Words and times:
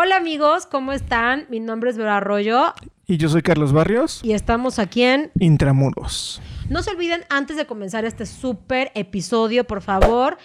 Hola 0.00 0.14
amigos, 0.14 0.64
¿cómo 0.66 0.92
están? 0.92 1.46
Mi 1.50 1.58
nombre 1.58 1.90
es 1.90 1.96
Vera 1.96 2.18
Arroyo 2.18 2.72
Y 3.08 3.16
yo 3.16 3.28
soy 3.28 3.42
Carlos 3.42 3.72
Barrios. 3.72 4.20
y 4.22 4.32
estamos 4.32 4.78
aquí 4.78 5.02
en... 5.02 5.32
Intramuros. 5.40 6.40
No 6.68 6.84
se 6.84 6.92
olviden, 6.92 7.22
antes 7.30 7.56
de 7.56 7.66
comenzar 7.66 8.04
este 8.04 8.24
súper 8.24 8.92
episodio, 8.94 9.64
por 9.64 9.82
favor, 9.82 10.38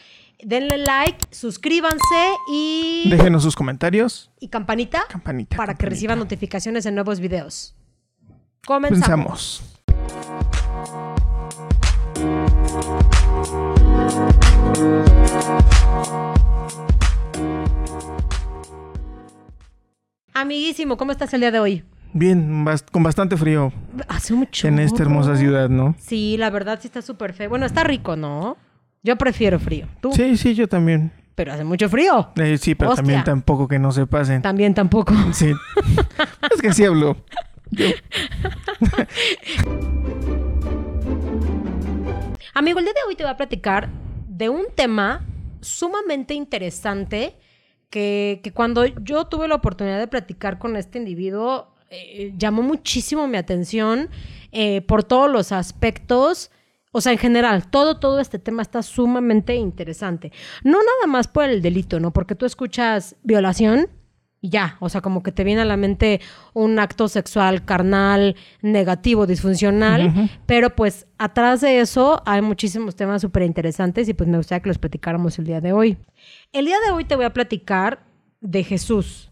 denle 0.44 0.80
like, 0.80 1.28
suscríbanse 1.30 2.00
y... 2.52 3.08
Déjenos 3.12 3.44
sus 3.44 3.56
comentarios. 3.56 4.32
y 4.40 4.48
campanita, 4.48 5.04
Campanita. 5.08 5.56
para 5.56 5.76
que 5.76 5.86
reciban 5.86 6.18
notificaciones 6.18 6.84
de 6.84 6.92
nuevos 6.92 7.20
videos. 7.20 7.76
Comenzamos. 8.66 9.06
Pensamos. 9.08 9.73
Amiguísimo, 20.34 20.98
¿cómo 20.98 21.12
estás 21.12 21.34
el 21.34 21.42
día 21.42 21.52
de 21.52 21.60
hoy? 21.60 21.84
Bien, 22.14 22.66
con 22.92 23.04
bastante 23.04 23.38
frío 23.38 23.72
Hace 24.08 24.34
mucho. 24.34 24.68
en 24.68 24.80
esta 24.80 25.02
hermosa 25.04 25.36
ciudad, 25.36 25.70
¿no? 25.70 25.96
Sí, 26.00 26.38
la 26.38 26.50
verdad 26.50 26.80
sí 26.82 26.88
está 26.88 27.02
súper 27.02 27.34
feo. 27.34 27.50
Bueno, 27.50 27.66
está 27.66 27.84
rico, 27.84 28.16
¿no? 28.16 28.58
Yo 29.04 29.16
prefiero 29.18 29.60
frío. 29.60 29.88
¿Tú? 30.02 30.12
Sí, 30.14 30.38
sí, 30.38 30.54
yo 30.56 30.68
también. 30.68 31.12
Pero 31.36 31.54
hace 31.54 31.64
mucho 31.64 31.90
frío. 31.90 32.30
Eh, 32.36 32.58
sí, 32.58 32.76
pero 32.76 32.92
Hostia. 32.92 33.04
también 33.04 33.24
tampoco 33.24 33.68
que 33.68 33.80
no 33.80 33.92
se 33.92 34.06
pasen. 34.06 34.42
También 34.42 34.74
tampoco. 34.74 35.14
Sí. 35.34 35.52
es 36.56 36.62
que 36.62 36.74
sí 36.74 36.86
hablo. 36.86 37.18
Yo- 37.72 37.88
Amigo, 42.54 42.78
el 42.80 42.86
día 42.86 42.94
de 42.94 43.00
hoy 43.08 43.16
te 43.16 43.24
voy 43.24 43.32
a 43.32 43.38
platicar 43.38 43.90
de 44.28 44.50
un 44.50 44.66
tema 44.76 45.26
sumamente 45.62 46.36
interesante 46.36 47.36
que, 47.94 48.42
que 48.44 48.52
cuando 48.52 48.88
yo 48.88 49.26
tuve 49.26 49.48
la 49.48 49.54
oportunidad 49.54 50.00
de 50.00 50.08
platicar 50.08 50.58
con 50.58 50.76
este 50.78 50.98
individuo, 50.98 51.68
eh, 51.92 52.34
llamó 52.36 52.64
muchísimo 52.64 53.28
mi 53.28 53.38
atención 53.38 54.10
eh, 54.52 54.82
por 54.82 55.04
todos 55.04 55.30
los 55.30 55.52
aspectos. 55.52 56.50
O 56.92 57.02
sea, 57.02 57.12
en 57.12 57.20
general, 57.20 57.70
todo, 57.70 58.00
todo 58.00 58.20
este 58.20 58.40
tema 58.40 58.64
está 58.64 58.82
sumamente 58.82 59.54
interesante. 59.54 60.32
No 60.64 60.80
nada 60.80 61.06
más 61.08 61.28
por 61.28 61.44
el 61.44 61.62
delito, 61.62 62.00
¿no? 62.00 62.12
Porque 62.12 62.34
tú 62.34 62.48
escuchas 62.48 63.16
violación 63.22 63.90
y 64.46 64.50
ya, 64.50 64.76
o 64.82 64.90
sea, 64.90 65.00
como 65.00 65.24
que 65.24 65.32
te 65.32 65.46
viene 65.46 65.62
a 65.62 65.66
la 65.66 65.78
mente 65.78 66.20
un 66.54 66.78
acto 66.78 67.08
sexual 67.08 67.64
carnal, 67.64 68.36
negativo, 68.62 69.26
disfuncional, 69.26 70.30
pero 70.46 70.76
pues 70.76 71.08
atrás 71.18 71.62
de 71.62 71.80
eso 71.80 72.22
hay 72.26 72.42
muchísimos 72.42 72.94
temas 72.98 73.22
súper 73.22 73.44
interesantes 73.44 74.10
y 74.10 74.14
pues 74.14 74.28
me 74.28 74.36
gustaría 74.36 74.62
que 74.62 74.68
los 74.68 74.80
platicáramos 74.80 75.40
el 75.40 75.46
día 75.46 75.62
de 75.62 75.72
hoy. 75.72 75.98
El 76.52 76.66
día 76.66 76.76
de 76.86 76.92
hoy 76.92 77.06
te 77.06 77.16
voy 77.16 77.24
a 77.24 77.32
platicar 77.32 78.04
de 78.42 78.66
Jesús. 78.66 79.32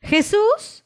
Jesús, 0.00 0.84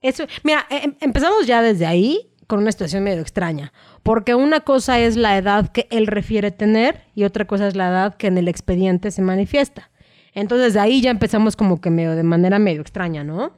eso, 0.00 0.24
mira, 0.42 0.64
em- 0.70 0.94
empezamos 1.00 1.46
ya 1.46 1.60
desde 1.60 1.84
ahí 1.84 2.30
con 2.46 2.60
una 2.60 2.72
situación 2.72 3.04
medio 3.04 3.20
extraña, 3.20 3.74
porque 4.02 4.34
una 4.34 4.60
cosa 4.60 4.98
es 4.98 5.16
la 5.16 5.36
edad 5.36 5.72
que 5.72 5.88
él 5.90 6.06
refiere 6.06 6.50
tener 6.52 7.02
y 7.14 7.24
otra 7.24 7.46
cosa 7.46 7.66
es 7.66 7.76
la 7.76 7.88
edad 7.88 8.16
que 8.16 8.28
en 8.28 8.38
el 8.38 8.48
expediente 8.48 9.10
se 9.10 9.20
manifiesta. 9.20 9.90
Entonces 10.34 10.74
de 10.74 10.80
ahí 10.80 11.00
ya 11.00 11.10
empezamos 11.10 11.56
como 11.56 11.80
que 11.80 11.90
medio 11.90 12.16
de 12.16 12.22
manera 12.22 12.58
medio 12.58 12.80
extraña, 12.80 13.24
¿no? 13.24 13.52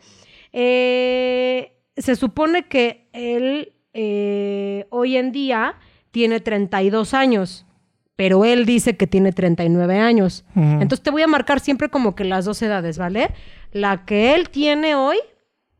Eh, 0.52 1.72
se 1.96 2.16
supone 2.16 2.66
que 2.68 3.08
él 3.12 3.72
eh, 3.94 4.86
hoy 4.90 5.16
en 5.16 5.32
día 5.32 5.76
tiene 6.10 6.40
32 6.40 7.14
años, 7.14 7.66
pero 8.14 8.44
él 8.44 8.66
dice 8.66 8.96
que 8.96 9.06
tiene 9.06 9.32
39 9.32 9.98
años. 9.98 10.44
Ujú. 10.54 10.80
Entonces 10.80 11.02
te 11.02 11.10
voy 11.10 11.22
a 11.22 11.26
marcar 11.26 11.60
siempre 11.60 11.88
como 11.88 12.14
que 12.14 12.24
las 12.24 12.44
dos 12.44 12.60
edades, 12.62 12.98
¿vale? 12.98 13.30
La 13.72 14.04
que 14.04 14.34
él 14.34 14.50
tiene 14.50 14.94
hoy, 14.94 15.16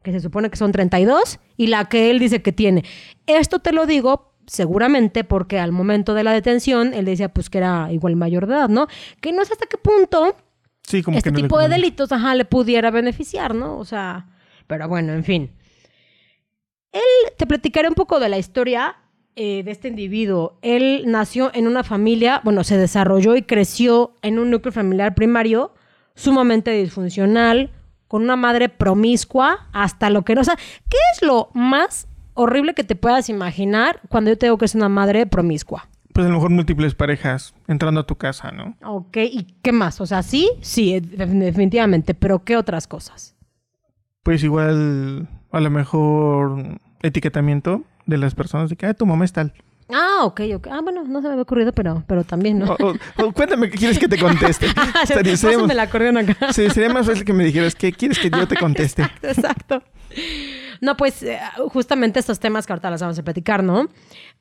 que 0.03 0.13
se 0.13 0.21
supone 0.21 0.51
que 0.51 0.57
son 0.57 0.73
32, 0.73 1.41
y 1.57 1.67
la 1.69 1.87
que 1.87 2.11
él 2.11 2.19
dice 2.19 2.43
que 2.43 2.53
tiene. 2.53 2.85
Esto 3.27 3.59
te 3.59 3.73
lo 3.73 3.87
digo 3.87 4.33
seguramente 4.47 5.25
porque 5.25 5.59
al 5.59 5.73
momento 5.73 6.15
de 6.15 6.23
la 6.23 6.33
detención 6.33 6.95
él 6.95 7.05
decía 7.05 7.29
pues 7.29 7.51
que 7.51 7.59
era 7.59 7.93
igual 7.93 8.17
mayor 8.17 8.47
de 8.47 8.55
edad, 8.55 8.69
¿no? 8.69 8.87
Que 9.21 9.33
no 9.33 9.45
sé 9.45 9.55
hasta 9.55 9.67
qué 9.67 9.77
punto 9.77 10.37
Sí, 10.87 11.03
como 11.03 11.19
este 11.19 11.31
que 11.31 11.33
no 11.33 11.39
le 11.39 11.43
tipo 11.45 11.59
de 11.59 11.69
delitos, 11.69 12.13
ajá, 12.13 12.35
le 12.35 12.45
pudiera 12.45 12.91
beneficiar, 12.91 13.55
¿no? 13.55 13.79
O 13.79 13.85
sea, 13.85 14.27
pero 14.67 14.89
bueno, 14.89 15.13
en 15.13 15.25
fin. 15.25 15.51
Él, 16.93 17.03
te 17.37 17.47
platicaré 17.47 17.89
un 17.89 17.95
poco 17.95 18.21
de 18.21 18.29
la 18.29 18.39
historia 18.39 18.97
eh, 19.35 19.63
de 19.65 19.71
este 19.71 19.89
individuo. 19.89 20.59
Él 20.63 21.05
nació 21.07 21.51
en 21.55 21.67
una 21.67 21.83
familia, 21.83 22.41
bueno, 22.45 22.63
se 22.65 22.79
desarrolló 22.79 23.37
y 23.37 23.43
creció 23.43 24.15
en 24.23 24.39
un 24.39 24.51
núcleo 24.51 24.73
familiar 24.73 25.15
primario 25.15 25.75
sumamente 26.15 26.71
disfuncional, 26.71 27.71
con 28.09 28.23
una 28.23 28.37
madre 28.37 28.69
promiscua, 28.69 29.69
hasta 29.73 30.09
lo 30.09 30.23
que 30.23 30.35
no. 30.35 30.41
O 30.41 30.45
sea, 30.45 30.57
¿qué 30.57 30.97
es 31.15 31.23
lo 31.23 31.51
más 31.53 32.07
horrible 32.35 32.75
que 32.75 32.85
te 32.85 32.95
puedas 32.95 33.29
imaginar 33.29 34.01
cuando 34.09 34.31
yo 34.31 34.39
te 34.39 34.47
digo 34.47 34.57
que 34.57 34.65
es 34.67 34.75
una 34.75 34.89
madre 34.89 35.27
promiscua? 35.27 35.89
Pues 36.16 36.25
a 36.25 36.31
lo 36.31 36.37
mejor 36.37 36.50
múltiples 36.50 36.94
parejas 36.94 37.54
entrando 37.69 38.00
a 38.00 38.06
tu 38.06 38.16
casa, 38.16 38.50
¿no? 38.50 38.75
Ok, 38.82 39.19
¿y 39.19 39.47
qué 39.60 39.71
más? 39.71 40.00
O 40.00 40.06
sea, 40.06 40.22
sí, 40.22 40.49
sí, 40.62 40.94
eh, 40.94 41.03
definitivamente, 41.03 42.15
pero 42.15 42.43
¿qué 42.43 42.56
otras 42.56 42.87
cosas? 42.87 43.37
Pues 44.22 44.43
igual, 44.43 45.28
a 45.53 45.60
lo 45.60 45.69
mejor 45.69 46.81
etiquetamiento 47.03 47.82
de 48.06 48.16
las 48.16 48.34
personas 48.34 48.71
de 48.71 48.76
que, 48.76 48.87
ah, 48.87 48.94
tu 48.94 49.05
mamá 49.05 49.26
es 49.26 49.34
tal. 49.34 49.53
Ah, 49.93 50.25
ok, 50.25 50.41
ok. 50.57 50.67
Ah, 50.71 50.81
bueno, 50.83 51.05
no 51.05 51.21
se 51.21 51.27
me 51.29 51.33
había 51.35 51.43
ocurrido, 51.43 51.73
pero, 51.73 52.03
pero 52.09 52.25
también, 52.25 52.59
¿no? 52.59 52.75
O- 52.81 52.93
o- 52.93 53.27
o 53.27 53.33
cuéntame 53.33 53.71
qué 53.71 53.79
quieres 53.79 53.99
que 53.99 54.09
te 54.09 54.19
conteste. 54.19 54.67
Ah, 54.77 55.07
Sería- 55.07 55.35
el 55.73 55.81
acordeón 55.81 56.19
acá. 56.19 56.53
sí, 56.53 56.69
sería 56.71 56.89
más 56.93 57.07
fácil 57.07 57.25
que 57.25 57.33
me 57.33 57.45
dijeras 57.45 57.75
qué 57.75 57.93
quieres 57.93 58.19
que 58.19 58.31
yo 58.31 58.49
te 58.49 58.57
conteste. 58.57 59.03
Exacto, 59.03 59.27
exacto. 59.29 59.83
No, 60.81 60.97
pues 60.97 61.23
eh, 61.23 61.39
justamente 61.69 62.19
estos 62.19 62.39
temas 62.41 62.67
que 62.67 62.73
ahorita 62.73 62.91
las 62.91 63.01
vamos 63.01 63.19
a 63.19 63.23
platicar, 63.23 63.63
¿no? 63.63 63.89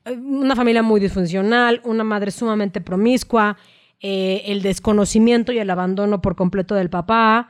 Eh, 0.05 0.11
Una 0.17 0.55
familia 0.55 0.81
muy 0.81 0.99
disfuncional, 0.99 1.79
una 1.83 2.03
madre 2.03 2.31
sumamente 2.31 2.81
promiscua, 2.81 3.57
eh, 4.01 4.41
el 4.47 4.61
desconocimiento 4.61 5.51
y 5.51 5.59
el 5.59 5.69
abandono 5.69 6.21
por 6.21 6.35
completo 6.35 6.75
del 6.75 6.89
papá, 6.89 7.49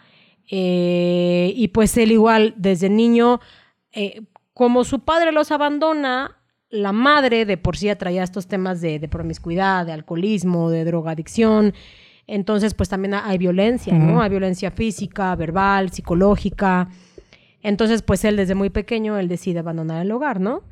eh, 0.52 1.54
y 1.56 1.68
pues 1.70 1.96
él 1.98 2.12
igual 2.12 2.54
desde 2.58 2.90
niño, 2.90 3.40
eh, 3.92 4.22
como 4.54 4.84
su 4.84 5.00
padre 5.00 5.32
los 5.32 5.52
abandona, 5.52 6.38
la 6.75 6.91
madre 6.91 7.46
de 7.46 7.58
por 7.58 7.78
sí 7.78 7.94
traía 7.96 8.24
estos 8.24 8.47
temas 8.47 8.81
de, 8.81 9.00
de 9.00 9.08
promiscuidad, 9.08 9.86
de 9.86 9.94
alcoholismo, 9.94 10.69
de 10.69 10.86
drogadicción. 10.86 11.74
Entonces, 12.28 12.74
pues 12.74 12.90
también 12.90 13.13
hay 13.13 13.38
violencia, 13.38 13.94
¿no? 13.94 14.22
Hay 14.22 14.30
violencia 14.30 14.72
física, 14.72 15.35
verbal, 15.35 15.91
psicológica. 15.91 16.90
Entonces, 17.62 18.02
pues 18.02 18.25
él 18.25 18.35
desde 18.35 18.56
muy 18.56 18.69
pequeño, 18.69 19.18
él 19.18 19.28
decide 19.28 19.59
abandonar 19.59 20.02
el 20.02 20.12
hogar, 20.12 20.40
¿no? 20.40 20.64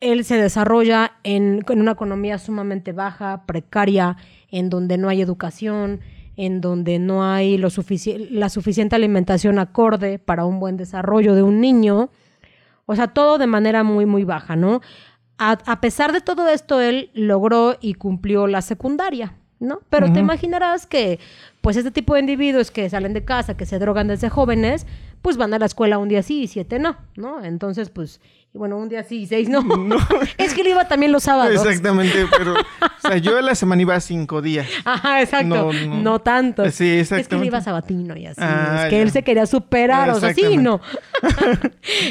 Él 0.00 0.24
se 0.24 0.36
desarrolla 0.36 1.12
en, 1.22 1.64
en 1.68 1.80
una 1.80 1.92
economía 1.92 2.38
sumamente 2.38 2.92
baja, 2.92 3.44
precaria, 3.46 4.16
en 4.50 4.68
donde 4.68 4.98
no 4.98 5.08
hay 5.08 5.22
educación, 5.22 6.00
en 6.36 6.60
donde 6.60 6.98
no 6.98 7.24
hay 7.24 7.58
lo 7.58 7.68
sufici- 7.68 8.28
la 8.30 8.48
suficiente 8.48 8.96
alimentación 8.96 9.60
acorde 9.60 10.18
para 10.18 10.44
un 10.44 10.58
buen 10.58 10.76
desarrollo 10.76 11.36
de 11.36 11.44
un 11.44 11.60
niño. 11.60 12.10
O 12.86 12.96
sea, 12.96 13.08
todo 13.08 13.38
de 13.38 13.46
manera 13.46 13.84
muy, 13.84 14.06
muy 14.06 14.24
baja, 14.24 14.56
¿no? 14.56 14.80
A, 15.38 15.52
a 15.66 15.80
pesar 15.80 16.12
de 16.12 16.20
todo 16.20 16.48
esto, 16.48 16.80
él 16.80 17.10
logró 17.14 17.76
y 17.80 17.94
cumplió 17.94 18.46
la 18.46 18.62
secundaria, 18.62 19.34
¿no? 19.58 19.80
Pero 19.90 20.12
te 20.12 20.20
imaginarás 20.20 20.86
que, 20.86 21.18
pues, 21.60 21.76
este 21.76 21.90
tipo 21.90 22.14
de 22.14 22.20
individuos 22.20 22.70
que 22.70 22.88
salen 22.90 23.12
de 23.12 23.24
casa, 23.24 23.56
que 23.56 23.66
se 23.66 23.78
drogan 23.78 24.08
desde 24.08 24.28
jóvenes, 24.28 24.86
pues 25.20 25.36
van 25.36 25.54
a 25.54 25.58
la 25.58 25.66
escuela 25.66 25.98
un 25.98 26.08
día 26.08 26.22
sí 26.24 26.42
y 26.42 26.46
siete 26.48 26.78
no, 26.80 26.96
¿no? 27.16 27.44
Entonces, 27.44 27.90
pues, 27.90 28.20
y 28.52 28.58
bueno, 28.58 28.76
un 28.76 28.88
día 28.88 29.02
sí 29.04 29.22
y 29.22 29.26
seis 29.26 29.48
no. 29.48 29.60
es 30.38 30.52
que 30.54 30.60
él 30.62 30.68
iba 30.68 30.86
también 30.88 31.10
los 31.12 31.22
sábados. 31.22 31.54
Exactamente, 31.54 32.26
pero, 32.36 32.54
o 32.54 33.00
sea, 33.08 33.16
yo 33.18 33.38
a 33.38 33.42
la 33.42 33.54
semana 33.54 33.82
iba 33.82 33.98
cinco 34.00 34.42
días. 34.42 34.66
Ajá, 34.84 35.22
exacto. 35.22 35.46
No, 35.46 35.72
No, 35.72 36.02
no. 36.02 36.18
tanto. 36.20 36.68
Sí, 36.70 36.98
Es 36.98 37.08
que 37.28 37.34
él 37.36 37.44
iba 37.44 37.60
sabatino 37.60 38.16
y 38.16 38.26
así. 38.26 38.40
Ah, 38.42 38.82
es 38.84 38.90
que 38.90 38.96
ya. 38.96 39.02
él 39.02 39.10
se 39.12 39.22
quería 39.22 39.46
superar, 39.46 40.10
o 40.10 40.20
sea, 40.20 40.34
sí 40.34 40.56
no. 40.56 40.80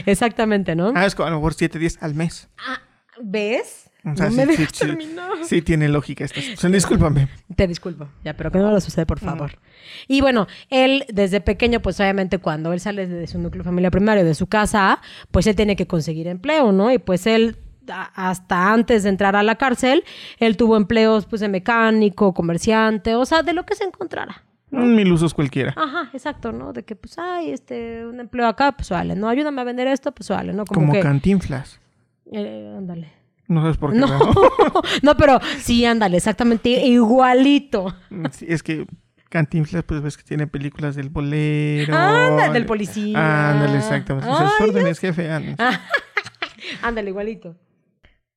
Exactamente, 0.06 0.76
¿no? 0.76 0.92
Ah, 0.96 1.06
es 1.06 1.16
como 1.16 1.28
a 1.28 1.32
lo 1.32 1.38
mejor 1.38 1.54
siete 1.54 1.80
días 1.80 1.98
al 2.02 2.16
mes. 2.16 2.48
Ah, 2.66 2.80
¿Ves? 3.24 3.90
O 4.04 4.16
sea, 4.16 4.26
no 4.26 4.32
sí, 4.32 4.38
me 4.38 4.44
sí, 4.46 4.52
dejas 4.62 4.70
sí, 4.74 4.86
terminar. 4.88 5.30
sí 5.44 5.62
tiene 5.62 5.88
lógica 5.88 6.24
esto. 6.26 6.40
O 6.40 6.58
sea, 6.58 6.70
discúlpame. 6.72 7.28
Te 7.56 7.68
disculpo, 7.68 8.08
ya, 8.24 8.36
pero 8.36 8.52
que 8.52 8.58
no 8.58 8.72
lo 8.72 8.82
sucede, 8.82 9.06
por 9.06 9.20
favor. 9.20 9.60
Y 10.08 10.22
bueno, 10.22 10.48
él 10.72 11.06
desde 11.14 11.40
pequeño, 11.40 11.82
pues 11.82 12.00
obviamente 12.00 12.40
cuando 12.40 12.74
él 12.74 12.80
sale 12.80 13.06
de 13.06 13.28
su 13.28 13.38
núcleo 13.38 13.64
familiar 13.64 13.92
primario, 13.92 14.26
de 14.26 14.34
su 14.34 14.48
casa, 14.48 15.00
pues 15.30 15.46
él 15.46 15.56
tiene 15.56 15.76
que 15.76 15.86
conseguir 15.86 16.28
empleo, 16.28 16.72
¿no? 16.72 16.92
Y 16.92 16.98
pues 16.98 17.28
él, 17.28 17.58
a- 17.92 18.30
hasta 18.30 18.74
antes 18.74 19.04
de 19.04 19.10
entrar 19.10 19.36
a 19.36 19.44
la 19.44 19.56
cárcel, 19.56 20.04
él 20.40 20.58
tuvo 20.58 20.78
empleos 20.78 21.28
pues 21.28 21.42
de 21.42 21.50
mecánico, 21.50 22.34
comerciante, 22.34 23.14
o 23.14 23.26
sea, 23.26 23.44
de 23.44 23.54
lo 23.54 23.68
que 23.68 23.76
se 23.76 23.84
encontrara. 23.84 24.44
Mil 24.72 25.12
usos 25.12 25.34
cualquiera. 25.36 25.74
Ajá, 25.78 26.10
exacto, 26.14 26.52
¿no? 26.54 26.72
De 26.74 26.84
que, 26.84 26.96
pues, 26.96 27.20
ay, 27.20 27.52
este, 27.52 28.06
un 28.06 28.20
empleo 28.22 28.48
acá, 28.48 28.72
pues 28.72 28.90
vale, 28.90 29.16
¿no? 29.16 29.28
Ayúdame 29.30 29.60
a 29.62 29.66
vender 29.66 29.86
esto, 29.88 30.12
pues 30.14 30.30
vale, 30.30 30.54
¿no? 30.54 30.66
Como, 30.66 30.80
Como 30.82 30.94
que... 30.94 31.02
cantinflas. 31.02 31.80
Eh, 32.32 32.74
ándale. 32.78 33.12
No 33.48 33.62
sabes 33.62 33.78
por 33.78 33.92
qué. 33.92 34.00
No, 34.00 34.08
no, 35.02 35.18
pero 35.18 35.40
sí, 35.60 35.86
ándale, 35.86 36.18
exactamente 36.18 36.70
igualito. 36.70 37.94
Sí, 38.32 38.46
es 38.48 38.64
que 38.64 38.86
Cantinflas, 39.32 39.84
pues 39.84 40.02
ves 40.02 40.18
que 40.18 40.24
tiene 40.24 40.46
películas 40.46 40.96
del 40.96 41.10
bolero. 41.10 41.96
Anda, 41.96 42.50
del 42.50 42.66
policía. 42.66 43.52
Ándale, 43.52 43.78
exactamente. 43.78 44.30
Sus 44.30 44.40
Ay, 44.60 44.70
órdenes, 44.70 45.00
jefe. 45.00 45.32
ándale. 45.32 45.56
Ándale, 46.82 47.10
igualito. 47.10 47.56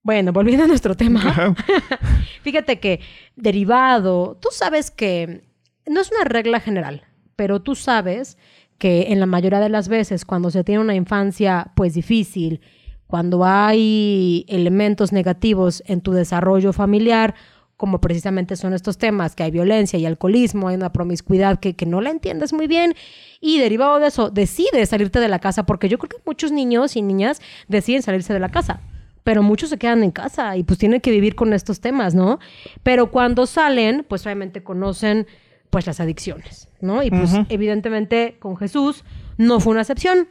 Bueno, 0.05 0.33
volviendo 0.33 0.65
a 0.65 0.69
nuestro 0.69 0.95
tema. 0.95 1.55
Fíjate 2.43 2.79
que 2.79 3.01
derivado, 3.37 4.39
tú 4.41 4.49
sabes 4.53 4.91
que 4.91 5.45
no 5.87 6.01
es 6.01 6.11
una 6.13 6.25
regla 6.25 6.61
general, 6.61 7.03
pero 7.37 7.61
tú 7.61 7.75
sabes 7.75 8.39
que 8.79 9.13
en 9.13 9.19
la 9.19 9.27
mayoría 9.27 9.61
de 9.61 9.71
las 9.71 9.89
veces 9.89 10.25
cuando 10.25 10.51
se 10.51 10.63
tiene 10.63 10.81
una 10.81 10.95
infancia 10.95 11.73
pues 11.75 11.95
difícil, 11.95 12.61
cuando 13.07 13.45
hay 13.45 14.45
elementos 14.49 15.13
negativos 15.13 15.83
en 15.87 16.01
tu 16.01 16.13
desarrollo 16.13 16.73
familiar, 16.73 17.35
como 17.77 18.01
precisamente 18.01 18.57
son 18.57 18.73
estos 18.73 18.99
temas, 18.99 19.35
que 19.35 19.43
hay 19.43 19.51
violencia 19.51 19.99
y 19.99 20.07
alcoholismo, 20.07 20.69
hay 20.69 20.77
una 20.77 20.93
promiscuidad 20.93 21.59
que, 21.59 21.75
que 21.75 21.87
no 21.87 22.01
la 22.01 22.11
entiendes 22.11 22.53
muy 22.53 22.67
bien 22.67 22.95
y 23.41 23.59
derivado 23.59 23.99
de 23.99 24.07
eso 24.07 24.31
decides 24.31 24.89
salirte 24.89 25.21
de 25.21 25.29
la 25.29 25.39
casa, 25.39 25.67
porque 25.67 25.89
yo 25.89 25.99
creo 25.99 26.09
que 26.09 26.23
muchos 26.25 26.53
niños 26.53 26.97
y 26.97 27.03
niñas 27.03 27.43
deciden 27.69 28.03
salirse 28.03 28.33
de 28.33 28.41
la 28.41 28.49
casa 28.49 28.81
pero 29.25 29.43
muchos 29.43 29.71
se 29.71 29.79
quedan 29.79 30.05
en 30.05 30.11
casa 30.13 30.57
y 30.57 30.63
pues 30.63 30.79
tienen 30.79 31.01
que 31.01 31.11
vivir 31.11 31.35
con 31.35 31.53
estos 31.55 31.81
temas, 31.81 32.15
¿no? 32.15 32.39
Pero 32.83 33.11
cuando 33.11 33.47
salen, 33.47 34.05
pues 34.07 34.25
obviamente 34.27 34.63
conocen 34.63 35.27
pues 35.71 35.87
las 35.87 35.99
adicciones, 35.99 36.69
¿no? 36.81 37.03
Y 37.03 37.11
pues 37.11 37.33
evidentemente 37.49 38.37
con 38.39 38.57
Jesús 38.57 39.03
no 39.39 39.59
fue 39.59 39.73
una 39.73 39.81
excepción. 39.81 40.29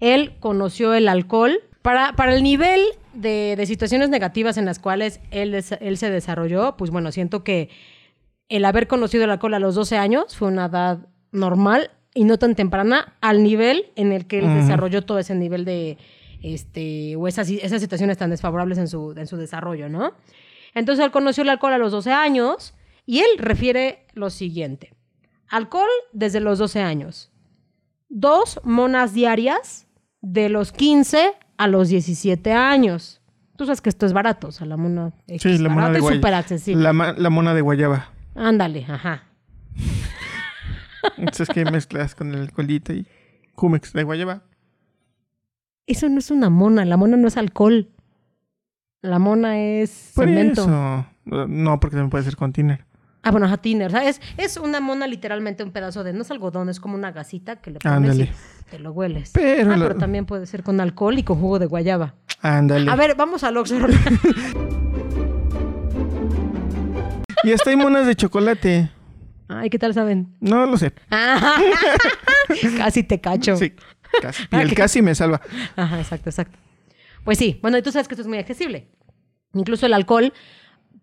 Él 0.00 0.36
conoció 0.40 0.94
el 0.94 1.08
alcohol 1.08 1.58
para, 1.82 2.14
para 2.14 2.34
el 2.34 2.42
nivel 2.42 2.80
de, 3.14 3.54
de 3.56 3.66
situaciones 3.66 4.08
negativas 4.08 4.56
en 4.56 4.64
las 4.64 4.78
cuales 4.78 5.20
él, 5.30 5.54
él 5.54 5.96
se 5.96 6.10
desarrolló, 6.10 6.76
pues 6.76 6.90
bueno, 6.90 7.12
siento 7.12 7.44
que 7.44 7.70
el 8.48 8.64
haber 8.64 8.86
conocido 8.86 9.24
el 9.24 9.30
alcohol 9.30 9.54
a 9.54 9.58
los 9.58 9.74
12 9.74 9.96
años 9.96 10.36
fue 10.36 10.48
una 10.48 10.66
edad 10.66 11.06
normal 11.32 11.90
y 12.14 12.24
no 12.24 12.38
tan 12.38 12.54
temprana 12.54 13.14
al 13.20 13.42
nivel 13.42 13.92
en 13.96 14.12
el 14.12 14.26
que 14.26 14.38
él 14.38 14.54
desarrolló 14.54 15.02
todo 15.02 15.18
ese 15.18 15.34
nivel 15.34 15.64
de, 15.64 15.98
este, 16.42 17.16
o 17.16 17.28
esas, 17.28 17.50
esas 17.50 17.80
situaciones 17.80 18.18
tan 18.18 18.30
desfavorables 18.30 18.78
en 18.78 18.88
su, 18.88 19.12
en 19.16 19.26
su 19.26 19.36
desarrollo, 19.36 19.88
¿no? 19.88 20.12
Entonces 20.74 21.04
él 21.04 21.10
conoció 21.10 21.42
el 21.42 21.50
alcohol 21.50 21.72
a 21.72 21.78
los 21.78 21.92
12 21.92 22.12
años 22.12 22.74
y 23.04 23.20
él 23.20 23.28
refiere 23.38 24.06
lo 24.14 24.30
siguiente. 24.30 24.94
Alcohol 25.48 25.88
desde 26.12 26.40
los 26.40 26.58
12 26.58 26.80
años. 26.80 27.30
Dos 28.08 28.60
monas 28.64 29.12
diarias 29.12 29.85
de 30.32 30.48
los 30.48 30.72
15 30.72 31.32
a 31.56 31.68
los 31.68 31.88
17 31.88 32.52
años. 32.52 33.20
Tú 33.56 33.64
sabes 33.64 33.80
que 33.80 33.88
esto 33.88 34.06
es 34.06 34.12
barato, 34.12 34.48
o 34.48 34.52
sea, 34.52 34.66
la 34.66 34.76
mona 34.76 35.12
X 35.28 35.42
Sí, 35.42 35.58
la 35.58 35.68
mona 35.68 35.90
de 35.90 36.00
guay- 36.00 36.16
súper 36.16 36.34
accesible. 36.34 36.82
La, 36.82 37.14
la 37.16 37.30
mona 37.30 37.54
de 37.54 37.60
guayaba. 37.62 38.10
Ándale, 38.34 38.84
ajá. 38.88 39.22
Entonces 41.16 41.48
que 41.48 41.64
mezclas 41.64 42.14
con 42.14 42.34
el 42.34 42.52
colito 42.52 42.92
y 42.92 43.06
Jumex 43.54 43.92
de 43.92 44.02
guayaba. 44.02 44.42
Eso 45.86 46.08
no 46.08 46.18
es 46.18 46.30
una 46.30 46.50
mona, 46.50 46.84
la 46.84 46.96
mona 46.96 47.16
no 47.16 47.28
es 47.28 47.36
alcohol. 47.36 47.88
La 49.02 49.18
mona 49.20 49.58
es 49.60 50.10
Por 50.14 50.24
cemento. 50.26 50.62
eso. 50.62 51.06
No, 51.48 51.80
porque 51.80 51.96
también 51.96 52.10
puede 52.10 52.24
ser 52.24 52.36
con 52.36 52.52
tiner. 52.52 52.84
Ah, 53.26 53.32
bueno, 53.32 53.46
ajá, 53.46 53.56
tiner. 53.56 53.88
O 53.88 53.90
sea, 53.90 54.08
es, 54.08 54.20
es 54.36 54.56
una 54.56 54.78
mona 54.78 55.08
literalmente 55.08 55.64
un 55.64 55.72
pedazo 55.72 56.04
de, 56.04 56.12
no 56.12 56.22
es 56.22 56.30
algodón, 56.30 56.68
es 56.68 56.78
como 56.78 56.94
una 56.94 57.10
gasita 57.10 57.56
que 57.56 57.72
le 57.72 57.80
pones 57.80 57.96
Ándale. 57.96 58.24
y 58.24 58.70
te 58.70 58.78
lo 58.78 58.92
hueles. 58.92 59.32
Pero 59.34 59.72
ah, 59.72 59.76
lo- 59.76 59.88
pero 59.88 59.98
también 59.98 60.26
puede 60.26 60.46
ser 60.46 60.62
con 60.62 60.80
alcohol 60.80 61.18
y 61.18 61.24
con 61.24 61.40
jugo 61.40 61.58
de 61.58 61.66
guayaba. 61.66 62.14
Ándale. 62.40 62.88
A 62.88 62.94
ver, 62.94 63.16
vamos 63.16 63.42
al 63.42 63.56
Oxxo. 63.56 63.74
Y 67.44 67.52
hasta 67.52 67.70
hay 67.70 67.76
monas 67.76 68.06
de 68.06 68.14
chocolate. 68.16 68.90
Ay, 69.48 69.70
¿qué 69.70 69.78
tal 69.78 69.94
saben? 69.94 70.34
No 70.40 70.66
lo 70.66 70.76
sé. 70.76 70.92
Casi 72.76 73.02
te 73.04 73.20
cacho. 73.20 73.56
Sí, 73.56 73.72
casi. 74.20 74.42
Y 74.50 74.56
el 74.56 74.74
casi 74.74 75.02
me 75.02 75.14
salva. 75.14 75.40
Ajá, 75.76 76.00
exacto, 76.00 76.30
exacto. 76.30 76.58
Pues 77.24 77.38
sí, 77.38 77.58
bueno, 77.62 77.78
y 77.78 77.82
tú 77.82 77.92
sabes 77.92 78.08
que 78.08 78.14
esto 78.14 78.22
es 78.22 78.28
muy 78.28 78.38
accesible. 78.38 78.88
Incluso 79.54 79.86
el 79.86 79.92
alcohol, 79.94 80.32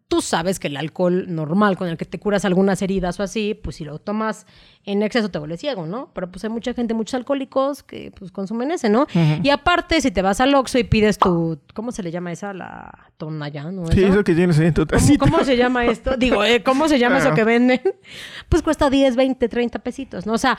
tú 0.08 0.22
sabes 0.22 0.60
que 0.60 0.68
el 0.68 0.78
alcohol 0.78 1.26
normal 1.34 1.78
con 1.78 1.88
el 1.88 1.98
que 1.98 2.06
te 2.06 2.20
curas 2.20 2.46
algunas 2.46 2.82
heridas 2.82 3.20
o 3.20 3.24
así, 3.24 3.54
pues 3.56 3.78
si 3.78 3.84
lo 3.86 4.00
tomas 4.00 4.46
en 4.86 5.02
exceso 5.02 5.30
te 5.30 5.40
vuelves 5.40 5.60
ciego, 5.60 5.86
¿no? 5.86 6.12
Pero 6.14 6.30
pues 6.30 6.44
hay 6.44 6.50
mucha 6.50 6.74
gente, 6.74 6.94
muchos 6.94 7.16
alcohólicos 7.16 7.84
que 7.84 8.12
pues 8.18 8.32
consumen 8.32 8.72
ese, 8.72 8.90
¿no? 8.90 9.08
Y 9.42 9.50
aparte, 9.50 10.02
si 10.02 10.12
te 10.12 10.22
vas 10.22 10.40
al 10.42 10.54
Oxxo 10.54 10.78
y 10.78 10.84
pides 10.84 11.18
tu, 11.18 11.60
¿cómo 11.74 11.92
se 11.92 12.04
le 12.04 12.12
llama 12.12 12.32
esa? 12.32 12.54
La 12.54 13.10
tonallán, 13.18 13.76
¿no? 13.76 13.88
Sí, 13.88 14.04
eso 14.04 14.24
que 14.24 14.36
tienes 14.36 14.60
ahí 14.60 14.68
en 14.68 14.74
tu 14.74 14.86
¿Cómo, 14.86 15.00
tacita. 15.00 15.26
cómo 15.26 15.44
se 15.44 15.58
llama 15.58 15.86
esto? 15.86 16.16
Digo, 16.18 16.44
eh, 16.44 16.62
¿cómo 16.64 16.88
se 16.88 17.00
llama 17.00 17.20
eso 17.20 17.34
que 17.34 17.44
venden? 17.44 17.82
Pues 18.50 18.62
cuesta 18.62 18.90
10, 18.90 19.16
20, 19.16 19.50
30 19.50 19.80
pesitos, 19.80 20.26
¿no? 20.26 20.34
O 20.34 20.38
sea, 20.38 20.58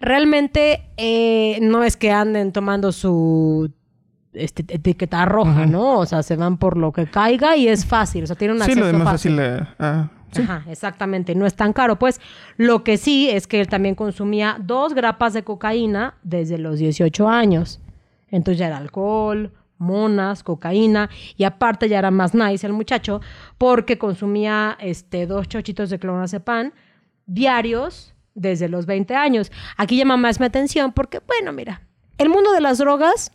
realmente 0.00 0.88
eh, 0.96 1.58
no 1.60 1.84
es 1.84 1.96
que 1.96 2.10
anden 2.10 2.52
tomando 2.52 2.90
su 2.92 3.70
este, 4.32 4.64
etiqueta 4.68 5.24
roja. 5.24 5.66
¿no? 5.66 5.98
O 5.98 6.06
sea, 6.06 6.22
se 6.22 6.36
van 6.36 6.58
por 6.58 6.76
lo 6.76 6.92
que 6.92 7.06
caiga 7.06 7.56
y 7.56 7.68
es 7.68 7.84
fácil, 7.86 8.24
o 8.24 8.26
sea, 8.26 8.36
tiene 8.36 8.54
un 8.54 8.58
Sí, 8.60 8.64
acceso 8.64 8.80
lo 8.80 8.86
demás 8.86 9.04
fácil. 9.04 9.36
fácil. 9.36 9.52
eh, 9.62 9.66
ah, 9.78 10.08
sí. 10.32 10.42
Ajá, 10.42 10.64
exactamente, 10.68 11.34
no 11.34 11.46
es 11.46 11.54
tan 11.54 11.72
caro. 11.72 11.98
Pues 11.98 12.20
lo 12.56 12.84
que 12.84 12.96
sí 12.98 13.30
es 13.30 13.46
que 13.46 13.60
él 13.60 13.68
también 13.68 13.94
consumía 13.94 14.56
dos 14.60 14.94
grapas 14.94 15.32
de 15.32 15.42
cocaína 15.44 16.14
desde 16.22 16.58
los 16.58 16.78
18 16.78 17.28
años. 17.28 17.80
Entonces 18.30 18.58
ya 18.58 18.66
era 18.66 18.76
alcohol, 18.76 19.52
monas, 19.78 20.42
cocaína 20.42 21.08
y 21.36 21.44
aparte 21.44 21.88
ya 21.88 21.98
era 22.00 22.10
más 22.10 22.34
nice 22.34 22.66
el 22.66 22.72
muchacho 22.72 23.20
porque 23.58 23.96
consumía 23.96 24.76
este, 24.80 25.26
dos 25.26 25.48
chochitos 25.48 25.88
de 25.88 25.98
clonazepam 25.98 26.72
diarios 27.26 28.14
desde 28.34 28.68
los 28.68 28.86
20 28.86 29.14
años. 29.14 29.50
Aquí 29.76 29.96
llama 29.96 30.16
más 30.16 30.40
mi 30.40 30.46
atención 30.46 30.92
porque, 30.92 31.20
bueno, 31.26 31.52
mira, 31.52 31.82
el 32.18 32.28
mundo 32.28 32.52
de 32.52 32.60
las 32.60 32.78
drogas 32.78 33.32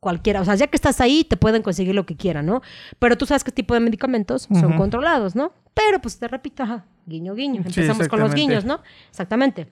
cualquiera, 0.00 0.40
o 0.40 0.44
sea, 0.44 0.54
ya 0.54 0.66
que 0.66 0.76
estás 0.76 1.00
ahí, 1.00 1.24
te 1.24 1.36
pueden 1.36 1.62
conseguir 1.62 1.94
lo 1.94 2.06
que 2.06 2.16
quieran, 2.16 2.46
¿no? 2.46 2.62
Pero 2.98 3.16
tú 3.16 3.26
sabes 3.26 3.44
qué 3.44 3.52
tipo 3.52 3.74
de 3.74 3.80
medicamentos 3.80 4.48
son 4.60 4.76
controlados, 4.76 5.34
¿no? 5.34 5.52
Pero 5.74 6.00
pues 6.00 6.18
te 6.18 6.28
repito, 6.28 6.62
ajá, 6.62 6.84
guiño, 7.06 7.34
guiño. 7.34 7.62
Sí, 7.62 7.80
Empezamos 7.80 8.08
con 8.08 8.20
los 8.20 8.34
guiños, 8.34 8.64
¿no? 8.64 8.82
Exactamente. 9.10 9.68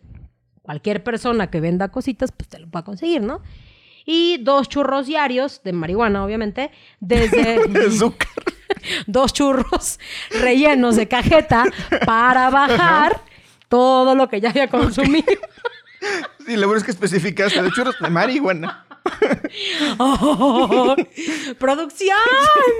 Cualquier 0.62 1.04
persona 1.04 1.50
que 1.50 1.60
venda 1.60 1.88
cositas, 1.88 2.32
pues 2.32 2.48
te 2.48 2.58
lo 2.58 2.70
va 2.70 2.80
a 2.80 2.84
conseguir, 2.84 3.22
¿no? 3.22 3.42
Y 4.06 4.38
dos 4.42 4.68
churros 4.68 5.06
diarios 5.06 5.62
de 5.62 5.72
marihuana, 5.72 6.24
obviamente, 6.24 6.70
desde 7.00 7.58
Azúcar. 7.86 8.28
dos 9.06 9.32
churros 9.32 9.98
rellenos 10.30 10.96
de 10.96 11.08
cajeta 11.08 11.64
para 12.04 12.50
bajar 12.50 13.22
todo 13.68 14.14
lo 14.14 14.28
que 14.28 14.40
ya 14.40 14.50
había 14.50 14.68
consumido. 14.68 15.26
Sí, 16.44 16.56
lo 16.56 16.66
bueno 16.66 16.76
es 16.76 16.84
que 16.84 16.90
especificaste 16.90 17.62
de 17.62 17.70
churros 17.70 17.96
de 17.98 18.10
marihuana. 18.10 18.84
¡Oh! 19.98 20.94
¡Producción! 21.58 22.16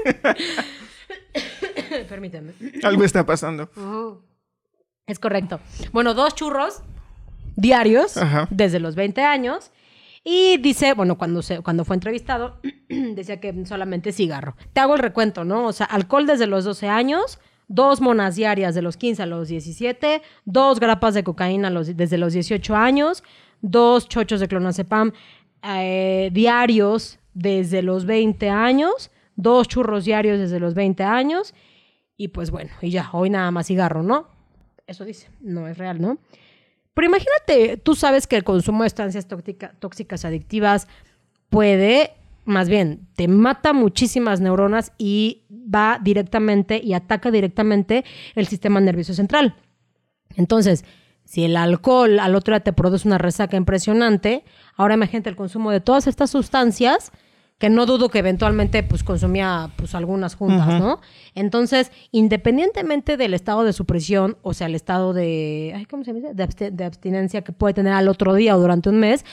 Permíteme. 2.09 2.53
Algo 2.83 3.05
está 3.05 3.25
pasando. 3.27 3.69
Es 5.07 5.19
correcto. 5.19 5.61
Bueno, 5.93 6.15
dos 6.15 6.35
churros 6.35 6.83
diarios 7.57 8.17
Ajá. 8.17 8.49
desde 8.51 8.81
los 8.81 8.95
20 8.95 9.23
años. 9.23 9.71
Y 10.27 10.57
dice, 10.57 10.95
bueno, 10.95 11.19
cuando, 11.19 11.43
se, 11.43 11.61
cuando 11.61 11.85
fue 11.85 11.97
entrevistado, 11.97 12.59
decía 12.89 13.41
que 13.41 13.67
solamente 13.67 14.13
cigarro. 14.13 14.57
Te 14.73 14.81
hago 14.81 14.95
el 14.95 15.01
recuento, 15.01 15.45
¿no? 15.45 15.67
O 15.67 15.73
sea, 15.73 15.87
alcohol 15.87 16.27
desde 16.27 16.47
los 16.47 16.65
12 16.65 16.89
años, 16.89 17.39
dos 17.69 18.01
monas 18.01 18.35
diarias 18.37 18.75
de 18.75 18.81
los 18.81 18.97
15 18.97 19.23
a 19.23 19.27
los 19.27 19.49
17, 19.49 20.23
dos 20.47 20.81
grapas 20.81 21.13
de 21.13 21.25
cocaína 21.25 21.69
los- 21.69 21.95
desde 21.95 22.17
los 22.17 22.33
18 22.33 22.75
años, 22.75 23.23
dos 23.61 24.09
chochos 24.09 24.41
de 24.41 24.49
clonazepam 24.49 25.13
eh, 25.67 26.31
diarios 26.33 27.19
desde 27.33 27.83
los 27.83 28.07
20 28.07 28.49
años, 28.51 29.11
dos 29.37 29.67
churros 29.69 30.05
diarios 30.05 30.39
desde 30.39 30.61
los 30.61 30.75
20 30.75 31.03
años, 31.03 31.55
y 32.17 32.29
pues 32.29 32.51
bueno, 32.51 32.71
y 32.81 32.91
ya, 32.91 33.11
hoy 33.13 33.31
nada 33.31 33.51
más 33.51 33.67
cigarro, 33.67 34.03
¿no? 34.03 34.29
Eso 34.87 35.05
dice, 35.05 35.29
no 35.41 35.67
es 35.67 35.79
real, 35.79 36.01
¿no? 36.01 36.19
Pero 36.93 37.09
imagínate, 37.09 37.77
tú 37.79 37.97
sabes 37.97 38.27
que 38.27 38.37
el 38.37 38.45
consumo 38.45 38.85
de 38.85 38.91
sustancias 38.91 39.27
tóxica- 39.27 39.75
tóxicas 39.81 40.25
adictivas 40.25 40.87
puede, 41.49 42.13
más 42.45 42.69
bien, 42.69 43.09
te 43.17 43.27
mata 43.27 43.73
muchísimas 43.73 44.41
neuronas 44.41 44.93
y 44.97 45.43
va 45.51 45.99
directamente 46.01 46.81
y 46.85 46.93
ataca 46.95 47.31
directamente 47.33 48.05
el 48.37 48.47
sistema 48.47 48.81
nervioso 48.81 49.15
central. 49.15 49.57
Entonces, 50.37 50.85
si 51.25 51.45
el 51.45 51.57
alcohol 51.57 52.19
al 52.19 52.35
otro 52.35 52.55
día 52.55 52.61
te 52.61 52.73
produce 52.73 53.09
una 53.09 53.19
resaca 53.19 53.57
impresionante, 53.57 54.45
ahora 54.77 54.95
imagínate 54.95 55.31
el 55.31 55.37
consumo 55.37 55.71
de 55.71 55.81
todas 55.81 56.07
estas 56.07 56.31
sustancias 56.31 57.13
que 57.59 57.71
no 57.71 57.87
dudo 57.87 58.09
que 58.09 58.19
eventualmente 58.19 58.83
pues 58.83 59.05
consumía 59.05 59.71
pues 59.77 59.95
algunas 59.95 60.35
juntas. 60.35 60.81
¿no? 60.81 61.01
Entonces, 61.35 61.93
independientemente 62.11 63.17
del 63.17 63.33
estado 63.33 63.65
de 63.65 63.73
supresión, 63.73 64.37
o 64.43 64.55
sea, 64.55 64.67
el 64.67 64.75
estado 64.75 65.13
de, 65.13 65.73
ay, 65.75 65.87
¿cómo 65.87 66.05
se 66.05 66.13
dice? 66.13 66.35
De 66.35 66.85
abstinencia 66.85 67.43
que 67.43 67.53
puede 67.53 67.75
tener 67.75 67.93
al 67.93 68.09
otro 68.09 68.35
día 68.35 68.57
o 68.57 68.61
durante 68.61 68.89
un 68.89 68.99
mes, 68.99 69.25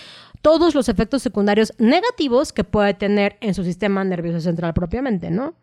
todos 0.42 0.76
los 0.76 0.90
efectos 0.90 1.22
secundarios 1.22 1.74
negativos 1.78 2.54
que 2.54 2.64
puede 2.64 2.94
tener 2.94 3.38
en 3.42 3.54
su 3.54 3.64
sistema 3.64 4.04
nervioso 4.04 4.40
central 4.40 4.74
propiamente, 4.74 5.30
¿no? 5.30 5.56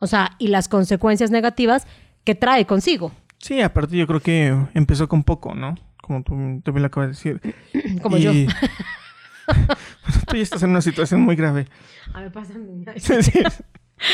O 0.00 0.06
sea, 0.06 0.32
y 0.38 0.48
las 0.48 0.68
consecuencias 0.68 1.30
negativas 1.30 1.86
que 2.24 2.34
trae 2.34 2.66
consigo. 2.66 3.12
Sí, 3.38 3.60
aparte 3.60 3.96
yo 3.96 4.06
creo 4.06 4.20
que 4.20 4.56
empezó 4.74 5.08
con 5.08 5.22
poco, 5.24 5.54
¿no? 5.54 5.76
Como 6.02 6.22
tú 6.22 6.32
también 6.64 6.82
lo 6.82 6.86
acabas 6.86 7.08
de 7.22 7.32
decir. 7.36 7.54
Como 8.02 8.16
Y- 8.16 8.22
yo. 8.22 8.32
Bueno, 9.48 10.22
tú 10.28 10.36
ya 10.36 10.42
estás 10.42 10.62
en 10.62 10.68
una 10.70 10.82
situación 10.82 11.22
muy 11.22 11.34
grave. 11.34 11.66
A 12.12 12.20
ver, 12.20 12.30
pásame. 12.32 12.84
Sí, 12.98 13.22
sí. 13.22 13.40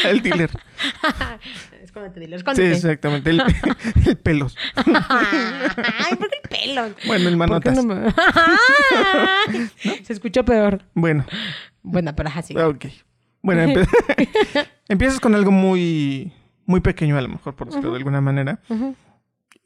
El 0.07 0.23
dealer. 0.23 0.49
Escóndete, 1.83 2.21
dile, 2.21 2.39
Sí, 2.55 2.63
exactamente. 2.63 3.31
El, 3.31 3.43
el 4.07 4.17
pelos. 4.17 4.57
Ay, 4.77 6.17
¿por 6.17 6.31
qué 6.31 6.37
el 6.43 6.49
pelo? 6.49 6.95
Bueno, 7.07 7.29
el 7.29 7.37
¿Por 7.37 7.61
qué 7.61 7.71
manotas. 7.71 7.85
no 7.85 7.95
me- 7.95 8.13
Se 10.05 10.13
escuchó 10.13 10.45
peor. 10.45 10.83
Bueno, 10.95 11.27
Bueno, 11.83 12.15
pero 12.17 12.31
así. 12.35 12.57
ok. 12.57 12.87
Bueno, 13.43 13.63
empe- 13.63 14.69
empiezas 14.89 15.21
con 15.21 15.35
algo 15.35 15.51
muy, 15.51 16.33
muy 16.65 16.81
pequeño 16.81 17.19
a 17.19 17.21
lo 17.21 17.29
mejor, 17.29 17.55
por 17.57 17.67
decirlo 17.69 17.91
de 17.91 17.99
alguna 17.99 18.21
manera. 18.23 18.61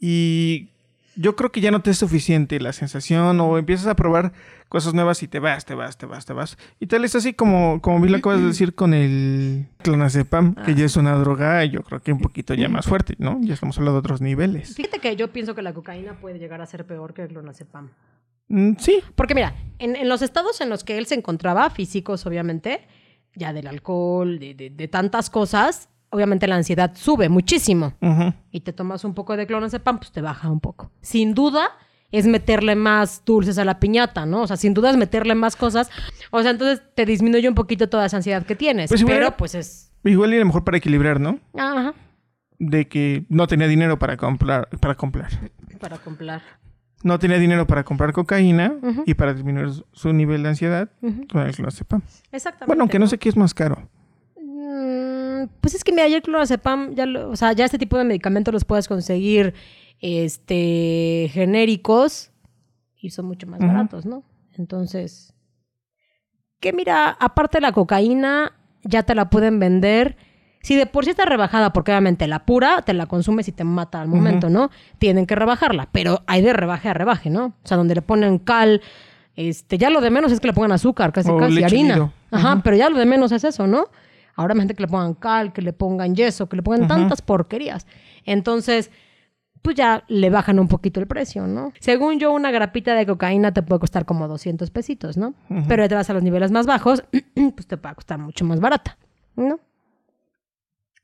Y 0.01 0.69
yo 1.17 1.35
creo 1.35 1.51
que 1.51 1.61
ya 1.61 1.71
no 1.71 1.81
te 1.83 1.91
es 1.91 1.99
suficiente 1.99 2.61
la 2.61 2.73
sensación 2.73 3.41
o 3.41 3.59
empiezas 3.59 3.87
a 3.89 3.97
probar 3.97 4.33
cosas 4.69 4.95
nuevas 4.95 5.23
y 5.23 5.29
te 5.29 5.41
vas, 5.41 5.65
te 5.65 5.75
vas, 5.75 5.99
te 5.99 6.07
vas, 6.07 6.25
te 6.27 6.33
vas. 6.33 6.57
Y 6.79 6.87
tal 6.87 7.05
es 7.05 7.17
así 7.17 7.33
como, 7.35 7.81
como 7.81 7.99
bien 8.01 8.13
lo 8.13 8.19
acabas 8.19 8.41
de 8.41 8.47
decir 8.47 8.75
con 8.75 8.95
el 8.95 9.67
clonazepam, 9.79 10.55
que 10.65 10.75
ya 10.75 10.85
es 10.85 10.97
una 10.97 11.15
droga, 11.17 11.65
yo 11.65 11.83
creo 11.83 12.01
que 12.01 12.13
un 12.13 12.21
poquito 12.21 12.55
ya 12.55 12.69
más 12.69 12.87
fuerte, 12.87 13.15
¿no? 13.19 13.39
Ya 13.43 13.55
estamos 13.55 13.77
hablando 13.79 13.95
de 13.95 13.99
otros 14.01 14.21
niveles. 14.21 14.75
Fíjate 14.77 15.01
que 15.01 15.17
yo 15.17 15.33
pienso 15.33 15.55
que 15.55 15.63
la 15.63 15.73
cocaína 15.75 16.21
puede 16.21 16.39
llegar 16.39 16.61
a 16.61 16.67
ser 16.67 16.87
peor 16.87 17.15
que 17.15 17.23
el 17.23 17.29
clonazepam. 17.29 17.91
Mm, 18.49 18.75
sí, 18.79 19.01
Porque 19.17 19.35
mira, 19.35 19.55
en, 19.79 19.97
en 19.97 20.09
los 20.09 20.23
estados 20.23 20.61
en 20.61 20.69
los 20.71 20.85
que 20.85 20.97
él 20.99 21.07
se 21.07 21.15
encontraba, 21.17 21.69
físicos 21.71 22.25
obviamente, 22.27 22.83
ya 23.35 23.53
del 23.53 23.67
alcohol, 23.67 24.39
de, 24.39 24.55
de- 24.55 24.71
de 24.71 24.89
tantas 24.89 25.29
cosas, 25.31 25.89
obviamente 26.11 26.47
la 26.47 26.57
ansiedad 26.57 26.93
sube 26.95 27.29
muchísimo. 27.29 27.95
ujú, 28.01 28.33
Y 28.51 28.61
te 28.61 28.73
tomas 28.73 29.05
un 29.05 29.15
poco 29.15 29.37
de 29.37 29.47
clonazepam, 29.47 29.99
pues 29.99 30.13
te 30.13 30.21
baja 30.21 30.51
un 30.51 30.61
poco. 30.61 30.91
Sin 31.01 31.35
duda 31.35 31.71
es 32.11 32.27
meterle 32.27 32.75
más 32.75 33.23
dulces 33.27 33.59
a 33.59 33.65
la 33.65 33.79
piñata, 33.81 34.25
¿no? 34.25 34.43
O 34.43 34.47
sea, 34.47 34.57
sin 34.57 34.73
duda 34.75 34.91
es 34.91 34.97
meterle 34.97 35.35
más 35.35 35.57
cosas. 35.57 35.91
O 36.31 36.41
sea, 36.43 36.53
entonces 36.53 36.83
te 36.95 37.05
disminuye 37.05 37.49
un 37.49 37.55
poquito 37.55 37.89
toda 37.89 38.07
esa 38.07 38.17
ansiedad 38.17 38.45
que 38.47 38.57
tienes. 38.57 38.89
Pues 38.89 39.01
igual 39.03 39.17
pero 39.19 39.37
pues 39.37 39.55
es... 39.55 39.93
igual 40.05 40.33
y 40.33 40.37
a 40.37 40.41
lo 40.41 40.47
mejor 40.47 40.65
para 40.65 40.79
equilibrar, 40.79 41.21
¿no? 41.21 41.39
Ajá. 41.59 41.93
De 42.59 42.89
que 42.89 43.25
no 43.29 43.47
tenía 43.47 43.69
dinero 43.69 43.99
para 43.99 44.17
comprar, 44.17 44.69
para 44.81 44.95
comprar. 44.97 45.31
Para 45.79 45.99
comprar. 45.99 46.43
No 47.05 47.19
tenía 47.21 47.39
dinero 47.39 47.67
para 47.67 47.85
comprar 47.85 48.13
cocaína 48.13 48.73
y 49.07 49.15
para 49.15 49.33
disminuir 49.33 49.69
su- 49.93 50.13
nivel 50.13 50.43
de 50.43 50.49
ansiedad 50.49 50.91
con 51.31 51.43
el 51.47 51.55
clonazepam. 51.55 52.03
Exactamente. 52.33 52.67
Bueno, 52.67 52.83
aunque 52.83 52.99
no 52.99 53.07
sé 53.07 53.19
qué 53.19 53.29
es 53.29 53.37
más 53.37 53.55
caro. 53.55 53.89
Mm, 54.79 55.49
Pues 55.61 55.75
es 55.75 55.85
que 55.85 55.93
mira, 55.93 56.05
ayer 56.05 56.23
clonazepam, 56.23 56.95
ya 56.95 57.07
lo- 57.07 57.31
o 57.31 57.37
sea, 57.37 57.53
ya 57.53 57.65
este 57.65 57.79
tipo 57.79 57.97
de 57.99 58.05
medicamentos 58.05 58.53
los 58.53 58.65
puedes 58.65 58.89
conseguir 58.89 59.55
este 60.01 61.31
genéricos 61.33 62.31
y 63.01 63.11
son 63.11 63.27
mucho 63.27 63.47
más 63.47 63.61
baratos, 63.61 64.07
¿no? 64.07 64.23
Entonces, 64.57 65.33
que 66.61 66.73
mira, 66.73 67.11
aparte 67.21 67.59
de 67.59 67.63
la 67.63 67.73
cocaína, 67.73 68.53
ya 68.83 69.03
te 69.05 69.15
la 69.15 69.31
pueden 69.31 69.59
vender. 69.61 70.17
Si 70.63 70.75
de 70.75 70.87
por 70.87 71.05
sí 71.05 71.11
está 71.11 71.25
rebajada, 71.25 71.73
porque 71.73 71.93
obviamente 71.93 72.27
la 72.27 72.45
pura 72.45 72.83
te 72.83 72.93
la 72.93 73.07
consumes 73.07 73.47
y 73.49 73.53
te 73.53 73.63
mata 73.65 74.01
al 74.01 74.09
momento, 74.09 74.51
¿no? 74.51 74.71
Tienen 74.99 75.25
que 75.27 75.37
rebajarla, 75.37 75.89
pero 75.93 76.23
hay 76.27 76.43
de 76.43 76.53
rebaje 76.53 76.89
a 76.89 76.95
rebaje, 76.95 77.31
¿no? 77.31 77.47
O 77.63 77.67
sea, 77.67 77.77
donde 77.77 77.95
le 77.95 78.03
ponen 78.03 78.39
cal, 78.39 78.83
este, 79.37 79.79
ya 79.79 79.89
lo 79.89 80.01
de 80.01 80.11
menos 80.11 80.33
es 80.33 80.41
que 80.41 80.49
le 80.49 80.53
pongan 80.53 80.73
azúcar, 80.73 81.13
casi 81.13 81.31
O 81.31 81.37
casi 81.37 81.63
harina. 81.63 81.95
nido. 81.95 82.13
Ajá, 82.33 82.61
pero 82.65 82.77
ya 82.77 82.91
lo 82.91 82.99
de 82.99 83.07
menos 83.07 83.31
es 83.31 83.45
eso, 83.45 83.67
¿no? 83.69 83.85
Ahora 84.39 84.55
imagínate 84.55 84.77
que 84.77 84.83
le 84.83 84.89
pongan 84.89 85.15
cal, 85.15 85.53
que 85.53 85.63
le 85.63 85.73
pongan 85.73 86.15
yeso, 86.15 86.49
que 86.49 86.55
le 86.55 86.63
pongan 86.63 86.87
tantas 86.87 87.23
porquerías. 87.23 87.89
Entonces, 88.25 88.93
pues 89.63 89.75
ya 89.75 90.05
le 90.07 90.31
bajan 90.31 90.61
un 90.61 90.69
poquito 90.69 91.01
el 91.01 91.09
precio, 91.09 91.49
¿no? 91.49 91.73
Según 91.81 92.21
yo, 92.21 92.33
una 92.33 92.53
grapita 92.53 92.95
de 92.95 93.05
cocaína 93.05 93.53
te 93.53 93.63
puede 93.63 93.81
costar 93.81 94.05
como 94.05 94.29
200 94.29 94.71
pesitos, 94.71 95.17
¿no? 95.17 95.35
Pero 95.67 95.83
ya 95.83 95.89
te 95.89 95.97
vas 95.97 96.09
a 96.09 96.15
los 96.15 96.23
niveles 96.23 96.53
más 96.53 96.67
bajos, 96.67 97.03
pues 97.35 97.67
te 97.67 97.75
va 97.75 97.91
a 97.91 97.95
costar 97.97 98.21
mucho 98.21 98.45
más 98.45 98.61
barata, 98.61 98.97
¿no? 99.35 99.59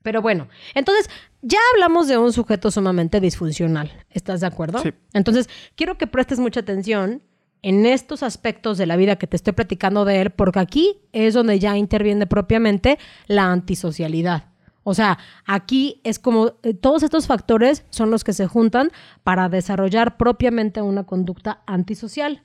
Pero 0.05 0.23
bueno, 0.23 0.47
entonces 0.76 1.11
ya 1.43 1.59
hablamos 1.75 2.07
de 2.07 2.17
un 2.17 2.33
sujeto 2.33 2.71
sumamente 2.71 3.19
disfuncional. 3.19 3.91
¿Estás 4.11 4.43
de 4.43 4.47
acuerdo? 4.47 4.79
Sí. 4.79 4.95
Entonces, 5.12 5.49
quiero 5.75 5.99
que 5.99 6.07
prestes 6.07 6.38
mucha 6.38 6.61
atención 6.61 7.21
en 7.64 7.87
estos 7.87 8.23
aspectos 8.23 8.76
de 8.76 8.85
la 8.85 8.94
vida 8.94 9.16
que 9.16 9.26
te 9.26 9.37
estoy 9.37 9.54
platicando 9.54 10.04
de 10.04 10.21
él, 10.21 10.30
porque 10.30 10.59
aquí 10.59 10.99
es 11.12 11.33
donde 11.33 11.59
ya 11.59 11.78
interviene 11.78 12.26
propiamente 12.26 12.99
la 13.26 13.50
antisocialidad. 13.50 14.50
O 14.83 14.92
sea, 14.92 15.18
aquí 15.47 16.02
es 16.04 16.18
como 16.18 16.52
eh, 16.62 16.75
todos 16.75 17.02
estos 17.02 17.26
factores 17.26 17.87
son 17.88 18.11
los 18.11 18.23
que 18.23 18.35
se 18.35 18.47
juntan 18.47 18.90
para 19.23 19.49
desarrollar 19.49 20.18
propiamente 20.18 20.83
una 20.83 21.04
conducta 21.04 21.62
antisocial, 21.66 22.42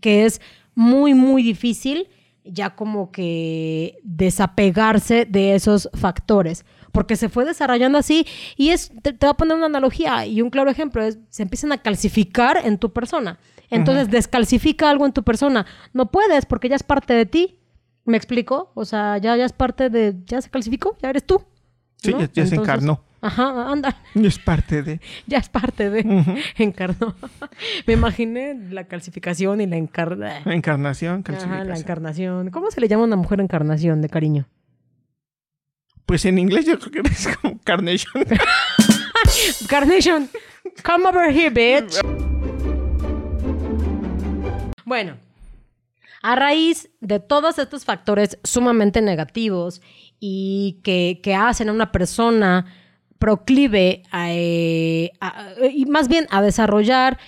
que 0.00 0.24
es 0.24 0.40
muy, 0.76 1.14
muy 1.14 1.42
difícil 1.42 2.08
ya 2.44 2.76
como 2.76 3.10
que 3.10 3.98
desapegarse 4.04 5.24
de 5.24 5.56
esos 5.56 5.90
factores, 5.94 6.64
porque 6.92 7.16
se 7.16 7.28
fue 7.28 7.44
desarrollando 7.44 7.98
así 7.98 8.24
y 8.56 8.70
es, 8.70 8.92
te, 9.02 9.12
te 9.12 9.26
voy 9.26 9.32
a 9.32 9.36
poner 9.36 9.56
una 9.56 9.66
analogía 9.66 10.26
y 10.26 10.42
un 10.42 10.50
claro 10.50 10.70
ejemplo 10.70 11.02
es, 11.02 11.18
se 11.28 11.42
empiezan 11.42 11.72
a 11.72 11.78
calcificar 11.78 12.60
en 12.64 12.78
tu 12.78 12.92
persona. 12.92 13.40
Entonces, 13.70 14.10
descalcifica 14.10 14.90
algo 14.90 15.06
en 15.06 15.12
tu 15.12 15.22
persona. 15.22 15.66
No 15.92 16.10
puedes 16.10 16.46
porque 16.46 16.68
ya 16.68 16.76
es 16.76 16.82
parte 16.82 17.14
de 17.14 17.26
ti. 17.26 17.58
¿Me 18.04 18.16
explico? 18.16 18.72
O 18.74 18.84
sea, 18.84 19.18
ya, 19.18 19.36
ya 19.36 19.44
es 19.44 19.52
parte 19.52 19.90
de, 19.90 20.16
ya 20.24 20.40
se 20.40 20.50
calcificó, 20.50 20.96
ya 21.00 21.10
eres 21.10 21.24
tú. 21.24 21.44
Sí, 21.96 22.12
¿no? 22.12 22.20
ya, 22.20 22.30
ya 22.32 22.46
se 22.46 22.56
encarnó. 22.56 23.04
Ajá, 23.22 23.70
anda, 23.70 24.02
es 24.14 24.38
parte 24.38 24.82
de... 24.82 24.98
ya 25.26 25.38
es 25.38 25.50
parte 25.50 25.90
de, 25.90 26.00
encarnó. 26.56 27.14
Me 27.86 27.92
imaginé 27.92 28.54
la 28.70 28.84
calcificación 28.84 29.60
y 29.60 29.66
la 29.66 29.76
encarnación. 29.76 30.52
Encarnación, 30.52 31.12
Ajá, 31.12 31.18
la 31.18 31.24
calcificación. 31.24 31.76
encarnación. 31.76 32.50
¿Cómo 32.50 32.70
se 32.70 32.80
le 32.80 32.88
llama 32.88 33.02
a 33.04 33.06
una 33.06 33.16
mujer 33.16 33.40
encarnación 33.40 34.00
de 34.00 34.08
cariño? 34.08 34.48
Pues 36.06 36.24
en 36.24 36.38
inglés 36.38 36.66
yo 36.66 36.78
creo 36.78 37.04
que 37.04 37.08
es 37.12 37.28
como 37.36 37.58
carnation. 37.62 38.24
Carnation, 39.68 40.28
come 40.82 41.06
over 41.06 41.30
here, 41.30 41.50
bitch. 41.50 42.00
Bueno, 44.90 45.18
a 46.20 46.34
raíz 46.34 46.90
de 47.00 47.20
todos 47.20 47.60
estos 47.60 47.84
factores 47.84 48.40
sumamente 48.42 49.00
negativos 49.00 49.82
y 50.18 50.80
que, 50.82 51.20
que 51.22 51.36
hacen 51.36 51.68
a 51.68 51.72
una 51.72 51.92
persona 51.92 52.66
proclive 53.20 54.02
a, 54.10 54.32
eh, 54.32 55.12
y 55.72 55.86
más 55.86 56.08
bien 56.08 56.26
a 56.30 56.42
desarrollar 56.42 57.18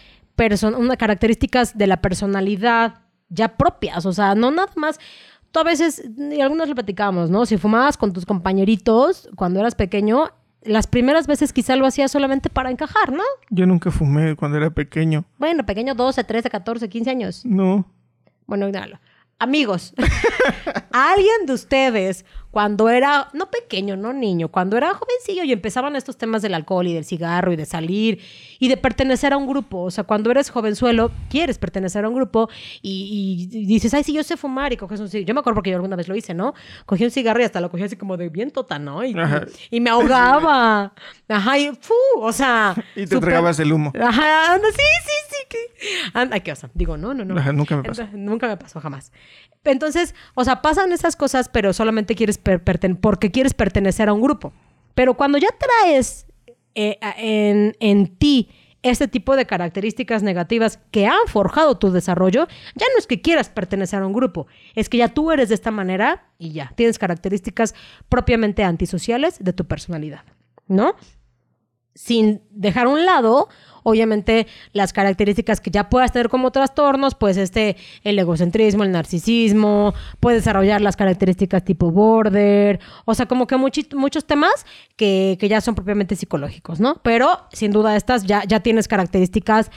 características 0.99 1.79
de 1.79 1.87
la 1.87 2.03
personalidad 2.03 3.03
ya 3.29 3.57
propias, 3.57 4.07
o 4.07 4.13
sea, 4.13 4.35
no 4.35 4.51
nada 4.51 4.73
más. 4.75 4.99
Tú 5.53 5.61
a 5.61 5.63
veces, 5.63 6.03
y 6.19 6.41
algunos 6.41 6.69
lo 6.69 6.75
platicamos, 6.75 7.31
¿no? 7.31 7.47
Si 7.47 7.59
fumabas 7.59 7.97
con 7.97 8.13
tus 8.13 8.27
compañeritos 8.27 9.29
cuando 9.37 9.61
eras 9.61 9.77
pequeño, 9.77 10.33
las 10.65 10.87
primeras 10.87 11.27
veces 11.27 11.53
quizá 11.53 11.77
lo 11.77 11.87
hacías 11.87 12.11
solamente 12.11 12.51
para 12.51 12.71
encajar, 12.71 13.13
¿no? 13.13 13.25
Yo 13.51 13.67
nunca 13.67 13.91
fumé 13.91 14.37
cuando 14.37 14.57
era 14.57 14.71
pequeño. 14.71 15.25
Bueno, 15.39 15.65
pequeño 15.67 15.95
12, 15.95 16.25
13, 16.25 16.51
14, 16.51 16.89
15 16.89 17.11
años. 17.11 17.45
No. 17.45 17.87
Bueno, 18.47 18.67
ignóralo. 18.67 18.99
Amigos, 19.39 19.93
¿alguien 20.93 21.47
de 21.47 21.53
ustedes 21.53 22.25
cuando 22.53 22.89
era, 22.89 23.31
no 23.33 23.51
pequeño, 23.51 23.97
no 23.97 24.13
niño, 24.13 24.49
cuando 24.49 24.77
era 24.77 24.93
jovencillo 24.95 25.43
y 25.43 25.53
empezaban 25.53 25.97
estos 25.97 26.17
temas 26.17 26.43
del 26.43 26.55
alcohol 26.55 26.87
y 26.87 26.93
del 26.95 27.05
cigarro 27.05 27.51
y 27.53 27.57
de 27.57 27.65
salir 27.67 28.21
y 28.61 28.69
de 28.69 28.77
pertenecer 28.77 29.33
a 29.33 29.37
un 29.39 29.47
grupo? 29.49 29.83
O 29.83 29.91
sea, 29.91 30.05
cuando 30.05 30.31
eres 30.31 30.51
jovenzuelo, 30.51 31.11
quieres 31.31 31.59
pertenecer 31.59 32.05
a 32.05 32.09
un 32.09 32.15
grupo 32.15 32.49
y, 32.83 33.49
y 33.51 33.65
dices, 33.67 33.93
ay, 33.95 34.05
sí, 34.05 34.13
yo 34.13 34.23
sé 34.23 34.37
fumar 34.37 34.73
y 34.73 34.77
coges 34.77 35.01
un 35.01 35.09
cigarro. 35.09 35.27
Yo 35.27 35.35
me 35.35 35.41
acuerdo 35.41 35.55
porque 35.57 35.71
yo 35.71 35.77
alguna 35.77 35.97
vez 35.97 36.07
lo 36.09 36.15
hice, 36.15 36.35
¿no? 36.35 36.55
Cogí 36.87 37.05
un 37.05 37.11
cigarro 37.11 37.41
y 37.41 37.45
hasta 37.45 37.61
lo 37.61 37.71
cogí 37.71 37.83
así 37.85 37.97
como 37.97 38.17
de 38.17 38.29
bien 38.29 38.51
tota, 38.51 38.79
¿no? 38.79 39.03
Y, 39.05 39.17
y 39.71 39.81
me 39.81 39.91
ahogaba. 39.91 40.93
Ajá, 41.29 41.59
y 41.59 41.71
fu, 41.81 41.95
o 42.21 42.33
sea. 42.33 42.75
Y 42.95 43.07
te 43.07 43.17
súper- 43.17 43.21
tragabas 43.21 43.59
el 43.61 43.73
humo. 43.73 43.93
Ajá, 43.99 44.59
sí, 44.59 44.71
sí, 44.77 45.13
sí. 45.31 45.37
Anda, 46.15 46.41
qué 46.41 46.53
osa. 46.53 46.71
Digo, 46.75 46.97
no, 46.97 47.15
no, 47.15 47.25
no. 47.25 47.35
Nunca 47.53 47.77
me 47.77 47.83
pasó. 47.83 48.03
Entonces, 48.03 48.21
nunca 48.21 48.49
me 48.49 48.57
pasó, 48.57 48.81
jamás. 48.81 49.13
Entonces, 49.65 50.15
o 50.35 50.45
sea, 50.45 50.63
pasan 50.63 50.93
esas 50.93 51.17
cosas, 51.17 51.49
pero 51.49 51.73
solamente 51.73 52.15
quieres 52.15 52.39
per- 52.39 52.63
porque 53.01 53.31
quieres 53.31 53.55
pertenecer 53.55 54.09
a 54.09 54.13
un 54.13 54.21
grupo. 54.23 54.53
Pero 54.95 55.15
cuando 55.15 55.39
ya 55.39 55.49
traes 55.59 56.27
eh, 56.75 56.99
en, 57.17 57.77
en 57.81 58.17
ti 58.17 58.51
este 58.83 59.07
tipo 59.07 59.37
de 59.37 59.47
características 59.47 60.25
negativas 60.25 60.81
que 60.91 61.07
han 61.07 61.27
forjado 61.29 61.79
tu 61.79 61.93
desarrollo, 61.93 62.49
ya 62.75 62.87
no 62.93 62.99
es 62.99 63.07
que 63.07 63.21
quieras 63.21 63.49
pertenecer 63.49 64.03
a 64.03 64.07
un 64.07 64.13
grupo, 64.13 64.49
es 64.75 64.89
que 64.89 64.99
ya 64.99 65.07
tú 65.09 65.31
eres 65.31 65.51
de 65.51 65.55
esta 65.55 65.71
manera 65.71 66.27
y 66.37 66.51
ya 66.51 66.73
tienes 66.75 66.99
características 66.99 67.75
propiamente 68.09 68.65
antisociales 68.65 69.37
de 69.39 69.53
tu 69.53 69.67
personalidad, 69.67 70.23
¿no? 70.67 70.97
Sin 71.95 72.43
dejar 72.51 72.87
a 72.87 72.91
un 72.91 73.05
lado 73.05 73.49
obviamente 73.83 74.47
las 74.73 74.93
características 74.93 75.61
que 75.61 75.71
ya 75.71 75.89
puedas 75.89 76.13
tener 76.13 76.29
como 76.29 76.51
trastornos, 76.51 77.15
pues 77.15 77.37
este, 77.37 77.77
el 78.05 78.19
egocentrismo, 78.19 78.85
el 78.85 78.93
narcisismo, 78.93 79.95
puede 80.21 80.37
desarrollar 80.37 80.81
las 80.81 80.97
características 80.97 81.65
tipo 81.65 81.91
border, 81.91 82.81
o 83.05 83.15
sea, 83.15 83.27
como 83.27 83.47
que 83.47 83.57
muchos 83.57 84.25
temas 84.27 84.67
que, 84.97 85.39
ya 85.43 85.61
son 85.61 85.75
propiamente 85.75 86.17
psicológicos, 86.17 86.81
¿no? 86.81 87.01
Pero 87.03 87.47
sin 87.53 87.73
duda 87.73 87.97
estas 87.97 88.25
ya, 88.25 88.45
ya 88.45 88.61
tienes 88.61 88.89
características 88.89 89.71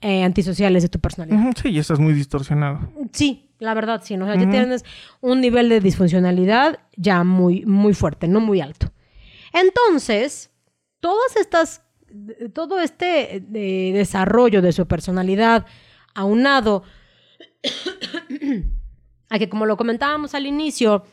eh, 0.00 0.24
antisociales 0.24 0.82
de 0.82 0.88
tu 0.88 0.98
personalidad. 0.98 1.54
Sí, 1.62 1.70
y 1.70 1.78
estás 1.78 2.00
muy 2.00 2.12
distorsionado. 2.12 2.80
Sí, 3.12 3.48
la 3.60 3.72
verdad, 3.72 4.02
sí. 4.04 4.16
¿no? 4.16 4.24
O 4.24 4.28
sea, 4.28 4.36
ya 4.36 4.50
tienes 4.50 4.84
un 5.20 5.40
nivel 5.40 5.68
de 5.68 5.80
disfuncionalidad 5.80 6.80
ya 6.96 7.22
muy, 7.22 7.64
muy 7.64 7.94
fuerte, 7.94 8.26
no 8.26 8.40
muy 8.40 8.60
alto. 8.60 8.90
Entonces, 9.52 10.51
todas 11.02 11.36
estas 11.36 11.82
todo 12.52 12.78
este 12.80 13.36
eh, 13.36 13.92
desarrollo 13.92 14.62
de 14.62 14.72
su 14.72 14.86
personalidad 14.86 15.66
aunado 16.14 16.84
a 19.28 19.38
que 19.38 19.48
como 19.48 19.66
lo 19.66 19.76
comentábamos 19.76 20.34
al 20.34 20.46
inicio, 20.46 21.04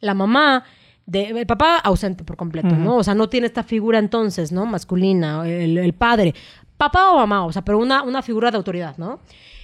la 0.00 0.14
mamá, 0.14 0.64
de, 1.06 1.28
el 1.28 1.46
papá 1.46 1.78
ausente 1.78 2.24
por 2.24 2.36
completo, 2.36 2.74
¿no? 2.74 2.96
O 2.96 3.04
sea, 3.04 3.14
no 3.14 3.28
tiene 3.28 3.46
esta 3.46 3.62
figura 3.62 3.98
entonces, 3.98 4.52
¿no? 4.52 4.66
Masculina, 4.66 5.48
el, 5.48 5.94
padre, 5.94 6.34
papá 6.76 7.10
o 7.12 7.18
mamá, 7.18 7.46
o 7.46 7.52
sea, 7.52 7.62
pero 7.62 7.78
una, 7.78 8.02
una 8.02 8.20
figura 8.20 8.50
de 8.50 8.56
autoridad, 8.56 8.96
¿no? 8.98 9.20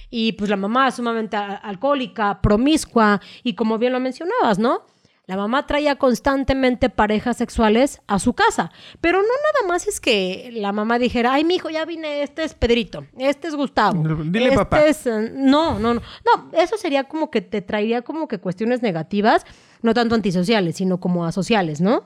Y 0.09 0.31
pues 0.31 0.49
la 0.49 0.55
mamá 0.55 0.89
sumamente 0.91 1.35
alcohólica, 1.35 2.41
promiscua, 2.41 3.19
y 3.43 3.53
como 3.53 3.77
bien 3.77 3.91
lo 3.91 3.99
mencionabas, 3.99 4.57
¿no? 4.57 4.85
La 5.27 5.37
mamá 5.37 5.65
traía 5.65 5.95
constantemente 5.95 6.89
parejas 6.89 7.37
sexuales 7.37 7.99
a 8.05 8.19
su 8.19 8.33
casa, 8.33 8.71
pero 9.01 9.17
no 9.17 9.23
nada 9.23 9.67
más 9.67 9.87
es 9.87 9.99
que 9.99 10.51
la 10.53 10.71
mamá 10.71 10.99
dijera, 10.99 11.33
ay, 11.33 11.43
mi 11.43 11.55
hijo, 11.55 11.71
ya 11.71 11.83
vine, 11.83 12.21
este 12.21 12.43
es 12.43 12.53
Pedrito, 12.53 13.07
este 13.17 13.47
es 13.47 13.55
Gustavo. 13.55 14.03
Dile 14.23 14.45
este 14.45 14.57
papá. 14.57 14.85
Es... 14.85 15.07
No, 15.07 15.79
no, 15.79 15.95
no. 15.95 16.01
No, 16.25 16.51
eso 16.53 16.77
sería 16.77 17.05
como 17.05 17.31
que 17.31 17.41
te 17.41 17.63
traería 17.63 18.03
como 18.03 18.27
que 18.27 18.39
cuestiones 18.39 18.83
negativas, 18.83 19.45
no 19.81 19.95
tanto 19.95 20.13
antisociales, 20.13 20.75
sino 20.75 20.99
como 20.99 21.25
asociales, 21.25 21.81
¿no? 21.81 22.03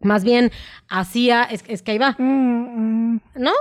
Más 0.00 0.24
bien 0.24 0.50
hacía, 0.88 1.44
es, 1.44 1.62
es 1.68 1.82
que 1.82 1.92
ahí 1.92 1.98
va. 1.98 2.16
Mm, 2.18 3.14
mm. 3.14 3.20
¿No? 3.36 3.52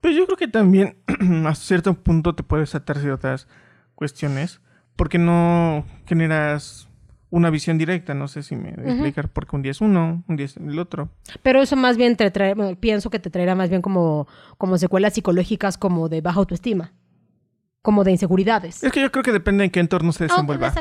Pues 0.00 0.14
yo 0.14 0.26
creo 0.26 0.36
que 0.36 0.48
también 0.48 0.96
a 1.46 1.54
cierto 1.56 1.94
punto 1.94 2.36
te 2.36 2.44
puedes 2.44 2.76
atar 2.76 2.98
ciertas 2.98 3.48
cuestiones 3.96 4.60
porque 4.94 5.18
no 5.18 5.84
generas 6.06 6.88
una 7.36 7.50
visión 7.50 7.78
directa. 7.78 8.14
No 8.14 8.28
sé 8.28 8.42
si 8.42 8.56
me 8.56 8.72
voy 8.72 8.86
a 8.86 8.92
explicar 8.92 9.28
porque 9.28 9.54
un 9.54 9.62
día 9.62 9.72
es 9.72 9.80
uno, 9.80 10.24
un 10.26 10.36
día 10.36 10.46
es 10.46 10.56
el 10.56 10.78
otro. 10.78 11.10
Pero 11.42 11.60
eso 11.60 11.76
más 11.76 11.96
bien 11.96 12.16
te 12.16 12.30
trae, 12.30 12.54
pienso 12.76 13.10
que 13.10 13.18
te 13.18 13.30
traerá 13.30 13.54
más 13.54 13.68
bien 13.68 13.82
como, 13.82 14.26
como 14.58 14.78
secuelas 14.78 15.14
psicológicas 15.14 15.76
como 15.76 16.08
de 16.08 16.22
baja 16.22 16.38
autoestima, 16.38 16.92
como 17.82 18.04
de 18.04 18.12
inseguridades. 18.12 18.82
Es 18.82 18.90
que 18.90 19.02
yo 19.02 19.12
creo 19.12 19.22
que 19.22 19.32
depende 19.32 19.64
en 19.64 19.70
qué 19.70 19.80
entorno 19.80 20.12
se 20.12 20.24
ah, 20.24 20.28
desenvuelva 20.28 20.72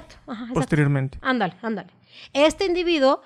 posteriormente. 0.53 1.19
Ándale, 1.21 1.55
ándale. 1.61 1.89
Este 2.33 2.65
individuo 2.65 3.21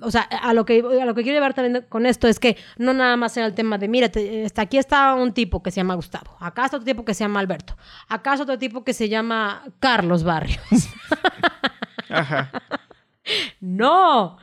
o 0.00 0.10
sea, 0.10 0.22
a 0.22 0.54
lo 0.54 0.64
que 0.64 0.78
a 0.80 1.04
lo 1.04 1.14
que 1.14 1.22
quiero 1.22 1.36
llevar 1.36 1.54
también 1.54 1.84
con 1.88 2.06
esto 2.06 2.26
es 2.26 2.40
que 2.40 2.56
no 2.78 2.94
nada 2.94 3.16
más 3.16 3.36
era 3.36 3.46
el 3.46 3.54
tema 3.54 3.78
de, 3.78 3.86
mira, 3.86 4.10
está, 4.14 4.62
aquí 4.62 4.78
está 4.78 5.14
un 5.14 5.32
tipo 5.32 5.62
que 5.62 5.70
se 5.70 5.76
llama 5.76 5.94
Gustavo, 5.94 6.36
acá 6.40 6.64
está 6.64 6.78
otro 6.78 6.86
tipo 6.86 7.04
que 7.04 7.14
se 7.14 7.22
llama 7.24 7.40
Alberto, 7.40 7.76
acá 8.08 8.32
está 8.32 8.44
otro 8.44 8.58
tipo 8.58 8.82
que 8.82 8.94
se 8.94 9.08
llama 9.08 9.62
Carlos 9.80 10.24
Barrios. 10.24 10.58
Ajá. 12.14 12.50
no. 13.60 14.38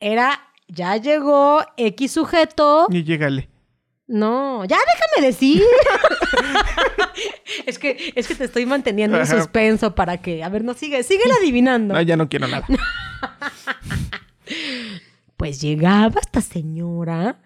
Era, 0.00 0.40
ya 0.68 0.96
llegó 0.96 1.64
X 1.76 2.12
sujeto. 2.12 2.86
Y 2.90 3.04
llégale. 3.04 3.48
No, 4.08 4.64
ya 4.64 4.78
déjame 4.78 5.26
decir. 5.26 5.62
es 7.66 7.78
que 7.78 8.12
es 8.16 8.26
que 8.26 8.34
te 8.34 8.44
estoy 8.44 8.64
manteniendo 8.64 9.18
en 9.18 9.26
suspenso 9.26 9.94
para 9.94 10.16
que, 10.16 10.42
a 10.42 10.48
ver, 10.48 10.64
no 10.64 10.72
sigue, 10.72 11.02
sigue 11.02 11.24
adivinando. 11.38 11.92
No, 11.92 12.00
ya 12.00 12.16
no 12.16 12.28
quiero 12.28 12.48
nada. 12.48 12.66
pues 15.36 15.60
llegaba 15.60 16.20
esta 16.20 16.40
señora. 16.40 17.38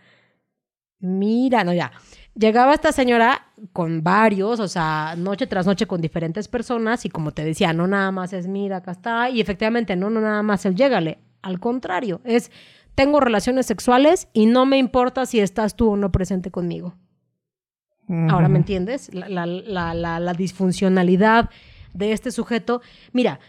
Mira, 1.00 1.64
no 1.64 1.74
ya. 1.74 1.90
Llegaba 2.34 2.74
esta 2.74 2.92
señora 2.92 3.48
con 3.73 4.02
varios, 4.02 4.61
o 4.61 4.69
sea, 4.69 5.14
noche 5.16 5.47
tras 5.47 5.66
noche 5.66 5.87
con 5.87 6.00
diferentes 6.00 6.49
personas 6.49 7.04
y 7.04 7.09
como 7.09 7.33
te 7.33 7.45
decía, 7.45 7.73
no 7.73 7.87
nada 7.87 8.11
más 8.11 8.33
es 8.33 8.49
mira, 8.49 8.78
acá 8.78 8.92
está, 8.92 9.31
y 9.31 9.40
efectivamente 9.40 9.95
no, 9.97 10.11
no 10.11 10.21
nada 10.21 10.42
más 10.42 10.66
el 10.66 10.75
llégale, 10.75 11.19
al 11.42 11.61
contrario, 11.61 12.20
es 12.25 12.51
tengo 12.94 13.20
relaciones 13.20 13.66
sexuales 13.66 14.29
y 14.33 14.46
no 14.46 14.66
me 14.66 14.79
importa 14.79 15.27
si 15.27 15.40
estás 15.40 15.77
tú 15.77 15.90
o 15.90 15.96
no 15.96 16.12
presente 16.12 16.51
conmigo. 16.51 16.94
Ahora 18.29 18.48
me 18.48 18.59
entiendes 18.59 19.14
la, 19.14 19.29
la, 19.29 19.94
la, 19.94 20.20
la, 20.20 20.35
disfuncionalidad 20.35 21.48
de 21.94 22.12
este 22.12 22.31
sujeto. 22.31 22.83
Mira, 23.12 23.40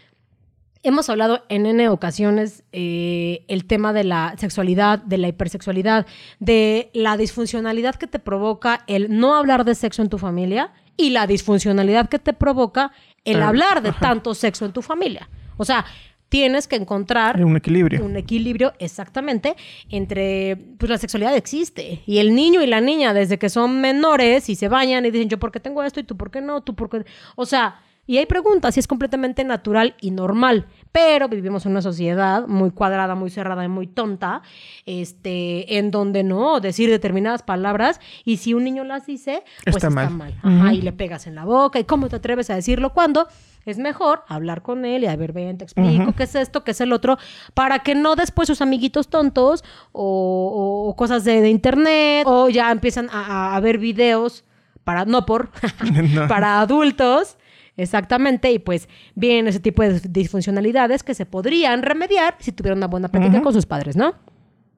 hemos 0.84 1.08
hablado 1.08 1.42
en 1.48 1.66
N 1.66 1.88
ocasiones 1.88 2.62
eh, 2.72 3.44
el 3.48 3.64
tema 3.64 3.92
de 3.92 4.04
la 4.04 4.34
sexualidad, 4.38 5.00
de 5.00 5.18
la 5.18 5.28
hipersexualidad, 5.28 6.06
de 6.38 6.90
la 6.92 7.16
disfuncionalidad 7.16 7.96
que 7.96 8.06
te 8.06 8.18
provoca 8.20 8.84
el 8.86 9.18
no 9.18 9.34
hablar 9.34 9.64
de 9.64 9.74
sexo 9.74 10.02
en 10.02 10.10
tu 10.10 10.18
familia 10.18 10.72
y 10.96 11.10
la 11.10 11.26
disfuncionalidad 11.26 12.08
que 12.08 12.18
te 12.18 12.32
provoca 12.32 12.92
el 13.24 13.42
ah, 13.42 13.48
hablar 13.48 13.82
de 13.82 13.92
tanto 13.92 14.34
sexo 14.34 14.64
en 14.66 14.72
tu 14.72 14.82
familia. 14.82 15.28
O 15.56 15.64
sea, 15.64 15.84
tienes 16.28 16.68
que 16.68 16.76
encontrar 16.76 17.42
un 17.42 17.56
equilibrio. 17.56 18.04
Un 18.04 18.16
equilibrio 18.16 18.74
exactamente 18.78 19.56
entre 19.88 20.56
pues 20.78 20.90
la 20.90 20.98
sexualidad 20.98 21.34
existe 21.36 22.02
y 22.06 22.18
el 22.18 22.34
niño 22.34 22.62
y 22.62 22.66
la 22.66 22.80
niña 22.80 23.14
desde 23.14 23.38
que 23.38 23.48
son 23.48 23.80
menores 23.80 24.48
y 24.48 24.54
se 24.54 24.68
bañan 24.68 25.06
y 25.06 25.10
dicen 25.10 25.28
yo 25.28 25.38
por 25.38 25.50
qué 25.50 25.60
tengo 25.60 25.82
esto 25.82 26.00
y 26.00 26.04
tú 26.04 26.16
por 26.16 26.30
qué 26.30 26.40
no, 26.40 26.60
tú 26.62 26.74
por 26.74 26.90
qué, 26.90 27.04
o 27.36 27.46
sea, 27.46 27.80
y 28.06 28.18
hay 28.18 28.26
preguntas 28.26 28.76
y 28.76 28.80
es 28.80 28.86
completamente 28.86 29.44
natural 29.44 29.94
y 30.00 30.10
normal, 30.10 30.66
pero 30.92 31.28
vivimos 31.28 31.64
en 31.66 31.72
una 31.72 31.82
sociedad 31.82 32.46
muy 32.46 32.70
cuadrada, 32.70 33.14
muy 33.14 33.30
cerrada 33.30 33.64
y 33.64 33.68
muy 33.68 33.86
tonta, 33.86 34.42
este, 34.86 35.78
en 35.78 35.90
donde 35.90 36.22
no 36.22 36.60
decir 36.60 36.90
determinadas 36.90 37.42
palabras 37.42 38.00
y 38.24 38.36
si 38.38 38.54
un 38.54 38.64
niño 38.64 38.84
las 38.84 39.06
dice, 39.06 39.42
pues 39.64 39.76
está, 39.76 39.90
mal. 39.90 40.34
Ajá, 40.42 40.74
y 40.74 40.82
le 40.82 40.92
pegas 40.92 41.26
en 41.26 41.34
la 41.34 41.44
boca 41.44 41.78
y 41.78 41.84
cómo 41.84 42.08
te 42.08 42.16
atreves 42.16 42.50
a 42.50 42.54
decirlo 42.54 42.92
cuando 42.92 43.26
es 43.64 43.78
mejor 43.78 44.24
hablar 44.28 44.62
con 44.62 44.84
él 44.84 45.04
y 45.04 45.06
a 45.06 45.16
ver, 45.16 45.32
ven, 45.32 45.56
te 45.58 45.64
explico 45.64 46.12
qué 46.14 46.24
es 46.24 46.34
esto, 46.34 46.64
qué 46.64 46.72
es 46.72 46.80
el 46.80 46.92
otro, 46.92 47.18
para 47.54 47.78
que 47.78 47.94
no 47.94 48.14
después 48.16 48.46
sus 48.46 48.60
amiguitos 48.60 49.08
tontos 49.08 49.64
o, 49.92 50.94
cosas 50.96 51.24
de, 51.24 51.48
internet 51.48 52.26
o 52.26 52.48
ya 52.50 52.70
empiezan 52.70 53.08
a, 53.10 53.58
ver 53.60 53.78
videos 53.78 54.44
para, 54.84 55.06
no 55.06 55.24
por, 55.24 55.50
para 56.28 56.60
adultos 56.60 57.38
Exactamente, 57.76 58.52
y 58.52 58.58
pues 58.60 58.88
vienen 59.14 59.48
ese 59.48 59.58
tipo 59.58 59.82
de 59.82 60.00
disfuncionalidades 60.00 61.02
que 61.02 61.14
se 61.14 61.26
podrían 61.26 61.82
remediar 61.82 62.36
si 62.38 62.52
tuvieran 62.52 62.78
una 62.78 62.86
buena 62.86 63.08
práctica 63.08 63.42
con 63.42 63.52
sus 63.52 63.66
padres, 63.66 63.96
¿no? 63.96 64.14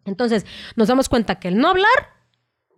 Entonces, 0.07 0.47
nos 0.77 0.89
damos 0.89 1.09
cuenta 1.09 1.35
que 1.35 1.49
el 1.49 1.59
no 1.59 1.69
hablar 1.69 2.16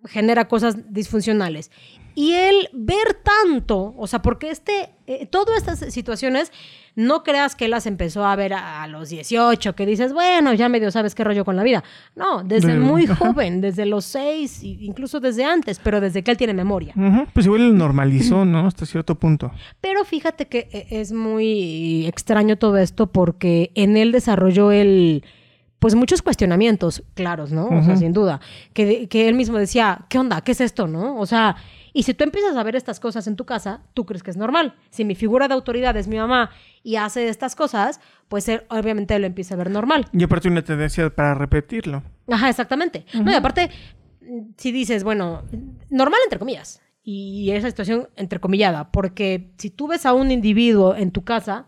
genera 0.04 0.48
cosas 0.48 0.92
disfuncionales. 0.92 1.70
Y 2.14 2.32
el 2.32 2.68
ver 2.72 3.16
tanto, 3.22 3.94
o 3.96 4.06
sea, 4.08 4.22
porque 4.22 4.50
este, 4.50 4.90
eh, 5.06 5.26
todas 5.26 5.58
estas 5.58 5.92
situaciones 5.92 6.50
no 6.96 7.22
creas 7.22 7.54
que 7.54 7.66
él 7.66 7.70
las 7.70 7.87
empezó 7.87 8.24
a 8.24 8.34
ver 8.34 8.54
a, 8.54 8.84
los 8.88 9.08
18, 9.11 9.76
que 9.76 9.87
dices, 9.87 10.12
bueno, 10.12 10.52
ya 10.52 10.68
medio 10.68 10.90
sabes 10.90 11.14
qué 11.14 11.22
rollo 11.22 11.44
con 11.44 11.54
la 11.54 11.62
vida. 11.62 11.84
No, 12.16 12.42
desde 12.42 12.76
muy 12.76 13.06
joven, 13.18 13.61
desde 13.61 13.87
los 13.87 14.04
6, 14.06 14.64
incluso 14.64 15.20
desde 15.20 15.44
antes, 15.44 15.78
pero 15.78 16.00
desde 16.00 16.24
que 16.24 16.32
él 16.32 16.37
tiene 16.37 16.54
memoria. 16.54 16.92
Pues 17.32 17.46
igual 17.46 17.68
lo 17.68 17.74
normalizó, 17.74 18.44
¿no? 18.44 18.66
Hasta 18.66 18.84
cierto 18.84 19.14
punto. 19.14 19.52
Pero 19.80 20.04
fíjate 20.04 20.48
que 20.48 20.68
eh, 20.72 20.88
es 20.90 21.12
muy 21.12 22.04
extraño 22.08 22.58
todo 22.58 22.78
esto 22.78 23.12
porque 23.12 23.70
en 23.76 23.96
él 23.96 24.11
desarrolló 24.11 24.72
el 24.72 25.22
pues 25.79 25.95
muchos 25.95 26.23
cuestionamientos 26.23 27.05
claros, 27.14 27.53
¿no? 27.53 27.69
O 27.69 27.83
sea, 27.83 27.97
sin 27.97 28.12
duda. 28.12 28.41
Que, 28.73 29.09
que 29.09 29.29
él 29.29 29.35
mismo 29.35 29.59
decía, 29.59 30.07
¿qué 30.09 30.19
onda? 30.19 30.41
¿Qué 30.41 30.53
es 30.53 30.61
esto, 30.61 30.88
no? 30.88 31.19
O 31.19 31.27
sea, 31.27 31.57
y 31.93 32.03
si 32.03 32.14
tú 32.14 32.25
empiezas 32.25 32.57
a 32.57 32.62
ver 32.62 32.77
estas 32.77 33.01
cosas 33.01 33.27
en 33.27 33.37
tu 33.37 33.45
casa, 33.45 33.83
tú 33.95 34.05
crees 34.05 34.23
que 34.23 34.31
es 34.31 34.37
normal. 34.37 34.75
Si 34.91 35.05
mi 35.05 35.14
figura 35.14 35.47
de 35.49 35.55
autoridad 35.55 35.97
es 35.97 36.09
mi 36.09 36.17
mamá 36.17 36.51
y 36.83 36.97
hace 36.97 37.29
estas 37.29 37.55
cosas, 37.55 38.01
pues 38.29 38.49
él 38.49 38.62
obviamente 38.71 39.19
lo 39.19 39.27
empieza 39.27 39.55
a 39.55 39.59
ver 39.59 39.71
normal. 39.71 40.07
Y 40.12 40.23
aparte 40.25 40.49
una 40.49 40.62
tendencia 40.62 41.11
para 41.11 41.35
repetirlo. 41.35 42.03
Ajá, 42.29 42.49
exactamente. 42.49 43.07
No, 43.14 43.31
y 43.31 43.35
aparte, 43.35 43.71
si 44.57 44.73
dices, 44.73 45.05
bueno, 45.05 45.45
normal 45.91 46.21
entre 46.25 46.38
comillas, 46.38 46.81
y 47.03 47.53
esa 47.53 47.69
situación 47.69 48.09
entrecomillada, 48.17 48.91
porque 48.91 49.53
si 49.57 49.71
tú 49.71 49.88
ves 49.88 50.05
a 50.05 50.12
un 50.12 50.31
individuo 50.31 50.95
en 50.95 51.11
tu 51.11 51.25
casa, 51.25 51.67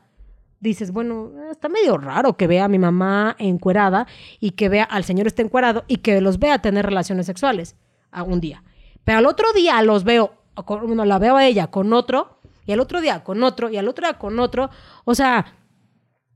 dices, 0.61 0.92
bueno, 0.92 1.33
está 1.51 1.68
medio 1.68 1.99
raro 1.99 2.37
que 2.37 2.46
vea 2.46 2.66
a 2.66 2.68
mi 2.68 2.79
mamá 2.79 3.35
encuerada 3.38 4.07
y 4.38 4.53
que 4.53 4.68
vea 4.68 4.85
al 4.85 5.05
señor 5.05 5.27
este 5.27 5.42
encuerado 5.42 5.85
y 5.88 5.96
que 5.96 6.20
los 6.20 6.38
vea 6.38 6.61
tener 6.61 6.87
relaciones 6.87 7.27
sexuales 7.27 7.77
a 8.11 8.23
un 8.23 8.40
día. 8.40 8.62
Pero 9.05 9.18
al 9.18 9.27
otro 9.27 9.53
día 9.55 9.81
los 9.83 10.05
veo, 10.05 10.35
bueno, 10.66 11.05
la 11.05 11.18
veo 11.18 11.37
a 11.37 11.46
ella 11.46 11.68
con 11.68 11.92
otro, 11.92 12.40
y 12.66 12.73
al 12.73 12.81
otro 12.81 13.01
día 13.01 13.25
con 13.25 13.42
otro, 13.42 13.70
y 13.70 13.79
al 13.79 13.88
otro 13.88 14.07
día 14.07 14.18
con 14.18 14.38
otro. 14.38 14.70
O 15.05 15.14
sea, 15.14 15.46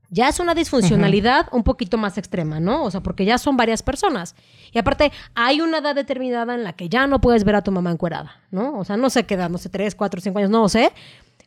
ya 0.09 0.27
es 0.27 0.39
una 0.39 0.53
disfuncionalidad 0.53 1.47
un 1.51 1.63
poquito 1.63 1.97
más 1.97 2.17
extrema, 2.17 2.59
¿no? 2.59 2.83
O 2.83 2.91
sea, 2.91 3.01
porque 3.01 3.25
ya 3.25 3.37
son 3.37 3.57
varias 3.57 3.83
personas. 3.83 4.35
Y 4.71 4.77
aparte, 4.77 5.11
hay 5.33 5.61
una 5.61 5.77
edad 5.79 5.95
determinada 5.95 6.55
en 6.55 6.63
la 6.63 6.73
que 6.73 6.89
ya 6.89 7.07
no 7.07 7.21
puedes 7.21 7.43
ver 7.43 7.55
a 7.55 7.63
tu 7.63 7.71
mamá 7.71 7.91
encuerada, 7.91 8.41
¿no? 8.51 8.77
O 8.79 8.83
sea, 8.83 8.97
no 8.97 9.09
sé 9.09 9.25
qué 9.25 9.35
edad, 9.35 9.49
no 9.49 9.57
sé, 9.57 9.69
tres, 9.69 9.95
cuatro, 9.95 10.19
cinco 10.21 10.39
años, 10.39 10.51
no 10.51 10.67
sé, 10.69 10.91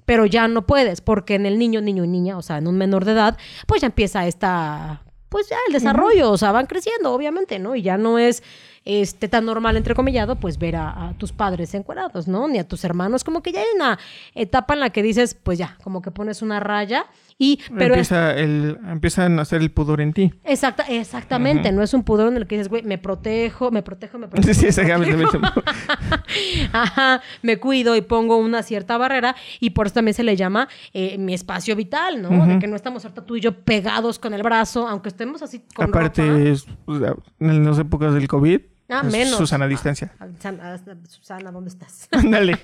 pero 0.09 0.25
ya 0.25 0.49
no 0.49 0.63
puedes, 0.63 1.03
porque 1.03 1.35
en 1.35 1.45
el 1.45 1.59
niño, 1.59 1.83
niño 1.83 2.03
y 2.03 2.09
niña, 2.09 2.39
o 2.39 2.43
sea, 2.43 2.57
en 2.57 2.67
un 2.67 2.79
menor 2.79 3.05
de 3.05 3.13
edad, 3.13 3.37
pues 3.67 3.83
ya 3.83 3.89
empieza 3.89 4.27
esta, 4.27 5.03
pues 5.29 5.51
ya 5.51 5.59
el 5.67 5.75
desarrollo, 5.75 6.31
o 6.31 6.39
sea, 6.39 6.51
van 6.51 6.65
creciendo, 6.65 7.13
obviamente, 7.13 7.59
¿no? 7.59 7.77
Y 7.77 7.83
ya 7.83 7.99
no 7.99 8.19
es 8.19 8.43
este, 8.87 9.29
tan 9.29 9.45
normal, 9.45 9.77
entrecomillado, 9.77 10.37
pues 10.37 10.57
ver 10.57 10.77
a, 10.77 11.09
a, 11.09 11.13
tus 11.19 11.33
padres 11.33 11.75
encuerados, 11.75 12.27
¿no? 12.27 12.49
Ni 12.49 12.59
a 12.59 12.67
tus 12.67 12.85
hermanos. 12.85 13.23
Como 13.23 13.43
que 13.43 13.53
ya 13.53 13.61
hay 13.61 13.67
una 13.75 13.99
etapa 14.35 14.73
en 14.73 14.81
la 14.81 14.89
que 14.89 15.03
dices, 15.03 15.35
pues 15.35 15.59
ya, 15.59 15.77
como 15.85 16.01
que 16.01 16.11
pones 16.11 16.41
una 16.41 16.59
raya 16.59 17.05
y... 17.39 17.61
Pero 17.77 17.95
Empieza 17.95 18.37
el, 18.37 18.79
empiezan 18.89 19.39
a 19.39 19.43
hacer 19.43 19.63
el 19.63 19.71
pudor 19.71 20.01
en 20.01 20.13
ti. 20.13 20.33
Exacta, 20.45 20.83
exactamente, 20.89 21.71
no 21.73 21.83
es 21.83 21.95
un 21.95 22.03
pudor 22.03 22.29
en 22.33 22.37
el 22.37 22.47
que 22.47 22.57
dices, 22.57 22.69
güey, 22.69 22.83
me 22.83 22.99
protejo, 22.99 23.71
me 23.71 23.83
protejo, 23.83 24.19
me 24.19 24.27
protejo. 24.29 24.55
Sí, 24.55 24.67
exactamente. 24.67 25.39
Ajá, 26.73 27.23
me 27.43 27.59
cuido 27.59 27.97
y 27.97 28.01
pongo 28.01 28.37
una 28.37 28.63
cierta 28.63 28.99
barrera 28.99 29.37
y 29.61 29.71
por 29.71 29.87
eso 29.87 29.95
también 29.95 30.15
se 30.15 30.25
le 30.25 30.37
llama 30.37 30.69
eh, 30.93 31.17
mi 31.19 31.35
espacio 31.35 31.77
vital, 31.77 32.21
¿no? 32.23 32.47
De 32.47 32.59
que 32.59 32.67
no 32.67 32.77
estamos 32.77 33.05
ahorita 33.05 33.25
tú 33.25 33.37
y 33.37 33.41
yo 33.41 33.53
pegados 33.65 34.19
con 34.19 34.35
el 34.35 34.43
brazo, 34.43 34.89
aunque 34.89 35.09
estemos 35.09 35.43
así 35.43 35.63
con 35.75 35.89
Aparte, 35.89 36.23
ropa. 36.27 36.73
pues, 36.85 37.01
en 37.41 37.65
las 37.65 37.79
épocas 37.79 38.15
del 38.15 38.27
COVID, 38.29 38.61
Ah, 38.91 39.03
menos. 39.03 39.37
Susana 39.37 39.67
a 39.67 39.69
distancia. 39.69 40.15
Ah, 40.19 40.27
Susana, 40.35 40.81
Susana, 41.07 41.53
¿dónde 41.53 41.69
estás? 41.69 42.09
Ándale. 42.11 42.59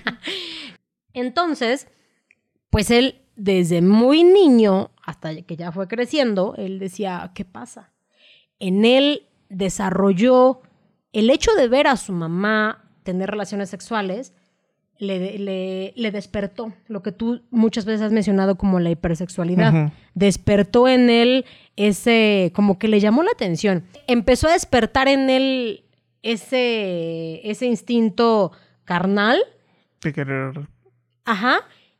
Entonces, 1.13 1.87
pues 2.69 2.89
él, 2.91 3.21
desde 3.35 3.81
muy 3.81 4.23
niño 4.23 4.91
hasta 5.03 5.41
que 5.41 5.55
ya 5.55 5.71
fue 5.71 5.87
creciendo, 5.87 6.55
él 6.57 6.79
decía, 6.79 7.31
¿qué 7.35 7.45
pasa? 7.45 7.91
En 8.59 8.85
él 8.85 9.27
desarrolló 9.49 10.61
el 11.13 11.29
hecho 11.29 11.51
de 11.53 11.67
ver 11.67 11.87
a 11.87 11.97
su 11.97 12.11
mamá 12.11 12.89
tener 13.03 13.29
relaciones 13.29 13.69
sexuales, 13.69 14.33
le, 14.97 15.37
le, 15.37 15.93
le 15.95 16.11
despertó 16.11 16.73
lo 16.87 17.03
que 17.03 17.11
tú 17.11 17.41
muchas 17.51 17.85
veces 17.85 18.01
has 18.01 18.11
mencionado 18.11 18.55
como 18.55 18.79
la 18.79 18.89
hipersexualidad. 18.89 19.91
Despertó 20.13 20.87
en 20.87 21.09
él 21.09 21.45
ese, 21.75 22.51
como 22.55 22.79
que 22.79 22.87
le 22.87 22.99
llamó 22.99 23.21
la 23.23 23.31
atención. 23.31 23.83
Empezó 24.07 24.47
a 24.47 24.53
despertar 24.53 25.07
en 25.07 25.29
él 25.29 25.83
ese, 26.23 27.41
ese 27.43 27.65
instinto 27.65 28.51
carnal 28.85 29.39
De 30.01 30.13
querer. 30.13 30.67
Ajá. 31.25 31.59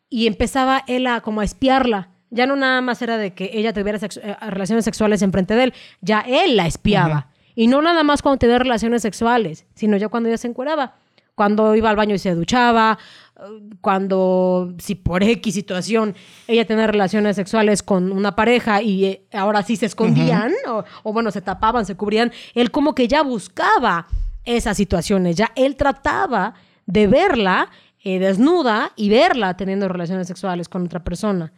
Y 0.10 0.28
empezaba 0.28 0.84
él 0.88 1.08
a 1.08 1.22
como 1.22 1.42
a 1.42 1.44
espiarla. 1.44 2.10
Ya 2.30 2.48
no 2.48 2.56
nada 2.56 2.82
más 2.82 3.02
era 3.02 3.18
de 3.18 3.34
que 3.34 3.52
ella 3.54 3.74
tuviera 3.74 4.00
sexu- 4.00 4.22
eh, 4.24 4.36
relaciones 4.50 4.86
sexuales 4.86 5.22
enfrente 5.22 5.56
de 5.56 5.66
él. 5.66 5.74
Ya 6.02 6.22
él 6.22 6.58
la 6.58 6.68
espiaba. 6.68 7.30
Y 7.56 7.68
no 7.68 7.82
nada 7.82 8.04
más 8.04 8.22
cuando 8.22 8.40
tenía 8.40 8.60
relaciones 8.60 9.02
sexuales, 9.02 9.66
sino 9.76 9.96
ya 9.98 10.10
cuando 10.10 10.30
ella 10.30 10.38
se 10.38 10.48
encueraba. 10.48 10.96
Cuando 11.36 11.76
iba 11.76 11.90
al 11.90 11.96
baño 11.98 12.16
y 12.16 12.20
se 12.20 12.34
duchaba, 12.34 12.98
eh, 13.38 13.42
cuando, 13.82 14.74
si 14.78 14.96
por 14.96 15.22
X 15.24 15.54
situación 15.54 16.16
ella 16.48 16.66
tenía 16.66 16.88
relaciones 16.88 17.36
sexuales 17.36 17.84
con 17.84 18.12
una 18.12 18.36
pareja 18.36 18.82
y 18.82 19.06
eh, 19.06 19.28
ahora 19.34 19.62
sí 19.64 19.76
se 19.76 19.86
escondían, 19.86 20.54
o, 20.68 20.84
o 21.04 21.14
bueno, 21.14 21.32
se 21.32 21.42
tapaban, 21.42 21.86
se 21.86 21.96
cubrían, 21.96 22.32
él 22.54 22.72
como 22.72 22.96
que 22.96 23.08
ya 23.08 23.22
buscaba 23.22 24.08
esas 24.46 24.78
situaciones, 24.78 25.36
ya 25.36 25.52
él 25.56 25.76
trataba 25.76 26.54
de 26.86 27.08
verla 27.08 27.70
eh, 28.06 28.20
desnuda 28.20 28.94
y 28.96 29.10
verla 29.10 29.58
teniendo 29.58 29.88
relaciones 29.88 30.28
sexuales 30.28 30.70
con 30.70 30.86
otra 30.86 31.04
persona. 31.04 31.52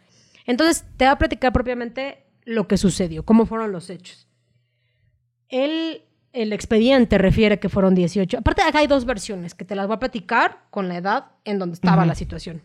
Entonces, 0.46 0.86
te 0.96 1.04
voy 1.04 1.12
a 1.12 1.16
platicar 1.16 1.52
propiamente 1.52 2.24
lo 2.44 2.66
que 2.66 2.78
sucedió, 2.78 3.22
cómo 3.22 3.44
fueron 3.44 3.70
los 3.70 3.90
hechos. 3.90 4.26
El, 5.50 6.00
el 6.32 6.54
expediente 6.54 7.18
refiere 7.18 7.60
que 7.60 7.68
fueron 7.68 7.94
18. 7.94 8.38
Aparte, 8.38 8.62
acá 8.62 8.78
hay 8.78 8.86
dos 8.86 9.04
versiones 9.04 9.54
que 9.54 9.66
te 9.66 9.74
las 9.74 9.86
voy 9.86 9.96
a 9.96 9.98
platicar 9.98 10.64
con 10.70 10.88
la 10.88 10.96
edad 10.96 11.26
en 11.44 11.58
donde 11.58 11.74
estaba 11.74 12.06
la 12.06 12.14
situación. 12.14 12.62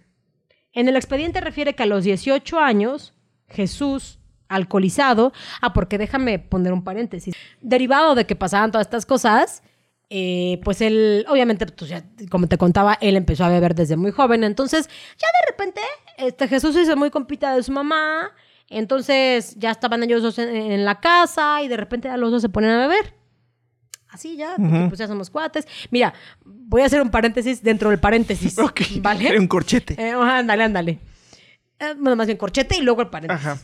En 0.72 0.88
el 0.88 0.96
expediente 0.96 1.41
refiere 1.41 1.76
que 1.76 1.84
a 1.84 1.86
los 1.86 2.06
18 2.06 2.60
años, 2.60 3.13
Jesús, 3.50 4.17
alcoholizado, 4.48 5.34
ah, 5.62 5.74
porque 5.74 5.98
déjame 5.98 6.39
poner 6.39 6.72
un 6.72 6.86
paréntesis, 6.86 7.36
derivado 7.60 8.15
de 8.15 8.26
que 8.26 8.38
pasaban 8.38 8.72
todas 8.72 8.88
estas 8.88 9.06
cosas, 9.06 9.62
eh, 10.15 10.62
pues 10.63 10.80
él, 10.82 11.26
obviamente, 11.28 11.65
pues 11.65 11.89
ya, 11.89 12.06
como 12.30 12.45
te 12.45 12.60
contaba, 12.60 12.99
él 13.02 13.15
empezó 13.15 13.45
a 13.45 13.49
beber 13.49 13.73
desde 13.73 13.97
muy 13.97 14.12
joven, 14.12 14.43
entonces 14.43 14.88
ya 15.17 15.28
de 15.28 15.52
repente 15.52 15.82
este, 16.19 16.47
Jesús 16.47 16.76
se 16.76 16.84
hizo 16.84 16.95
muy 16.95 17.10
compita 17.10 17.56
de 17.56 17.63
su 17.63 17.71
mamá, 17.71 18.32
entonces 18.69 19.56
ya 19.56 19.71
estaban 19.71 20.04
ellos 20.04 20.21
dos 20.21 20.38
en, 20.38 20.56
en 20.56 20.86
la 20.86 20.99
casa 20.99 21.63
y 21.63 21.67
de 21.67 21.78
repente 21.78 22.10
a 22.10 22.17
los 22.17 22.30
dos 22.30 22.43
se 22.43 22.49
ponen 22.49 22.69
a 22.69 22.88
beber. 22.88 23.15
Así 24.10 24.38
ya, 24.38 24.54
porque, 24.56 24.86
pues 24.89 24.99
ya 24.99 25.08
somos 25.08 25.32
cuates. 25.32 25.67
Mira, 25.89 26.13
voy 26.45 26.84
a 26.84 26.86
hacer 26.86 27.02
un 27.02 27.10
paréntesis 27.10 27.63
dentro 27.63 27.89
del 27.89 27.99
paréntesis. 27.99 28.56
Ok. 28.60 28.82
¿Vale? 29.02 29.39
Un 29.39 29.47
corchete. 29.47 29.95
Eh, 29.97 30.12
ándale, 30.12 30.63
ándale. 30.63 30.99
Eh, 31.80 31.95
bueno, 31.97 32.15
más 32.15 32.28
bien 32.28 32.38
corchete 32.38 32.78
y 32.78 32.82
luego 32.82 33.02
el 33.02 33.10
paréntesis. 33.10 33.47
Ajá. 33.47 33.60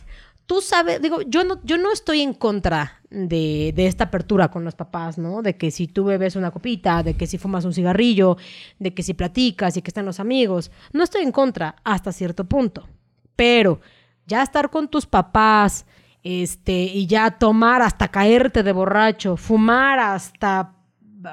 Tú 0.46 0.60
sabes, 0.60 1.00
digo, 1.00 1.22
yo 1.22 1.44
no, 1.44 1.60
yo 1.62 1.78
no 1.78 1.92
estoy 1.92 2.22
en 2.22 2.34
contra 2.34 2.99
de, 3.10 3.72
de 3.74 3.86
esta 3.86 4.04
apertura 4.04 4.50
con 4.50 4.64
los 4.64 4.74
papás, 4.74 5.18
¿no? 5.18 5.42
De 5.42 5.56
que 5.56 5.70
si 5.70 5.88
tú 5.88 6.04
bebes 6.04 6.36
una 6.36 6.50
copita, 6.50 7.02
de 7.02 7.14
que 7.14 7.26
si 7.26 7.38
fumas 7.38 7.64
un 7.64 7.74
cigarrillo, 7.74 8.36
de 8.78 8.94
que 8.94 9.02
si 9.02 9.14
platicas 9.14 9.76
y 9.76 9.82
que 9.82 9.90
están 9.90 10.06
los 10.06 10.20
amigos. 10.20 10.70
No 10.92 11.02
estoy 11.02 11.22
en 11.22 11.32
contra 11.32 11.76
hasta 11.84 12.12
cierto 12.12 12.44
punto. 12.44 12.88
Pero 13.36 13.80
ya 14.26 14.42
estar 14.42 14.70
con 14.70 14.88
tus 14.88 15.06
papás, 15.06 15.86
este, 16.22 16.72
y 16.72 17.06
ya 17.06 17.38
tomar 17.38 17.82
hasta 17.82 18.08
caerte 18.08 18.62
de 18.62 18.72
borracho, 18.72 19.36
fumar 19.36 19.98
hasta, 19.98 20.74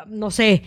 no 0.07 0.31
sé, 0.31 0.63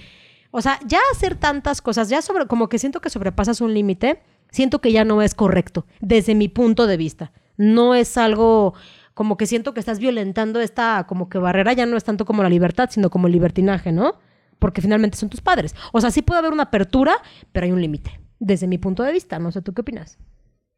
o 0.50 0.60
sea, 0.60 0.78
ya 0.86 0.98
hacer 1.12 1.36
tantas 1.36 1.80
cosas, 1.80 2.08
ya 2.08 2.22
sobre, 2.22 2.46
como 2.46 2.68
que 2.68 2.78
siento 2.78 3.00
que 3.00 3.10
sobrepasas 3.10 3.60
un 3.60 3.72
límite, 3.72 4.22
siento 4.50 4.80
que 4.80 4.92
ya 4.92 5.04
no 5.04 5.22
es 5.22 5.34
correcto, 5.34 5.86
desde 6.00 6.34
mi 6.34 6.48
punto 6.48 6.86
de 6.86 6.96
vista. 6.96 7.32
No 7.56 7.94
es 7.94 8.16
algo 8.16 8.74
como 9.14 9.36
que 9.36 9.46
siento 9.46 9.74
que 9.74 9.80
estás 9.80 9.98
violentando 9.98 10.60
esta 10.60 11.04
como 11.06 11.28
que 11.28 11.38
barrera, 11.38 11.72
ya 11.72 11.86
no 11.86 11.96
es 11.96 12.04
tanto 12.04 12.24
como 12.24 12.42
la 12.42 12.48
libertad, 12.48 12.88
sino 12.90 13.10
como 13.10 13.26
el 13.26 13.32
libertinaje, 13.32 13.92
¿no? 13.92 14.18
Porque 14.58 14.80
finalmente 14.82 15.16
son 15.16 15.28
tus 15.30 15.40
padres. 15.40 15.74
O 15.92 16.00
sea, 16.00 16.10
sí 16.10 16.22
puede 16.22 16.38
haber 16.40 16.52
una 16.52 16.64
apertura, 16.64 17.14
pero 17.52 17.64
hay 17.66 17.72
un 17.72 17.80
límite, 17.80 18.20
desde 18.38 18.66
mi 18.66 18.78
punto 18.78 19.02
de 19.02 19.12
vista. 19.12 19.38
No 19.38 19.50
sé, 19.52 19.62
¿tú 19.62 19.72
qué 19.74 19.80
opinas? 19.82 20.18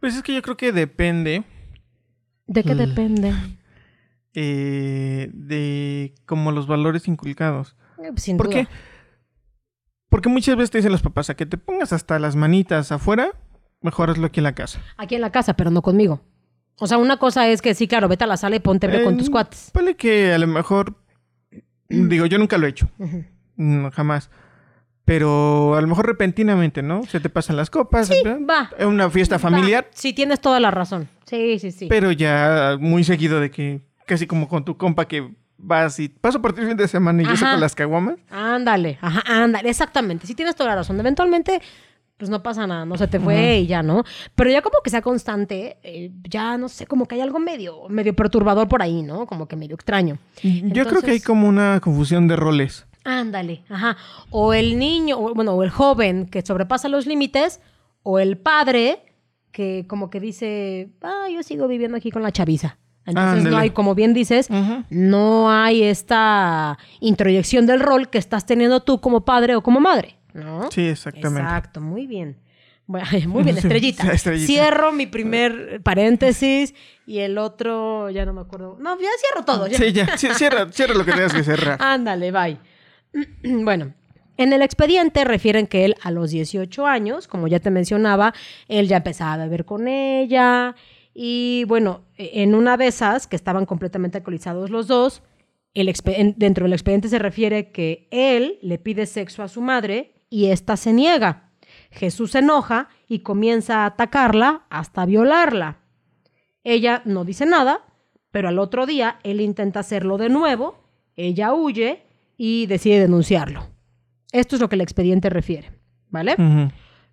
Pues 0.01 0.16
es 0.16 0.23
que 0.23 0.35
yo 0.35 0.42
creo 0.42 0.57
que 0.57 0.73
depende 0.73 1.45
¿De 2.47 2.64
qué 2.64 2.75
Mm. 2.75 2.79
depende? 2.79 3.33
eh, 4.35 5.31
de 5.33 6.14
como 6.27 6.53
los 6.53 6.66
valores 6.66 7.07
inculcados. 7.09 7.77
Eh, 8.03 8.11
Sin 8.16 8.37
¿Por 8.37 8.47
duda. 8.47 8.62
qué? 8.62 8.68
Porque 10.09 10.29
muchas 10.29 10.57
veces 10.57 10.71
te 10.71 10.79
dicen 10.79 10.92
los 10.92 11.03
papás 11.03 11.31
a 11.31 11.35
que 11.35 11.47
te 11.47 11.57
pongas 11.57 11.92
hasta 11.92 12.18
las 12.18 12.37
manitas 12.37 12.92
afuera, 12.92 13.31
mejor 13.81 14.11
hazlo 14.11 14.27
aquí 14.27 14.40
en 14.40 14.45
la 14.45 14.55
casa. 14.55 14.81
Aquí 14.97 15.14
en 15.14 15.21
la 15.23 15.31
casa, 15.33 15.55
pero 15.55 15.71
no 15.71 15.83
conmigo. 15.83 16.21
O 16.83 16.88
sea, 16.88 16.99
una 16.99 17.16
cosa 17.16 17.47
es 17.47 17.62
que 17.62 17.75
sí, 17.77 17.87
claro, 17.87 18.09
vete 18.09 18.25
a 18.25 18.27
la 18.27 18.37
sala 18.37 18.57
y 18.57 18.59
ponte 18.59 18.88
ver 18.88 19.05
con 19.05 19.14
Eh, 19.14 19.16
tus 19.18 19.31
cuates. 19.31 19.71
Vale 19.73 19.95
que 19.95 20.33
a 20.33 20.38
lo 20.38 20.49
mejor, 20.49 20.97
digo, 21.88 22.27
yo 22.27 22.38
nunca 22.38 22.59
lo 22.59 22.66
he 22.66 22.71
hecho, 22.71 22.88
jamás. 23.92 24.31
Pero 25.05 25.77
a 25.77 25.81
lo 25.81 25.87
mejor 25.87 26.07
repentinamente, 26.07 26.83
¿no? 26.83 27.05
Se 27.05 27.21
te 27.21 27.29
pasan 27.29 27.57
las 27.57 27.71
copas. 27.71 28.09
¿verdad? 28.09 28.38
Va. 28.49 28.71
Es 28.77 28.85
una 28.87 29.09
fiesta 29.11 29.38
familiar, 29.38 29.85
Va. 29.85 29.90
Sí, 29.92 30.12
tienes 30.12 30.40
toda 30.40 30.59
la 30.59 30.73
razón. 30.73 31.09
Sí, 31.25 31.61
sí, 31.61 31.71
sí. 31.71 31.87
pero 31.88 32.11
ya 32.11 32.77
muy 32.81 33.05
seguido 33.05 33.38
de 33.38 33.53
que, 33.53 33.81
casi 34.07 34.27
como 34.27 34.49
con 34.49 34.64
tu 34.64 34.77
compa 34.77 35.07
que 35.07 35.29
vas 35.59 36.01
y 36.01 36.09
paso 36.09 36.42
por 36.42 36.53
ti 36.53 36.62
el 36.62 36.66
fin 36.68 36.77
de 36.77 36.88
semana 36.88 37.23
y 37.23 37.27
yo 37.27 37.37
saco 37.37 37.61
las 37.61 37.77
caguamas. 37.77 38.16
Ándale, 38.29 38.99
ajá, 39.01 39.23
ándale, 39.42 39.71
exactamente. 39.71 40.27
Sí 40.27 40.35
tienes 40.35 40.57
toda 40.57 40.71
la 40.71 40.77
razón. 40.77 40.99
Eventualmente, 40.99 41.61
pues 42.22 42.30
no 42.30 42.40
pasa 42.40 42.68
nada, 42.68 42.85
no 42.85 42.96
se 42.96 43.08
te 43.08 43.18
fue 43.18 43.58
y 43.58 43.66
ya, 43.66 43.82
¿no? 43.82 44.04
Pero 44.37 44.48
ya 44.48 44.62
como 44.62 44.78
que 44.85 44.90
sea 44.90 45.02
constante, 45.02 45.78
eh, 45.82 46.12
ya 46.22 46.56
no 46.56 46.68
sé, 46.68 46.87
como 46.87 47.08
que 47.08 47.16
hay 47.16 47.20
algo 47.20 47.40
medio, 47.40 47.88
medio 47.88 48.14
perturbador 48.14 48.68
por 48.68 48.80
ahí, 48.80 49.02
¿no? 49.02 49.26
Como 49.26 49.48
que 49.48 49.56
medio 49.56 49.74
extraño. 49.74 50.18
Yo 50.40 50.87
creo 50.87 51.02
que 51.02 51.11
hay 51.11 51.20
como 51.20 51.48
una 51.48 51.80
confusión 51.80 52.28
de 52.28 52.37
roles. 52.37 52.87
Ándale, 53.02 53.64
ajá. 53.68 53.96
O 54.30 54.54
el 54.54 54.78
niño, 54.78 55.18
o, 55.18 55.35
bueno, 55.35 55.54
o 55.54 55.64
el 55.64 55.70
joven 55.70 56.26
que 56.26 56.42
sobrepasa 56.42 56.88
los 56.88 57.08
límites, 57.08 57.61
o 58.04 58.20
el 58.20 58.38
padre 58.38 59.00
que 59.50 59.85
como 59.88 60.08
que 60.08 60.20
dice, 60.20 60.90
ah, 61.02 61.26
yo 61.28 61.42
sigo 61.42 61.66
viviendo 61.66 61.96
aquí 61.96 62.12
con 62.12 62.22
la 62.22 62.30
chaviza. 62.30 62.78
Entonces 63.04 63.50
no 63.50 63.56
hay, 63.56 63.70
como 63.70 63.96
bien 63.96 64.14
dices, 64.14 64.48
no 64.90 65.50
hay 65.50 65.82
esta 65.82 66.78
introyección 67.00 67.66
del 67.66 67.80
rol 67.80 68.11
que 68.11 68.18
estás 68.18 68.46
teniendo 68.46 68.78
tú 68.78 69.00
como 69.00 69.24
padre 69.24 69.56
o 69.56 69.62
como 69.64 69.80
madre, 69.80 70.18
¿no? 70.35 70.71
Sí, 70.71 70.88
exactamente. 70.88 71.49
Exacto, 71.49 71.81
muy 71.81 72.07
bien. 72.07 72.38
Bueno, 72.87 73.07
muy 73.29 73.42
bien, 73.42 73.57
estrellita. 73.57 74.12
estrellita. 74.12 74.47
Cierro 74.47 74.92
mi 74.92 75.07
primer 75.07 75.81
paréntesis 75.83 76.75
y 77.07 77.18
el 77.18 77.38
otro, 77.38 78.11
ya 78.11 78.25
no 78.25 78.33
me 78.33 78.40
acuerdo. 78.40 78.77
No, 78.81 78.99
ya 79.01 79.09
cierro 79.18 79.45
todo. 79.45 79.66
ya. 79.66 79.79
Sí, 79.79 79.92
ya, 79.92 80.16
cierra, 80.16 80.71
cierra 80.73 80.95
lo 80.95 81.05
que 81.05 81.12
tengas 81.12 81.33
que 81.33 81.45
cerrar. 81.45 81.79
Ándale, 81.81 82.31
bye. 82.31 82.59
bueno, 83.64 83.95
en 84.37 84.53
el 84.53 84.62
expediente 84.62 85.25
refieren 85.25 85.66
que 85.66 85.85
él 85.85 85.95
a 86.03 86.11
los 86.11 86.31
18 86.31 86.87
años, 86.87 87.29
como 87.29 87.49
ya 87.49 87.61
te 87.61 87.71
mencionaba, 87.71 88.35
él 88.68 88.88
ya 88.88 88.99
empezaba 88.99 89.35
a 89.35 89.37
beber 89.37 89.64
con 89.64 89.88
ella 89.88 90.75
Y 91.14 91.64
bueno, 91.68 92.03
e, 92.16 92.42
en 92.42 92.55
una 92.55 92.77
de 92.77 92.87
esas, 92.87 93.27
que 93.27 93.37
estaban 93.37 93.66
completamente 93.66 94.18
alcoholizados 94.18 94.71
los 94.71 94.87
dos, 94.87 95.23
el 95.75 95.92
dentro 96.37 96.64
del 96.64 96.73
expediente 96.73 97.09
se 97.09 97.18
refiere 97.18 97.71
que 97.71 98.09
él 98.11 98.59
le 98.62 98.79
pide 98.79 99.07
sexo 99.07 99.42
a 99.42 99.49
su 99.49 99.61
madre 99.61 100.12
y 100.33 100.47
ésta 100.47 100.79
se 100.79 100.95
niega. 100.95 101.51
Jesús 101.90 102.31
se 102.31 102.38
enoja 102.38 102.88
y 103.07 103.18
comienza 103.18 103.83
a 103.83 103.87
atacarla 103.87 104.64
hasta 104.71 105.05
violarla. 105.05 105.77
Ella 106.64 107.03
no 107.05 107.25
dice 107.25 107.45
nada, 107.45 107.85
pero 108.31 108.49
al 108.49 108.59
otro 108.59 108.87
día 108.87 109.18
él 109.25 109.42
intenta 109.42 109.81
hacerlo 109.81 110.16
de 110.16 110.31
nuevo, 110.31 110.79
ella 111.16 111.53
huye 111.53 112.07
y 112.38 112.64
decide 112.64 112.99
denunciarlo. 113.01 113.68
Esto 114.33 114.57
es 114.57 114.62
lo 114.62 114.71
que 114.71 114.77
el 114.77 114.81
expediente 114.81 115.29
refiere, 115.29 115.71
¿vale? 116.09 116.35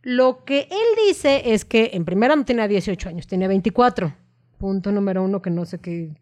Lo 0.02 0.46
que 0.46 0.70
él 0.72 1.08
dice 1.10 1.54
es 1.54 1.66
que 1.66 1.92
en 1.94 2.06
primera 2.06 2.38
no 2.38 2.46
tenía 2.46 2.70
18 2.70 3.10
años, 3.10 3.28
tenía 3.28 3.50
24. 3.50 4.16
Punto 4.58 4.94
número 4.94 5.24
uno 5.24 5.42
que 5.42 5.50
no 5.50 5.66
sé 5.66 5.80
qué, 5.80 6.16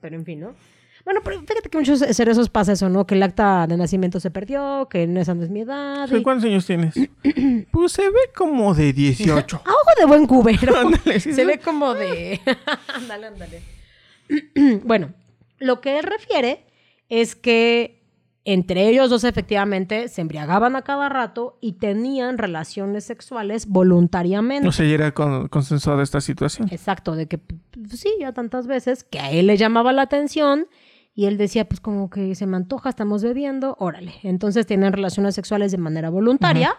pero 0.00 0.14
en 0.14 0.24
fin, 0.24 0.38
¿no? 0.38 0.54
Bueno, 1.04 1.20
pero 1.24 1.40
fíjate 1.40 1.68
que 1.68 1.78
muchos 1.78 2.00
cerezos 2.00 2.48
pasa 2.48 2.72
eso, 2.72 2.88
¿no? 2.88 3.06
Que 3.06 3.14
el 3.14 3.22
acta 3.22 3.66
de 3.66 3.76
nacimiento 3.76 4.20
se 4.20 4.30
perdió, 4.30 4.88
que 4.90 5.04
esa 5.04 5.34
no 5.34 5.42
es 5.42 5.50
mi 5.50 5.60
edad. 5.60 6.08
¿Cuántos 6.22 6.44
años 6.44 6.66
tienes? 6.66 6.94
pues 7.70 7.92
se 7.92 8.02
ve 8.02 8.30
como 8.36 8.74
de 8.74 8.92
18. 8.92 9.56
A 9.56 9.60
ojo 9.70 9.90
de 9.98 10.06
buen 10.06 10.26
cubero. 10.26 10.74
se 11.20 11.44
ve 11.44 11.58
como 11.58 11.94
de... 11.94 12.40
ándale, 12.94 13.26
ándale. 13.26 13.62
bueno, 14.84 15.12
lo 15.58 15.80
que 15.80 15.98
él 15.98 16.04
refiere 16.04 16.66
es 17.08 17.34
que 17.34 17.98
entre 18.44 18.88
ellos 18.88 19.10
dos 19.10 19.24
efectivamente 19.24 20.08
se 20.08 20.22
embriagaban 20.22 20.74
a 20.74 20.80
cada 20.80 21.10
rato 21.10 21.58
y 21.60 21.74
tenían 21.74 22.38
relaciones 22.38 23.04
sexuales 23.04 23.66
voluntariamente. 23.66 24.64
No 24.64 24.72
sé, 24.72 24.92
era 24.92 25.12
con, 25.12 25.48
consensuada 25.48 26.02
esta 26.02 26.22
situación. 26.22 26.68
Exacto, 26.70 27.14
de 27.14 27.26
que 27.26 27.36
pues, 27.36 28.00
sí, 28.00 28.10
ya 28.18 28.32
tantas 28.32 28.66
veces 28.66 29.04
que 29.04 29.20
a 29.20 29.30
él 29.30 29.48
le 29.48 29.58
llamaba 29.58 29.92
la 29.92 30.02
atención 30.02 30.66
y 31.18 31.26
él 31.26 31.36
decía, 31.36 31.68
pues 31.68 31.80
como 31.80 32.10
que 32.10 32.36
se 32.36 32.46
me 32.46 32.56
antoja, 32.56 32.90
estamos 32.90 33.24
bebiendo, 33.24 33.74
órale. 33.80 34.14
Entonces 34.22 34.68
tienen 34.68 34.92
relaciones 34.92 35.34
sexuales 35.34 35.72
de 35.72 35.78
manera 35.78 36.10
voluntaria, 36.10 36.76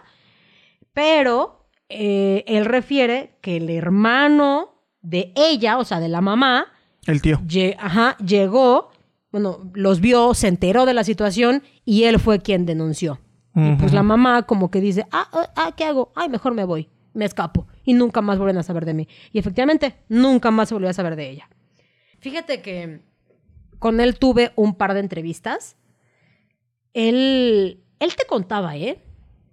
pero 0.94 1.68
eh, 1.90 2.46
él 2.48 2.64
refiere 2.64 3.36
que 3.42 3.58
el 3.58 3.70
hermano 3.70 4.82
de 5.02 5.34
ella, 5.36 5.78
o 5.78 5.84
sea, 5.84 6.00
de 6.00 6.08
la 6.08 6.22
mamá, 6.22 6.68
el 7.06 7.22
tío, 7.22 7.42
ajá, 7.80 8.16
llegó, 8.20 8.92
bueno, 9.30 9.70
los 9.74 10.00
vio, 10.00 10.34
se 10.34 10.48
enteró 10.48 10.86
de 10.86 10.94
la 10.94 11.04
situación 11.04 11.62
y 11.84 12.04
él 12.06 12.18
fue 12.18 12.40
quien 12.40 12.66
denunció. 12.66 13.20
Y 13.54 13.76
pues 13.76 13.92
la 13.92 14.04
mamá 14.04 14.44
como 14.44 14.72
que 14.72 14.80
dice, 14.80 15.06
ah, 15.12 15.28
ah, 15.34 15.52
ah, 15.58 15.74
¿qué 15.76 15.84
hago? 15.84 16.14
Ay, 16.16 16.30
mejor 16.30 16.54
me 16.54 16.64
voy, 16.64 16.88
me 17.14 17.26
escapo. 17.26 17.68
Y 17.84 17.92
nunca 17.92 18.22
más 18.22 18.38
vuelven 18.38 18.58
a 18.58 18.64
saber 18.64 18.86
de 18.86 18.94
mí. 18.94 19.08
Y 19.34 19.40
efectivamente, 19.40 19.98
nunca 20.08 20.50
más 20.50 20.70
se 20.70 20.76
volvió 20.76 20.90
a 20.90 20.94
saber 20.94 21.18
de 21.18 21.30
ella. 21.30 21.50
Fíjate 22.20 22.62
que 22.62 23.09
con 23.80 24.00
él 24.00 24.20
tuve 24.20 24.52
un 24.56 24.76
par 24.76 24.94
de 24.94 25.00
entrevistas. 25.00 25.78
Él, 26.94 27.84
él 28.00 28.16
te 28.16 28.26
contaba, 28.26 28.78
¿eh? 28.78 29.02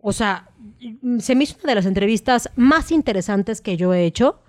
O 0.01 0.13
sea, 0.13 0.51
se 1.19 1.35
me 1.35 1.45
hizo 1.45 1.57
una 1.63 1.73
de 1.73 1.77
las 1.77 1.87
entrevistas 1.87 2.51
más 2.57 2.93
interesantes 2.93 3.61
que 3.61 3.77
yo 3.77 3.95
he 3.95 4.05
hecho, 4.05 4.41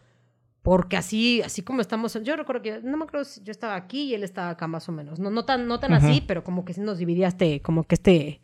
porque 0.62 0.98
así, 0.98 1.42
así 1.42 1.62
como 1.62 1.82
estamos, 1.82 2.18
yo 2.24 2.36
recuerdo 2.36 2.62
que, 2.62 2.82
no 2.84 2.98
me 2.98 3.06
acuerdo 3.06 3.24
si 3.24 3.42
yo 3.44 3.52
estaba 3.52 3.76
aquí 3.76 4.04
y 4.04 4.14
él 4.14 4.24
estaba 4.24 4.50
acá 4.50 4.68
más 4.68 4.90
o 4.90 4.92
menos, 4.92 5.20
no, 5.20 5.30
no 5.30 5.46
tan, 5.46 5.68
no 5.68 5.80
tan 5.80 5.94
así, 5.94 6.22
pero 6.28 6.44
como 6.44 6.66
que 6.66 6.74
sí 6.74 6.82
nos 6.82 6.98
dividía 6.98 7.30
este, 7.30 7.62
como 7.62 7.84
que 7.84 7.96
este, 7.96 8.42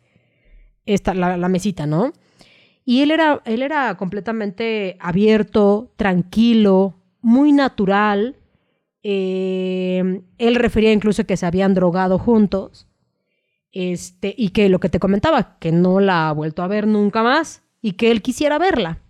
esta, 0.86 1.14
la, 1.14 1.36
la 1.36 1.48
mesita, 1.48 1.86
¿no? 1.86 2.12
Y 2.84 3.02
él 3.02 3.10
era, 3.10 3.42
él 3.44 3.62
era 3.62 3.96
completamente 3.96 4.96
abierto, 5.00 5.92
tranquilo, 5.96 6.94
muy 7.20 7.52
natural, 7.52 8.36
eh, 9.06 10.22
él 10.38 10.54
refería 10.56 10.90
incluso 10.90 11.24
que 11.24 11.36
se 11.36 11.46
habían 11.46 11.74
drogado 11.74 12.18
juntos. 12.18 12.88
Este, 13.70 14.32
y 14.36 14.50
que 14.50 14.68
lo 14.68 14.78
que 14.78 14.88
te 14.88 15.00
comentaba, 15.00 15.58
que 15.58 15.72
no 15.72 15.98
la 15.98 16.28
ha 16.28 16.32
vuelto 16.32 16.62
a 16.62 16.68
ver 16.68 16.86
nunca 16.86 17.24
más 17.24 17.62
y 17.82 17.94
que 17.94 18.12
él 18.12 18.22
quisiera 18.22 18.56
verla. 18.56 19.00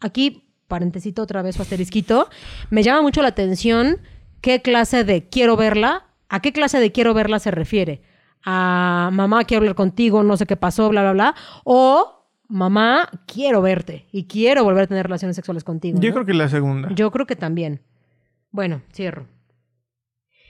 Aquí, 0.00 0.50
parentesito 0.66 1.22
otra 1.22 1.40
vez 1.40 1.58
o 1.58 1.62
asterisquito, 1.62 2.28
me 2.68 2.82
llama 2.82 3.00
mucho 3.02 3.22
la 3.22 3.28
atención 3.28 3.98
qué 4.40 4.60
clase 4.60 5.04
de 5.04 5.28
quiero 5.28 5.56
verla, 5.56 6.06
a 6.28 6.40
qué 6.40 6.52
clase 6.52 6.80
de 6.80 6.90
quiero 6.90 7.14
verla 7.14 7.38
se 7.38 7.52
refiere. 7.52 8.02
A 8.44 9.10
mamá, 9.12 9.44
quiero 9.44 9.60
hablar 9.60 9.76
contigo, 9.76 10.24
no 10.24 10.36
sé 10.36 10.46
qué 10.46 10.56
pasó, 10.56 10.88
bla, 10.88 11.02
bla, 11.02 11.12
bla. 11.12 11.34
O 11.62 12.26
mamá, 12.48 13.08
quiero 13.26 13.62
verte 13.62 14.08
y 14.10 14.24
quiero 14.24 14.64
volver 14.64 14.82
a 14.82 14.86
tener 14.88 15.06
relaciones 15.06 15.36
sexuales 15.36 15.62
contigo. 15.62 16.00
Yo 16.00 16.12
creo 16.12 16.26
que 16.26 16.34
la 16.34 16.48
segunda. 16.48 16.88
Yo 16.92 17.12
creo 17.12 17.26
que 17.26 17.36
también. 17.36 17.82
Bueno, 18.50 18.82
cierro. 18.92 19.37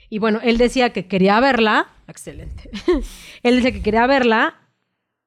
Y 0.09 0.19
bueno, 0.19 0.39
él 0.43 0.57
decía 0.57 0.91
que 0.91 1.07
quería 1.07 1.39
verla. 1.39 1.87
Excelente. 2.07 2.69
él 3.43 3.55
decía 3.55 3.71
que 3.71 3.81
quería 3.81 4.07
verla 4.07 4.55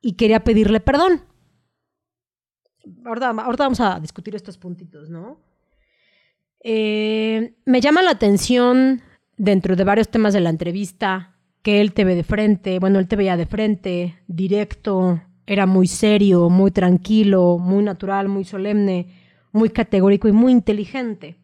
y 0.01 0.15
quería 0.15 0.41
pedirle 0.41 0.81
perdón. 0.81 1.23
Ahorita, 3.05 3.33
vamos 3.33 3.81
a 3.81 4.01
discutir 4.01 4.35
estos 4.35 4.59
puntitos, 4.59 5.09
¿no? 5.09 5.41
Eh, 6.65 7.55
me 7.65 7.81
llama 7.81 8.03
la 8.03 8.11
atención 8.11 9.03
dentro 9.37 9.77
de 9.77 9.85
varios 9.85 10.09
temas 10.09 10.33
de 10.33 10.41
la 10.41 10.51
entrevista 10.51 11.37
que 11.63 11.81
él 11.81 11.93
te 11.93 12.05
ve 12.05 12.15
de 12.17 12.25
frente, 12.25 12.79
bueno, 12.81 12.99
él 12.99 13.07
te 13.07 13.17
veía 13.17 13.37
de 13.37 13.47
frente, 13.47 14.19
directo, 14.27 15.23
era 15.47 15.67
muy 15.67 15.87
serio, 15.87 16.51
muy 16.51 16.73
tranquilo, 16.73 17.59
muy 17.59 17.85
natural, 17.85 18.29
muy 18.29 18.45
solemne, 18.45 19.07
muy 19.53 19.71
categórico 19.71 20.29
y 20.29 20.33
muy 20.33 20.53
inteligente, 20.53 21.37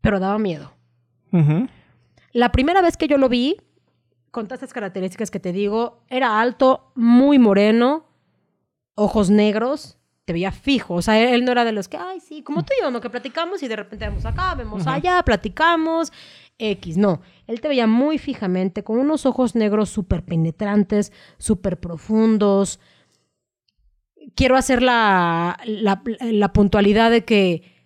pero 0.00 0.18
daba 0.18 0.38
miedo. 0.38 0.72
La 2.32 2.52
primera 2.52 2.82
vez 2.82 2.96
que 2.96 3.08
yo 3.08 3.18
lo 3.18 3.28
vi, 3.28 3.56
con 4.30 4.46
todas 4.46 4.62
estas 4.62 4.74
características 4.74 5.30
que 5.30 5.40
te 5.40 5.52
digo, 5.52 6.04
era 6.08 6.40
alto, 6.40 6.92
muy 6.94 7.38
moreno, 7.38 8.06
ojos 8.94 9.30
negros, 9.30 9.98
te 10.24 10.32
veía 10.32 10.52
fijo. 10.52 10.94
O 10.94 11.02
sea, 11.02 11.18
él 11.32 11.44
no 11.44 11.52
era 11.52 11.64
de 11.64 11.72
los 11.72 11.88
que, 11.88 11.96
ay, 11.96 12.20
sí, 12.20 12.42
como 12.42 12.62
tú 12.62 12.72
y 12.78 12.82
yo, 12.82 12.90
¿no? 12.90 13.00
Que 13.00 13.08
platicamos 13.08 13.62
y 13.62 13.68
de 13.68 13.76
repente 13.76 14.04
vemos 14.04 14.26
acá, 14.26 14.54
vemos 14.54 14.86
allá, 14.86 15.22
platicamos, 15.22 16.12
X. 16.58 16.98
No, 16.98 17.22
él 17.46 17.60
te 17.60 17.68
veía 17.68 17.86
muy 17.86 18.18
fijamente, 18.18 18.84
con 18.84 18.98
unos 18.98 19.24
ojos 19.24 19.54
negros 19.54 19.88
súper 19.88 20.22
penetrantes, 20.24 21.12
súper 21.38 21.80
profundos. 21.80 22.78
Quiero 24.34 24.56
hacer 24.56 24.82
la, 24.82 25.58
la, 25.64 26.02
la 26.20 26.52
puntualidad 26.52 27.10
de 27.10 27.24
que 27.24 27.77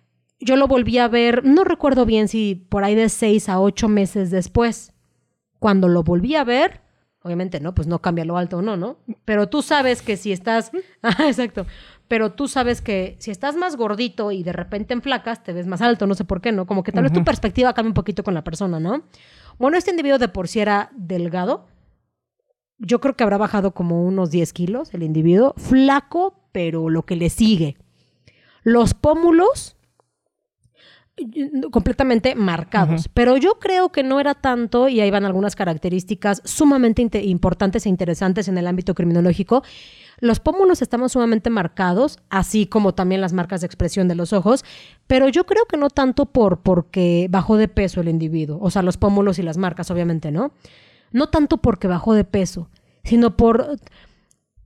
yo 0.43 0.55
lo 0.55 0.67
volví 0.67 0.97
a 0.97 1.07
ver, 1.07 1.45
no 1.45 1.63
recuerdo 1.63 2.05
bien 2.05 2.27
si 2.27 2.55
por 2.55 2.83
ahí 2.83 2.95
de 2.95 3.09
seis 3.09 3.49
a 3.49 3.59
ocho 3.59 3.87
meses 3.87 4.31
después. 4.31 4.93
Cuando 5.59 5.87
lo 5.87 6.03
volví 6.03 6.35
a 6.35 6.43
ver, 6.43 6.81
obviamente 7.21 7.59
no, 7.59 7.73
pues 7.73 7.87
no 7.87 8.01
cambia 8.01 8.25
lo 8.25 8.37
alto 8.37 8.57
o 8.57 8.61
no, 8.61 8.75
¿no? 8.75 8.97
Pero 9.25 9.47
tú 9.47 9.61
sabes 9.61 10.01
que 10.01 10.17
si 10.17 10.31
estás, 10.31 10.71
ah, 11.01 11.27
exacto, 11.27 11.65
pero 12.07 12.33
tú 12.33 12.47
sabes 12.47 12.81
que 12.81 13.15
si 13.19 13.31
estás 13.31 13.55
más 13.55 13.75
gordito 13.75 14.31
y 14.31 14.43
de 14.43 14.53
repente 14.53 14.93
en 14.93 15.01
flacas, 15.01 15.43
te 15.43 15.53
ves 15.53 15.67
más 15.67 15.81
alto, 15.81 16.05
no 16.05 16.15
sé 16.15 16.25
por 16.25 16.41
qué, 16.41 16.51
¿no? 16.51 16.67
Como 16.67 16.83
que 16.83 16.91
tal 16.91 17.03
vez 17.03 17.13
tu 17.13 17.23
perspectiva 17.23 17.73
cambia 17.73 17.89
un 17.89 17.95
poquito 17.95 18.23
con 18.23 18.33
la 18.33 18.43
persona, 18.43 18.79
¿no? 18.79 19.03
Bueno, 19.57 19.77
este 19.77 19.91
individuo 19.91 20.19
de 20.19 20.27
por 20.27 20.47
sí 20.47 20.59
era 20.59 20.91
delgado. 20.95 21.67
Yo 22.77 22.99
creo 22.99 23.15
que 23.15 23.23
habrá 23.23 23.37
bajado 23.37 23.73
como 23.73 24.03
unos 24.03 24.29
10 24.29 24.51
kilos 24.51 24.93
el 24.93 25.03
individuo. 25.03 25.53
Flaco, 25.57 26.35
pero 26.51 26.89
lo 26.89 27.03
que 27.03 27.15
le 27.15 27.29
sigue. 27.29 27.77
Los 28.63 28.93
pómulos 28.93 29.77
completamente 31.71 32.35
marcados. 32.35 33.07
Pero 33.13 33.37
yo 33.37 33.59
creo 33.59 33.91
que 33.91 34.03
no 34.03 34.19
era 34.19 34.33
tanto, 34.33 34.89
y 34.89 34.99
ahí 34.99 35.11
van 35.11 35.25
algunas 35.25 35.55
características 35.55 36.41
sumamente 36.43 37.03
importantes 37.23 37.85
e 37.85 37.89
interesantes 37.89 38.47
en 38.47 38.57
el 38.57 38.67
ámbito 38.67 38.95
criminológico. 38.95 39.63
Los 40.19 40.39
pómulos 40.39 40.81
estaban 40.81 41.09
sumamente 41.09 41.49
marcados, 41.49 42.19
así 42.29 42.65
como 42.65 42.93
también 42.93 43.21
las 43.21 43.33
marcas 43.33 43.61
de 43.61 43.67
expresión 43.67 44.07
de 44.07 44.15
los 44.15 44.33
ojos, 44.33 44.63
pero 45.07 45.27
yo 45.27 45.45
creo 45.45 45.65
que 45.65 45.77
no 45.77 45.89
tanto 45.89 46.25
por 46.25 46.61
porque 46.61 47.27
bajó 47.29 47.57
de 47.57 47.67
peso 47.67 48.01
el 48.01 48.09
individuo, 48.09 48.57
o 48.61 48.71
sea, 48.71 48.81
los 48.81 48.97
pómulos 48.97 49.37
y 49.39 49.43
las 49.43 49.57
marcas, 49.57 49.91
obviamente, 49.91 50.31
¿no? 50.31 50.51
No 51.11 51.29
tanto 51.29 51.57
porque 51.57 51.87
bajó 51.87 52.13
de 52.13 52.23
peso, 52.23 52.69
sino 53.03 53.37
por... 53.37 53.77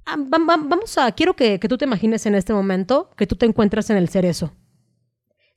Ah, 0.05 0.15
vamos 0.17 0.97
a, 0.97 1.11
quiero 1.11 1.35
que, 1.35 1.59
que 1.59 1.67
tú 1.67 1.77
te 1.77 1.83
imagines 1.83 2.25
en 2.25 2.35
este 2.35 2.53
momento 2.53 3.09
que 3.17 3.27
tú 3.27 3.35
te 3.35 3.45
encuentras 3.45 3.89
en 3.89 3.97
el 3.97 4.07
cerezo, 4.07 4.53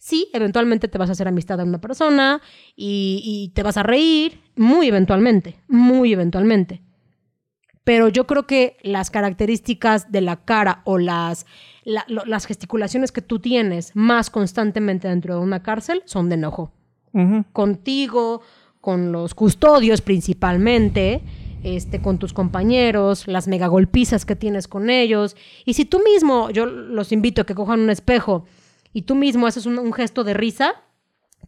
Sí, 0.01 0.31
eventualmente 0.33 0.89
te 0.89 0.97
vas 0.97 1.11
a 1.11 1.13
hacer 1.13 1.29
amistad 1.29 1.59
de 1.59 1.65
una 1.65 1.79
persona 1.79 2.41
y, 2.75 3.53
te 3.55 3.63
vas 3.63 3.77
a 3.77 3.83
reír, 3.83 4.41
muy 4.57 4.89
eventualmente, 4.89 5.61
muy 5.69 6.15
eventualmente. 6.15 6.81
Pero 7.85 8.09
yo 8.09 8.27
creo 8.27 8.47
que 8.47 8.79
las 8.83 9.11
características 9.11 10.11
de 10.11 10.23
la 10.23 10.43
cara 10.47 10.81
o 10.85 10.97
las, 10.97 11.45
las 11.85 12.47
gesticulaciones 12.47 13.13
que 13.13 13.21
tú 13.21 13.41
tienes 13.41 13.95
más 13.95 14.31
constantemente 14.31 15.07
dentro 15.07 15.35
de 15.35 15.41
una 15.43 15.63
cárcel 15.63 16.03
son 16.07 16.31
de 16.31 16.37
enojo. 16.37 16.73
Contigo, 17.53 18.41
con 18.81 19.13
los 19.13 19.35
custodios 19.35 20.01
principalmente, 20.01 21.21
este, 21.63 22.01
con 22.01 22.19
tus 22.19 22.33
compañeros, 22.33 23.29
las 23.29 23.49
megagolpizas 23.49 24.25
que 24.25 24.35
tienes 24.35 24.67
con 24.67 24.89
ellos. 24.89 25.37
Y 25.67 25.75
si 25.75 25.85
tú 25.85 26.01
mismo, 26.03 26.49
yo 26.49 26.65
los 26.65 27.13
invito 27.13 27.43
a 27.43 27.45
que 27.45 27.55
cojan 27.55 27.81
un 27.81 27.91
espejo 27.91 28.47
y 28.93 29.03
tú 29.03 29.15
mismo 29.15 29.47
haces 29.47 29.67
un, 29.67 29.93
gesto 29.93 30.25
de 30.25 30.35
risa, 30.35 30.75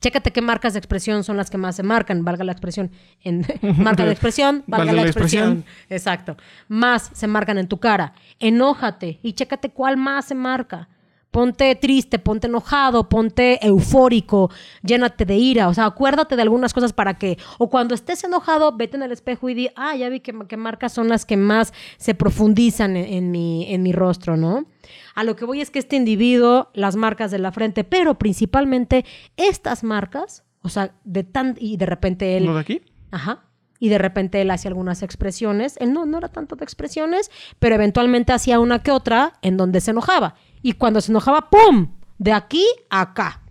Chécate 0.01 0.33
qué 0.33 0.41
marcas 0.41 0.73
de 0.73 0.81
expresión 0.81 1.23
son 1.23 1.37
las 1.37 1.49
que 1.49 1.59
más 1.59 1.77
se 1.77 1.85
marcan, 1.85 2.25
valga 2.25 2.43
la 2.43 2.51
expresión. 2.51 2.91
En 3.23 3.47
marca 3.79 4.05
de 4.05 4.11
expresión, 4.11 4.65
valga, 4.67 4.93
la, 4.93 5.03
expresión. 5.03 5.65
Exacto. 5.91 6.37
Más 6.67 7.11
se 7.13 7.29
marcan 7.29 7.59
en 7.59 7.69
tu 7.69 7.79
cara. 7.79 8.15
Enójate 8.41 9.21
y 9.23 9.35
chécate 9.35 9.71
cuál 9.71 9.97
más 9.99 10.25
se 10.25 10.35
marca. 10.35 10.89
Ponte 11.33 11.75
triste, 11.77 12.19
ponte 12.19 12.47
enojado, 12.47 13.09
ponte 13.09 13.65
eufórico, 13.67 14.51
llénate 14.83 15.25
de 15.25 15.37
ira. 15.37 15.69
O 15.69 15.75
sea, 15.75 15.87
acuérdate 15.87 16.37
de 16.37 16.43
algunas 16.43 16.75
cosas 16.75 16.93
para 16.93 17.15
que, 17.15 17.39
o 17.59 17.71
cuando 17.71 17.95
estés 17.95 18.23
enojado, 18.25 18.77
vete 18.77 18.99
en 18.99 19.03
el 19.03 19.13
espejo 19.13 19.49
y 19.49 19.55
di, 19.55 19.71
ah, 19.75 19.97
ya 19.97 20.11
vi 20.11 20.21
que, 20.21 20.33
marcas 20.59 20.93
son 20.93 21.09
las 21.09 21.25
que 21.25 21.39
más 21.39 21.73
se 21.97 22.15
profundizan 22.15 22.97
en, 22.97 23.31
mi, 23.31 23.73
en 23.73 23.83
mi 23.83 23.93
rostro, 23.93 24.37
¿no? 24.37 24.67
A 25.15 25.25
lo 25.25 25.37
que 25.37 25.45
voy 25.45 25.61
es 25.61 25.71
que 25.71 25.79
este 25.79 25.97
individuo, 25.97 26.71
las 26.75 26.97
marcas 26.97 27.31
de 27.31 27.39
la 27.39 27.53
frente, 27.53 27.85
pero 27.85 28.19
principalmente 28.19 29.05
estas 29.37 29.85
marcas, 29.85 30.45
o 30.63 30.69
sea, 30.69 30.95
de 31.05 31.25
tan, 31.25 31.57
y 31.59 31.77
de 31.77 31.87
repente 31.87 32.37
él... 32.37 32.47
¿Lo 32.47 32.55
de 32.55 32.61
aquí? 32.61 32.83
Ajá 33.11 33.45
y 33.83 33.89
de 33.89 33.99
repente 33.99 34.41
él 34.41 34.49
hacía 34.53 34.69
algunas 34.69 35.03
expresiones. 35.03 35.75
Él 35.81 35.93
no, 35.93 36.07
no 36.07 36.19
era 36.19 36.29
tanto 36.29 36.55
de 36.55 36.63
expresiones, 36.63 37.33
pero 37.59 37.75
eventualmente 37.75 38.33
hacía 38.33 38.61
una 38.61 38.81
que 38.81 38.93
otra 38.93 39.33
en 39.43 39.57
donde 39.57 39.81
se 39.81 39.91
enojaba. 39.91 40.37
Y 40.63 40.75
cuando 40.75 41.01
se 41.01 41.11
enojaba, 41.11 41.51
¡pum! 41.51 41.89
De 42.17 42.33
aquí 42.33 42.65
a 42.91 43.01
acá. 43.01 43.43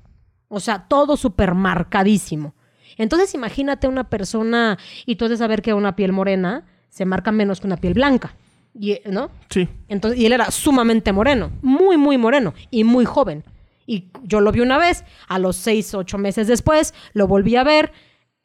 O 0.47 0.61
sea, 0.61 0.87
todo 0.87 1.17
súper 1.17 1.53
marcadísimo. 1.53 2.55
Entonces 2.95 3.33
imagínate 3.33 3.89
una 3.89 4.09
persona 4.09 4.77
y 5.05 5.17
tú 5.17 5.25
has 5.25 5.31
de 5.31 5.35
saber 5.37 5.61
que 5.61 5.73
una 5.73 5.97
piel 5.97 6.13
morena 6.13 6.65
se 6.87 7.03
marca 7.03 7.33
menos 7.33 7.59
que 7.59 7.67
una 7.67 7.75
piel 7.75 7.93
blanca. 7.93 8.33
Y, 8.73 8.99
¿No? 9.05 9.31
Sí. 9.49 9.67
Entonces, 9.87 10.19
y 10.19 10.25
él 10.25 10.33
era 10.33 10.49
sumamente 10.51 11.11
moreno, 11.11 11.51
muy, 11.61 11.97
muy 11.97 12.17
moreno 12.17 12.53
y 12.69 12.83
muy 12.83 13.05
joven. 13.05 13.43
Y 13.85 14.09
yo 14.23 14.39
lo 14.39 14.51
vi 14.51 14.61
una 14.61 14.77
vez, 14.77 15.03
a 15.27 15.39
los 15.39 15.57
seis, 15.57 15.93
ocho 15.93 16.17
meses 16.17 16.47
después, 16.47 16.93
lo 17.13 17.27
volví 17.27 17.55
a 17.55 17.63
ver, 17.63 17.91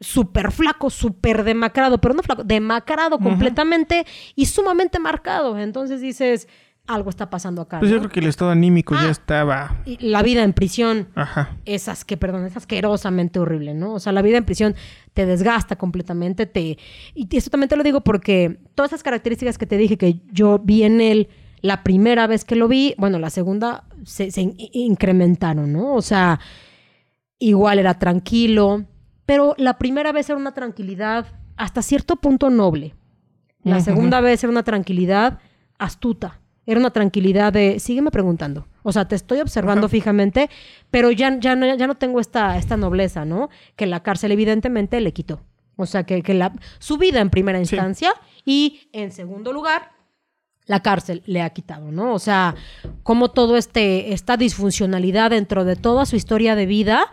súper 0.00 0.52
flaco, 0.52 0.90
súper 0.90 1.44
demacrado, 1.44 2.00
pero 2.00 2.14
no 2.14 2.22
flaco, 2.22 2.44
demacrado 2.44 3.18
completamente 3.18 4.06
y 4.34 4.46
sumamente 4.46 4.98
marcado. 4.98 5.58
Entonces 5.58 6.00
dices, 6.00 6.48
algo 6.86 7.10
está 7.10 7.30
pasando 7.30 7.62
acá. 7.62 7.80
Pues 7.80 7.90
yo 7.90 7.98
creo 7.98 8.10
que 8.10 8.20
el 8.20 8.26
estado 8.26 8.50
anímico 8.50 8.94
ya 8.94 9.08
ah, 9.08 9.10
estaba. 9.10 9.76
Y 9.84 9.98
la 10.06 10.22
vida 10.22 10.42
en 10.42 10.52
prisión 10.52 11.08
Ajá. 11.14 11.56
es 11.64 12.04
que, 12.04 12.16
perdón, 12.16 12.44
es 12.44 12.56
asquerosamente 12.56 13.38
horrible, 13.38 13.74
¿no? 13.74 13.94
O 13.94 14.00
sea, 14.00 14.12
la 14.12 14.22
vida 14.22 14.38
en 14.38 14.44
prisión 14.44 14.74
te 15.14 15.26
desgasta 15.26 15.76
completamente, 15.76 16.46
te. 16.46 16.78
Y 17.14 17.28
esto 17.36 17.50
también 17.50 17.68
te 17.68 17.76
lo 17.76 17.82
digo 17.82 18.02
porque 18.02 18.58
todas 18.74 18.90
esas 18.90 19.02
características 19.02 19.58
que 19.58 19.66
te 19.66 19.76
dije 19.76 19.96
que 19.96 20.20
yo 20.30 20.58
vi 20.58 20.84
en 20.84 21.00
él 21.00 21.28
la 21.60 21.82
primera 21.82 22.26
vez 22.26 22.44
que 22.44 22.54
lo 22.54 22.68
vi, 22.68 22.94
bueno, 22.98 23.18
la 23.18 23.30
segunda 23.30 23.84
se, 24.04 24.30
incrementaron, 24.72 25.72
¿no? 25.72 25.94
O 25.94 26.02
sea, 26.02 26.38
igual 27.38 27.78
era 27.78 27.98
tranquilo, 27.98 28.84
pero 29.24 29.54
la 29.58 29.78
primera 29.78 30.12
vez 30.12 30.28
era 30.30 30.38
una 30.38 30.54
tranquilidad 30.54 31.26
hasta 31.56 31.82
cierto 31.82 32.16
punto 32.16 32.50
noble. 32.50 32.94
La 33.62 33.80
segunda 33.80 34.20
vez 34.20 34.44
era 34.44 34.52
una 34.52 34.62
tranquilidad 34.62 35.40
astuta 35.76 36.38
era 36.66 36.80
una 36.80 36.90
tranquilidad 36.90 37.52
de, 37.52 37.78
sígueme 37.78 38.10
preguntando. 38.10 38.66
O 38.82 38.92
sea, 38.92 39.06
te 39.06 39.14
estoy 39.14 39.40
observando 39.40 39.88
fijamente, 39.88 40.50
pero 40.90 41.10
ya, 41.10 41.38
ya, 41.38 41.54
no, 41.54 41.74
ya 41.74 41.86
no 41.86 41.94
tengo 41.94 42.20
esta, 42.20 42.58
esta 42.58 42.76
nobleza, 42.76 43.24
¿no? 43.24 43.48
Que 43.76 43.86
la 43.86 44.02
cárcel 44.02 44.32
evidentemente 44.32 45.00
le 45.00 45.12
quitó. 45.12 45.40
O 45.76 45.86
sea, 45.86 46.04
que, 46.04 46.22
que 46.22 46.34
la, 46.34 46.52
su 46.78 46.98
vida 46.98 47.20
en 47.20 47.30
primera 47.30 47.58
instancia 47.58 48.12
y 48.44 48.88
en 48.92 49.12
segundo 49.12 49.52
lugar, 49.52 49.92
la 50.66 50.80
cárcel 50.80 51.22
le 51.26 51.42
ha 51.42 51.50
quitado, 51.50 51.92
¿no? 51.92 52.12
O 52.12 52.18
sea, 52.18 52.56
como 53.02 53.30
todo 53.30 53.56
este, 53.56 54.12
esta 54.12 54.36
disfuncionalidad 54.36 55.30
dentro 55.30 55.64
de 55.64 55.76
toda 55.76 56.06
su 56.06 56.16
historia 56.16 56.56
de 56.56 56.66
vida, 56.66 57.10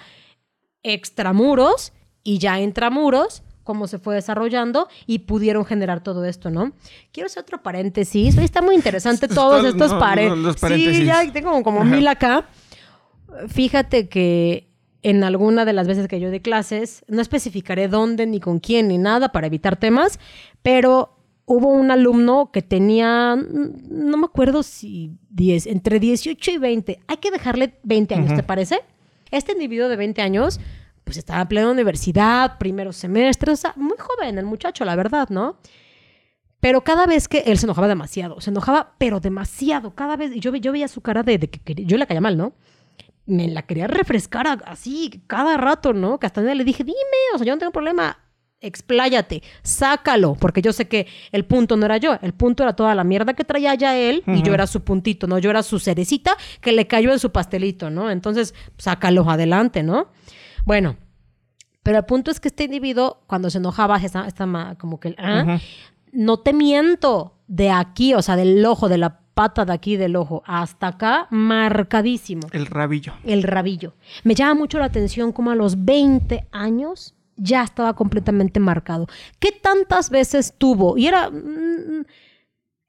extramuros 0.81 1.93
y 2.23 2.39
ya 2.39 2.59
intramuros, 2.59 3.43
cómo 3.63 3.87
se 3.87 3.99
fue 3.99 4.15
desarrollando 4.15 4.87
y 5.05 5.19
pudieron 5.19 5.65
generar 5.65 6.03
todo 6.03 6.25
esto, 6.25 6.49
¿no? 6.49 6.73
Quiero 7.11 7.27
hacer 7.27 7.43
otro 7.43 7.61
paréntesis. 7.63 8.37
Hoy 8.37 8.43
está 8.43 8.61
muy 8.61 8.75
interesante 8.75 9.27
todos 9.29 9.65
estos 9.65 9.93
paréntesis. 9.93 10.97
Sí, 10.97 11.05
ya 11.05 11.31
tengo 11.31 11.61
como 11.63 11.83
mil 11.83 12.07
acá. 12.07 12.45
Fíjate 13.47 14.09
que 14.09 14.69
en 15.01 15.23
alguna 15.23 15.65
de 15.65 15.73
las 15.73 15.87
veces 15.87 16.07
que 16.07 16.19
yo 16.19 16.31
di 16.31 16.39
clases, 16.39 17.03
no 17.07 17.21
especificaré 17.21 17.87
dónde, 17.87 18.25
ni 18.25 18.39
con 18.39 18.59
quién, 18.59 18.87
ni 18.87 18.97
nada 18.97 19.31
para 19.31 19.47
evitar 19.47 19.75
temas, 19.75 20.19
pero 20.61 21.17
hubo 21.45 21.67
un 21.67 21.91
alumno 21.91 22.51
que 22.51 22.61
tenía, 22.61 23.35
no 23.35 24.17
me 24.17 24.25
acuerdo 24.25 24.63
si 24.63 25.11
10, 25.31 25.67
entre 25.67 25.99
18 25.99 26.51
y 26.51 26.57
20. 26.57 26.99
Hay 27.07 27.17
que 27.17 27.31
dejarle 27.31 27.79
20 27.83 28.15
años, 28.15 28.35
¿te 28.35 28.43
parece? 28.43 28.79
Este 29.29 29.51
individuo 29.51 29.89
de 29.89 29.97
20 29.97 30.21
años 30.21 30.59
pues 31.03 31.17
estaba 31.17 31.41
en 31.41 31.47
plena 31.47 31.71
universidad, 31.71 32.57
primeros 32.57 32.95
semestres, 32.95 33.59
o 33.59 33.61
sea, 33.61 33.73
muy 33.75 33.97
joven 33.97 34.37
el 34.37 34.45
muchacho, 34.45 34.85
la 34.85 34.95
verdad, 34.95 35.29
¿no? 35.29 35.57
Pero 36.59 36.81
cada 36.81 37.05
vez 37.05 37.27
que 37.27 37.39
él 37.39 37.57
se 37.57 37.65
enojaba 37.65 37.89
demasiado, 37.89 38.39
se 38.39 38.49
enojaba, 38.49 38.93
pero 38.97 39.19
demasiado, 39.19 39.93
cada 39.95 40.15
vez, 40.15 40.33
y 40.33 40.39
yo, 40.39 40.55
yo 40.55 40.71
veía 40.71 40.87
su 40.87 41.01
cara 41.01 41.21
de, 41.21 41.39
que, 41.39 41.75
yo 41.83 41.97
le 41.97 42.07
caía 42.07 42.21
mal, 42.21 42.37
¿no? 42.37 42.53
Me 43.25 43.49
la 43.49 43.63
quería 43.63 43.87
refrescar 43.87 44.61
así 44.65 45.23
cada 45.27 45.57
rato, 45.57 45.91
¿no? 45.91 46.19
Que 46.19 46.27
hasta 46.27 46.41
le 46.41 46.63
dije, 46.63 46.83
dime, 46.83 46.99
o 47.35 47.37
sea, 47.37 47.45
yo 47.45 47.53
no 47.53 47.59
tengo 47.59 47.73
problema, 47.73 48.17
expláyate, 48.63 49.43
sácalo, 49.61 50.35
porque 50.35 50.61
yo 50.61 50.71
sé 50.71 50.87
que 50.87 51.05
el 51.33 51.43
punto 51.43 51.75
no 51.75 51.85
era 51.85 51.97
yo, 51.97 52.17
el 52.21 52.33
punto 52.33 52.63
era 52.63 52.73
toda 52.77 52.95
la 52.95 53.03
mierda 53.03 53.33
que 53.33 53.43
traía 53.43 53.75
ya 53.75 53.97
él 53.97 54.23
y 54.25 54.41
yo 54.41 54.53
era 54.53 54.65
su 54.65 54.85
puntito, 54.85 55.27
¿no? 55.27 55.37
Yo 55.39 55.49
era 55.49 55.63
su 55.63 55.79
cerecita 55.79 56.37
que 56.61 56.71
le 56.71 56.87
cayó 56.87 57.11
en 57.11 57.19
su 57.19 57.31
pastelito, 57.31 57.89
¿no? 57.89 58.09
Entonces, 58.09 58.55
sácalo 58.77 59.29
adelante, 59.29 59.83
¿no? 59.83 60.07
Bueno, 60.65 60.97
pero 61.83 61.97
el 61.97 62.05
punto 62.05 62.31
es 62.31 62.39
que 62.39 62.47
este 62.47 62.63
individuo, 62.65 63.23
cuando 63.27 63.49
se 63.49 63.57
enojaba, 63.57 63.97
estaba 63.97 64.75
como 64.75 64.99
que, 64.99 65.15
¿ah? 65.17 65.59
no 66.11 66.37
te 66.39 66.53
miento, 66.53 67.33
de 67.47 67.69
aquí, 67.69 68.13
o 68.13 68.21
sea, 68.21 68.35
del 68.35 68.65
ojo, 68.65 68.89
de 68.89 68.97
la 68.97 69.19
pata 69.33 69.65
de 69.65 69.73
aquí 69.73 69.97
del 69.97 70.15
ojo 70.15 70.43
hasta 70.45 70.87
acá, 70.87 71.27
marcadísimo. 71.29 72.47
El 72.51 72.65
rabillo. 72.67 73.13
El 73.23 73.43
rabillo. 73.43 73.93
Me 74.23 74.35
llama 74.35 74.53
mucho 74.53 74.79
la 74.79 74.85
atención 74.85 75.31
como 75.31 75.51
a 75.51 75.55
los 75.55 75.83
20 75.83 76.47
años 76.51 77.15
ya 77.35 77.63
estaba 77.63 77.95
completamente 77.95 78.59
marcado. 78.59 79.07
¿Qué 79.39 79.51
tantas 79.51 80.09
veces 80.09 80.53
tuvo? 80.57 80.97
Y 80.97 81.07
era... 81.07 81.29
Mm, 81.29 82.05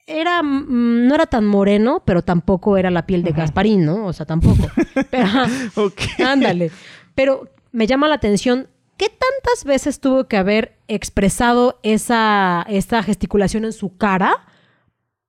era, 0.07 0.43
mm, 0.43 1.07
no 1.09 1.15
era 1.15 1.25
tan 1.25 1.47
moreno, 1.47 2.03
pero 2.05 2.21
tampoco 2.21 2.77
era 2.77 2.91
la 2.91 3.07
piel 3.07 3.23
de 3.23 3.33
Gasparín, 3.33 3.87
¿no? 3.87 4.05
O 4.05 4.13
sea, 4.13 4.27
tampoco. 4.27 4.69
Pero, 5.11 5.27
Ándale. 6.27 6.71
Pero 7.15 7.49
me 7.75 7.87
llama 7.87 8.09
la 8.09 8.15
atención 8.15 8.69
¿qué 8.97 9.09
tantas 9.09 9.65
veces 9.65 10.01
tuvo 10.01 10.25
que 10.29 10.37
haber 10.37 10.79
expresado 10.89 11.81
esa, 11.83 12.65
esta 12.69 13.03
gesticulación 13.03 13.65
en 13.65 13.73
su 13.73 13.97
cara? 13.97 14.47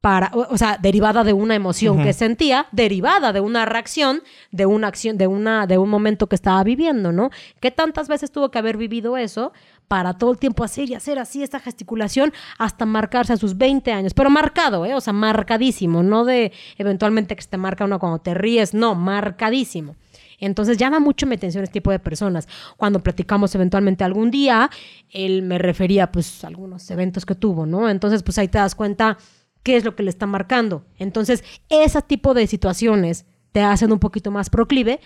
Para, 0.02 0.30
o, 0.36 0.56
sea, 0.56 0.78
derivada 0.80 1.24
de 1.24 1.34
una 1.34 1.56
emoción 1.56 2.04
que 2.04 2.14
sentía, 2.14 2.68
derivada 2.72 3.34
de 3.34 3.40
una 3.40 3.66
reacción, 3.66 4.22
de 4.52 4.68
una 4.68 4.86
acción, 4.88 5.18
de, 5.18 5.26
una, 5.26 5.66
de 5.66 5.80
un 5.80 5.90
momento 5.90 6.28
que 6.28 6.36
estaba 6.36 6.64
viviendo, 6.64 7.12
¿no? 7.12 7.32
¿Qué 7.60 7.72
tantas 7.72 8.08
veces 8.08 8.32
tuvo 8.32 8.52
que 8.52 8.60
haber 8.60 8.78
vivido 8.78 9.18
eso 9.18 9.52
para 9.88 10.16
todo 10.16 10.32
el 10.32 10.38
tiempo 10.38 10.64
hacer 10.64 10.92
y 10.92 10.94
hacer 10.94 11.18
así 11.18 11.42
esta 11.42 11.60
gesticulación 11.60 12.34
hasta 12.60 12.86
marcarse 12.86 13.34
a 13.34 13.38
sus 13.38 13.58
20 13.58 13.92
años? 13.92 14.14
Pero 14.14 14.30
marcado, 14.30 14.86
¿eh? 14.86 14.94
O 14.94 15.02
sea, 15.02 15.12
marcadísimo, 15.12 16.04
no 16.04 16.24
de 16.24 16.52
eventualmente 16.78 17.36
que 17.36 17.42
se 17.42 17.50
te 17.50 17.58
marca 17.58 17.86
uno 17.86 17.98
cuando 17.98 18.20
te 18.20 18.36
ríes, 18.36 18.76
no, 18.76 18.94
marcadísimo. 18.94 19.96
Entonces 20.40 20.78
llama 20.78 21.00
mucho 21.00 21.26
mi 21.26 21.36
atención 21.36 21.64
este 21.64 21.74
tipo 21.74 21.92
de 21.92 22.00
personas. 22.00 22.48
Cuando 22.78 23.00
platicamos 23.00 23.54
eventualmente 23.56 24.04
algún 24.04 24.32
día, 24.32 24.70
él 25.10 25.42
me 25.42 25.58
refería 25.58 26.12
pues 26.12 26.44
a 26.44 26.48
algunos 26.48 26.90
eventos 26.92 27.26
que 27.26 27.36
tuvo, 27.36 27.66
¿no? 27.66 27.90
Entonces 27.90 28.24
pues 28.24 28.38
ahí 28.38 28.48
te 28.48 28.58
das 28.58 28.76
cuenta 28.76 29.18
qué 29.64 29.78
es 29.78 29.84
lo 29.84 29.96
que 29.96 30.04
le 30.04 30.10
está 30.10 30.26
marcando. 30.26 30.86
Entonces 30.98 31.44
ese 31.70 32.02
tipo 32.02 32.34
de 32.34 32.48
situaciones 32.48 33.26
te 33.52 33.62
hacen 33.62 33.92
un 33.92 34.00
poquito 34.00 34.32
más 34.32 34.50
proclive 34.50 35.00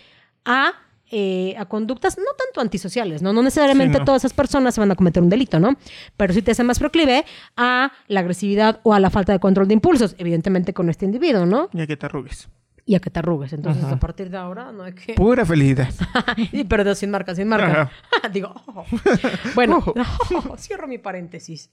a 0.46 0.74
eh, 1.12 1.56
a 1.58 1.66
conductas 1.66 2.20
no 2.20 2.26
tanto 2.38 2.62
antisociales, 2.62 3.24
¿no? 3.24 3.34
No 3.34 3.42
necesariamente 3.42 4.00
todas 4.02 4.22
esas 4.22 4.34
personas 4.34 4.76
se 4.76 4.80
van 4.80 4.92
a 4.92 4.96
cometer 4.96 5.24
un 5.24 5.30
delito, 5.30 5.60
¿no? 5.60 5.76
Pero 6.18 6.36
sí 6.36 6.44
te 6.44 6.52
hacen 6.52 6.68
más 6.68 6.78
proclive 6.78 7.26
a 7.58 7.92
la 8.08 8.20
agresividad 8.20 8.80
o 8.84 8.94
a 8.94 9.00
la 9.00 9.10
falta 9.10 9.34
de 9.34 9.40
control 9.40 9.68
de 9.68 9.74
impulsos, 9.74 10.14
evidentemente 10.20 10.72
con 10.72 10.88
este 10.88 11.06
individuo, 11.06 11.48
¿no? 11.48 11.68
Y 11.74 11.82
a 11.82 11.88
que 11.88 11.98
te 11.98 12.06
arrugues 12.06 12.48
y 12.90 12.96
a 12.96 13.00
que 13.00 13.12
te 13.12 13.20
arrugues. 13.20 13.54
Entonces, 13.54 13.84
a 13.84 14.00
partir 14.00 14.32
de 14.32 14.38
ahora, 14.38 14.72
no 14.72 14.82
hay 14.82 14.94
que. 14.94 15.14
Pura 15.14 15.46
felicidad. 15.46 15.90
pero 16.68 16.96
sin 16.96 17.12
marca, 17.12 17.36
sin 17.36 17.48
marca. 17.48 17.92
Digo, 18.34 18.52
oh. 18.66 18.84
bueno, 19.54 19.84
cierro 20.58 20.88
mi 20.88 20.98
paréntesis. 20.98 21.70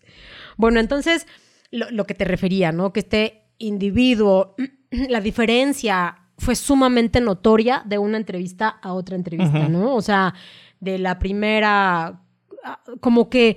Bueno, 0.58 0.78
entonces, 0.78 1.26
lo, 1.70 2.04
que 2.04 2.12
te 2.12 2.26
refería, 2.26 2.70
¿no? 2.70 2.92
Que 2.92 3.00
este 3.00 3.44
individuo, 3.56 4.56
la 4.90 5.22
diferencia 5.22 6.18
fue 6.36 6.54
sumamente 6.54 7.22
notoria 7.22 7.82
de 7.86 7.96
una 7.96 8.18
entrevista 8.18 8.68
a 8.68 8.92
otra 8.92 9.16
entrevista, 9.16 9.70
¿no? 9.70 9.94
O 9.94 10.02
sea, 10.02 10.34
de 10.80 10.98
la 10.98 11.18
primera, 11.18 12.20
ah, 12.62 12.80
como 13.00 13.30
que 13.30 13.56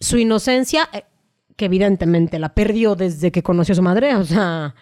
su 0.00 0.18
inocencia 0.18 0.88
eh, 0.92 1.04
que 1.54 1.66
evidentemente 1.66 2.40
la 2.40 2.52
perdió 2.52 2.96
desde 2.96 3.30
que 3.30 3.44
conoció 3.44 3.74
a 3.74 3.76
su 3.76 3.82
madre, 3.82 4.16
o 4.16 4.24
sea, 4.24 4.74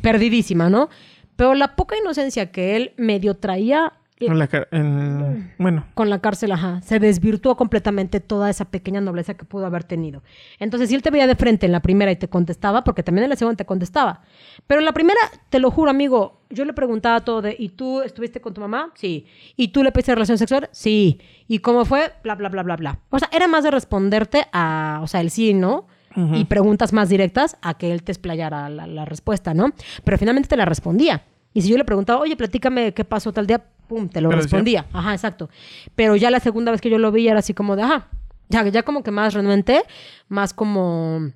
perdidísima, 0.00 0.70
¿no? 0.70 0.88
Pero 1.36 1.54
la 1.54 1.76
poca 1.76 1.96
inocencia 1.96 2.50
que 2.50 2.76
él 2.76 2.92
medio 2.96 3.34
traía 3.36 3.92
la 4.18 4.48
en- 4.70 5.52
bueno, 5.58 5.84
con 5.92 6.08
la 6.08 6.20
cárcel, 6.20 6.50
ajá, 6.52 6.80
se 6.80 6.98
desvirtuó 6.98 7.54
completamente 7.54 8.18
toda 8.20 8.48
esa 8.48 8.64
pequeña 8.64 9.02
nobleza 9.02 9.34
que 9.34 9.44
pudo 9.44 9.66
haber 9.66 9.84
tenido. 9.84 10.22
Entonces, 10.58 10.88
si 10.88 10.94
él 10.94 11.02
te 11.02 11.10
veía 11.10 11.26
de 11.26 11.34
frente 11.36 11.66
en 11.66 11.72
la 11.72 11.80
primera 11.80 12.10
y 12.10 12.16
te 12.16 12.26
contestaba, 12.26 12.82
porque 12.82 13.02
también 13.02 13.24
en 13.24 13.30
la 13.30 13.36
segunda 13.36 13.58
te 13.58 13.66
contestaba, 13.66 14.22
pero 14.66 14.80
en 14.80 14.86
la 14.86 14.92
primera, 14.92 15.20
te 15.50 15.58
lo 15.58 15.70
juro, 15.70 15.90
amigo, 15.90 16.40
yo 16.48 16.64
le 16.64 16.72
preguntaba 16.72 17.20
todo 17.20 17.42
de, 17.42 17.56
¿y 17.58 17.68
tú 17.68 18.00
estuviste 18.00 18.40
con 18.40 18.54
tu 18.54 18.62
mamá? 18.62 18.90
Sí. 18.94 19.26
¿Y 19.54 19.68
tú 19.68 19.82
le 19.82 19.92
pediste 19.92 20.14
relación 20.14 20.38
sexual? 20.38 20.70
Sí. 20.72 21.20
¿Y 21.46 21.58
cómo 21.58 21.84
fue? 21.84 22.14
Bla, 22.22 22.36
bla, 22.36 22.48
bla, 22.48 22.62
bla, 22.62 22.76
bla. 22.76 23.00
O 23.10 23.18
sea, 23.18 23.28
era 23.32 23.48
más 23.48 23.64
de 23.64 23.70
responderte 23.70 24.46
a, 24.50 25.00
o 25.02 25.06
sea, 25.08 25.20
el 25.20 25.30
sí, 25.30 25.52
¿no? 25.52 25.88
Y 26.34 26.44
preguntas 26.46 26.92
más 26.92 27.08
directas 27.08 27.56
a 27.62 27.74
que 27.74 27.92
él 27.92 28.02
te 28.02 28.10
explayara 28.12 28.68
la, 28.70 28.86
la 28.86 29.04
respuesta, 29.04 29.52
¿no? 29.54 29.72
Pero 30.04 30.16
finalmente 30.18 30.48
te 30.48 30.56
la 30.56 30.64
respondía. 30.64 31.24
Y 31.52 31.62
si 31.62 31.68
yo 31.68 31.76
le 31.78 31.84
preguntaba, 31.84 32.20
oye, 32.20 32.36
platícame 32.36 32.92
qué 32.94 33.04
pasó 33.04 33.32
tal 33.32 33.46
día, 33.46 33.62
pum, 33.86 34.08
te 34.08 34.20
lo 34.20 34.28
Pero 34.30 34.42
decía- 34.42 34.50
respondía. 34.50 34.86
Ajá, 34.92 35.12
exacto. 35.14 35.48
Pero 35.94 36.16
ya 36.16 36.30
la 36.30 36.40
segunda 36.40 36.72
vez 36.72 36.80
que 36.80 36.90
yo 36.90 36.98
lo 36.98 37.12
vi 37.12 37.28
era 37.28 37.38
así 37.40 37.54
como 37.54 37.76
de, 37.76 37.82
ajá, 37.82 38.08
ya, 38.48 38.66
ya 38.68 38.82
como 38.82 39.02
que 39.02 39.10
más 39.10 39.34
renuente, 39.34 39.82
más 40.28 40.52
como, 40.54 41.32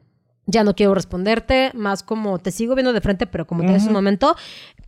ya 0.47 0.65
no 0.65 0.75
quiero 0.75 0.95
responderte, 0.95 1.71
más 1.75 2.03
como, 2.03 2.39
te 2.39 2.51
sigo 2.51 2.75
viendo 2.75 2.93
de 2.93 3.01
frente, 3.01 3.27
pero 3.27 3.47
como 3.47 3.63
tienes 3.63 3.85
un 3.87 3.93
momento, 3.93 4.37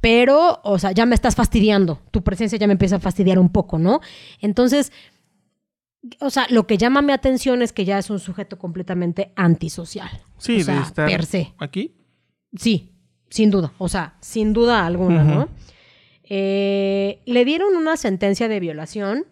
pero, 0.00 0.60
o 0.64 0.78
sea, 0.78 0.92
ya 0.92 1.06
me 1.06 1.14
estás 1.14 1.34
fastidiando, 1.36 2.00
tu 2.10 2.22
presencia 2.22 2.58
ya 2.58 2.66
me 2.66 2.72
empieza 2.72 2.96
a 2.96 3.00
fastidiar 3.00 3.38
un 3.38 3.48
poco, 3.50 3.78
¿no? 3.78 4.00
Entonces, 4.40 4.92
o 6.20 6.30
sea, 6.30 6.46
lo 6.50 6.66
que 6.66 6.78
llama 6.78 7.00
mi 7.02 7.12
atención 7.12 7.62
es 7.62 7.72
que 7.72 7.84
ya 7.84 7.98
es 7.98 8.10
un 8.10 8.18
sujeto 8.18 8.58
completamente 8.58 9.32
antisocial. 9.36 10.10
sí, 10.38 10.60
O 10.60 10.64
sea, 10.64 10.74
de 10.76 10.80
estar 10.82 11.08
per 11.08 11.24
se. 11.26 11.52
aquí. 11.58 11.94
Sí, 12.56 12.92
sin 13.30 13.50
duda. 13.50 13.72
O 13.78 13.88
sea, 13.88 14.16
sin 14.20 14.52
duda 14.52 14.84
alguna, 14.86 15.22
¿no? 15.24 15.48
Eh, 16.24 17.20
le 17.26 17.44
dieron 17.44 17.76
una 17.76 17.96
sentencia 17.96 18.48
de 18.48 18.60
violación. 18.60 19.26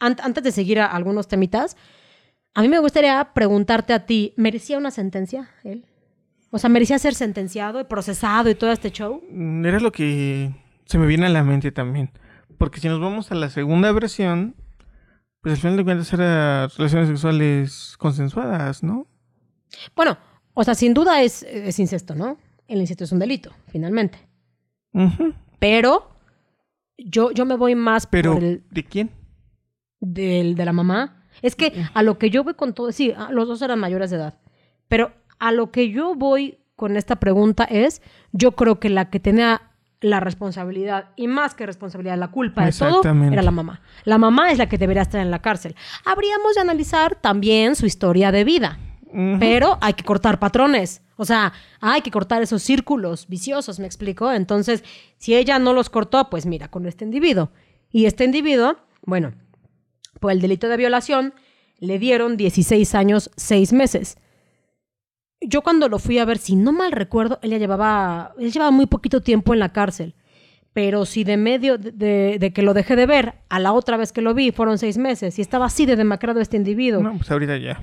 An- 0.00 0.16
antes 0.22 0.44
de 0.44 0.52
seguir 0.52 0.80
a 0.80 0.86
algunos 0.86 1.28
temitas, 1.28 1.76
a 2.54 2.62
mí 2.62 2.68
me 2.68 2.78
gustaría 2.78 3.32
preguntarte 3.34 3.92
a 3.92 4.06
ti, 4.06 4.32
¿merecía 4.36 4.78
una 4.78 4.90
sentencia 4.90 5.50
él? 5.64 5.84
O 6.50 6.58
sea, 6.58 6.70
¿merecía 6.70 6.98
ser 6.98 7.14
sentenciado 7.14 7.80
y 7.80 7.84
procesado 7.84 8.48
y 8.48 8.54
todo 8.54 8.72
este 8.72 8.90
show? 8.90 9.22
Mm, 9.30 9.66
Era 9.66 9.80
lo 9.80 9.92
que 9.92 10.50
se 10.86 10.98
me 10.98 11.06
viene 11.06 11.26
a 11.26 11.30
la 11.30 11.42
mente 11.44 11.72
también. 11.72 12.10
Porque 12.56 12.80
si 12.80 12.88
nos 12.88 13.00
vamos 13.00 13.30
a 13.30 13.34
la 13.34 13.50
segunda 13.50 13.92
versión, 13.92 14.54
pues 15.40 15.54
al 15.54 15.60
final 15.60 15.76
de 15.76 15.84
cuentas 15.84 16.12
eran 16.12 16.68
relaciones 16.76 17.08
sexuales 17.08 17.94
consensuadas, 17.98 18.82
¿no? 18.82 19.06
Bueno, 19.94 20.18
o 20.54 20.64
sea, 20.64 20.74
sin 20.74 20.94
duda 20.94 21.22
es, 21.22 21.42
es 21.44 21.78
incesto, 21.78 22.14
¿no? 22.14 22.38
El 22.66 22.80
incesto 22.80 23.04
es 23.04 23.12
un 23.12 23.18
delito, 23.18 23.52
finalmente. 23.68 24.18
Pero 25.58 26.10
yo, 26.96 27.30
yo 27.30 27.44
me 27.46 27.56
voy 27.56 27.74
más 27.74 28.06
Pero, 28.06 28.34
por 28.34 28.44
el, 28.44 28.64
¿de 28.70 28.84
quién? 28.84 29.10
del, 30.00 30.54
de 30.54 30.64
la 30.64 30.72
mamá. 30.72 31.26
Es 31.42 31.54
que 31.54 31.72
a 31.94 32.02
lo 32.02 32.18
que 32.18 32.30
yo 32.30 32.42
voy 32.42 32.54
con 32.54 32.74
todo, 32.74 32.90
sí, 32.90 33.14
los 33.30 33.46
dos 33.46 33.62
eran 33.62 33.78
mayores 33.78 34.10
de 34.10 34.16
edad, 34.16 34.40
pero 34.88 35.12
a 35.38 35.52
lo 35.52 35.70
que 35.70 35.90
yo 35.90 36.14
voy 36.16 36.58
con 36.74 36.96
esta 36.96 37.16
pregunta 37.16 37.64
es, 37.64 38.02
yo 38.32 38.52
creo 38.52 38.80
que 38.80 38.88
la 38.88 39.10
que 39.10 39.20
tenía 39.20 39.62
la 40.00 40.20
responsabilidad 40.20 41.10
y 41.16 41.26
más 41.26 41.54
que 41.54 41.66
responsabilidad, 41.66 42.16
la 42.16 42.28
culpa 42.28 42.64
de 42.64 42.72
todo 42.72 43.02
era 43.02 43.42
la 43.42 43.50
mamá. 43.50 43.80
La 44.04 44.18
mamá 44.18 44.52
es 44.52 44.58
la 44.58 44.68
que 44.68 44.78
debería 44.78 45.02
estar 45.02 45.20
en 45.20 45.30
la 45.30 45.40
cárcel. 45.40 45.74
Habríamos 46.04 46.54
de 46.54 46.60
analizar 46.60 47.16
también 47.16 47.74
su 47.74 47.86
historia 47.86 48.30
de 48.30 48.44
vida, 48.44 48.78
pero 49.40 49.78
hay 49.80 49.94
que 49.94 50.04
cortar 50.04 50.38
patrones. 50.38 51.02
O 51.16 51.24
sea, 51.24 51.52
hay 51.80 52.02
que 52.02 52.12
cortar 52.12 52.42
esos 52.42 52.62
círculos 52.62 53.26
viciosos, 53.26 53.80
¿me 53.80 53.86
explico? 53.86 54.30
Entonces, 54.32 54.84
si 55.16 55.34
ella 55.34 55.58
no 55.58 55.72
los 55.72 55.90
cortó, 55.90 56.30
pues 56.30 56.46
mira, 56.46 56.68
con 56.68 56.86
este 56.86 57.04
individuo. 57.04 57.50
Y 57.90 58.06
este 58.06 58.24
individuo, 58.24 58.76
bueno, 59.04 59.32
por 60.20 60.30
el 60.30 60.40
delito 60.40 60.68
de 60.68 60.76
violación, 60.76 61.34
le 61.80 61.98
dieron 61.98 62.36
16 62.36 62.94
años, 62.94 63.30
6 63.36 63.72
meses. 63.72 64.18
Yo 65.40 65.62
cuando 65.62 65.88
lo 65.88 65.98
fui 65.98 66.18
a 66.18 66.24
ver, 66.24 66.38
si 66.38 66.56
no 66.56 66.72
mal 66.72 66.92
recuerdo, 66.92 67.38
él 67.42 67.50
ya 67.50 67.58
llevaba, 67.58 68.32
él 68.38 68.50
llevaba 68.52 68.70
muy 68.72 68.86
poquito 68.86 69.20
tiempo 69.22 69.52
en 69.54 69.60
la 69.60 69.72
cárcel. 69.72 70.14
Pero 70.72 71.06
si 71.06 71.24
de 71.24 71.36
medio 71.36 71.78
de, 71.78 71.92
de- 71.92 72.38
de 72.38 72.52
que 72.52 72.62
lo 72.62 72.74
dejé 72.74 72.94
de 72.96 73.06
ver 73.06 73.34
a 73.48 73.58
la 73.58 73.72
otra 73.72 73.96
vez 73.96 74.12
que 74.12 74.20
lo 74.20 74.34
vi 74.34 74.50
fueron 74.52 74.78
seis 74.78 74.98
meses 74.98 75.38
y 75.38 75.42
estaba 75.42 75.66
así 75.66 75.86
de 75.86 75.96
demacrado 75.96 76.40
este 76.40 76.56
individuo. 76.56 77.02
No, 77.02 77.16
pues 77.16 77.30
ahorita 77.30 77.56
ya. 77.56 77.82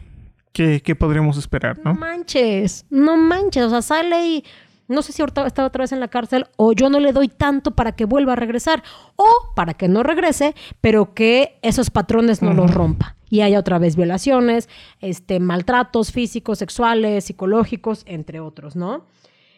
¿Qué, 0.53 0.81
qué 0.81 0.95
podríamos 0.95 1.37
esperar, 1.37 1.77
No 1.83 1.93
no? 1.93 1.99
manches, 1.99 2.85
no 2.89 3.17
manches, 3.17 3.63
o 3.65 3.69
sea, 3.69 3.81
sale 3.81 4.25
y 4.25 4.43
no 4.87 5.01
sé 5.01 5.11
si 5.11 5.21
ahorita 5.21 5.45
está 5.47 5.65
otra 5.65 5.83
vez 5.83 5.91
en 5.91 5.99
la 5.99 6.07
cárcel 6.07 6.45
o 6.55 6.71
yo 6.71 6.89
no 6.89 6.99
le 7.01 7.11
doy 7.11 7.27
tanto 7.27 7.71
para 7.71 7.93
que 7.93 8.05
vuelva 8.05 8.33
a 8.33 8.35
regresar 8.37 8.81
o 9.17 9.27
para 9.55 9.73
que 9.73 9.89
no 9.89 10.03
regrese, 10.03 10.55
pero 10.79 11.13
que 11.13 11.57
esos 11.61 11.89
patrones 11.89 12.41
no 12.41 12.53
los 12.53 12.73
rompa 12.73 13.14
y 13.29 13.41
haya 13.41 13.59
otra 13.59 13.79
vez 13.79 13.95
violaciones, 13.95 14.69
este, 15.01 15.39
maltratos 15.39 16.11
físicos, 16.11 16.59
sexuales, 16.59 17.25
psicológicos, 17.25 18.03
entre 18.07 18.39
otros, 18.39 18.75
¿no? 18.75 19.05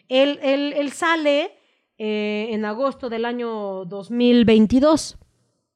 Él, 0.08 0.38
él- 0.42 0.72
él 0.76 0.92
sale 0.92 1.50
eh, 1.98 2.48
en 2.52 2.64
agosto 2.64 3.08
del 3.10 3.24
año 3.24 3.84
2022. 3.84 5.18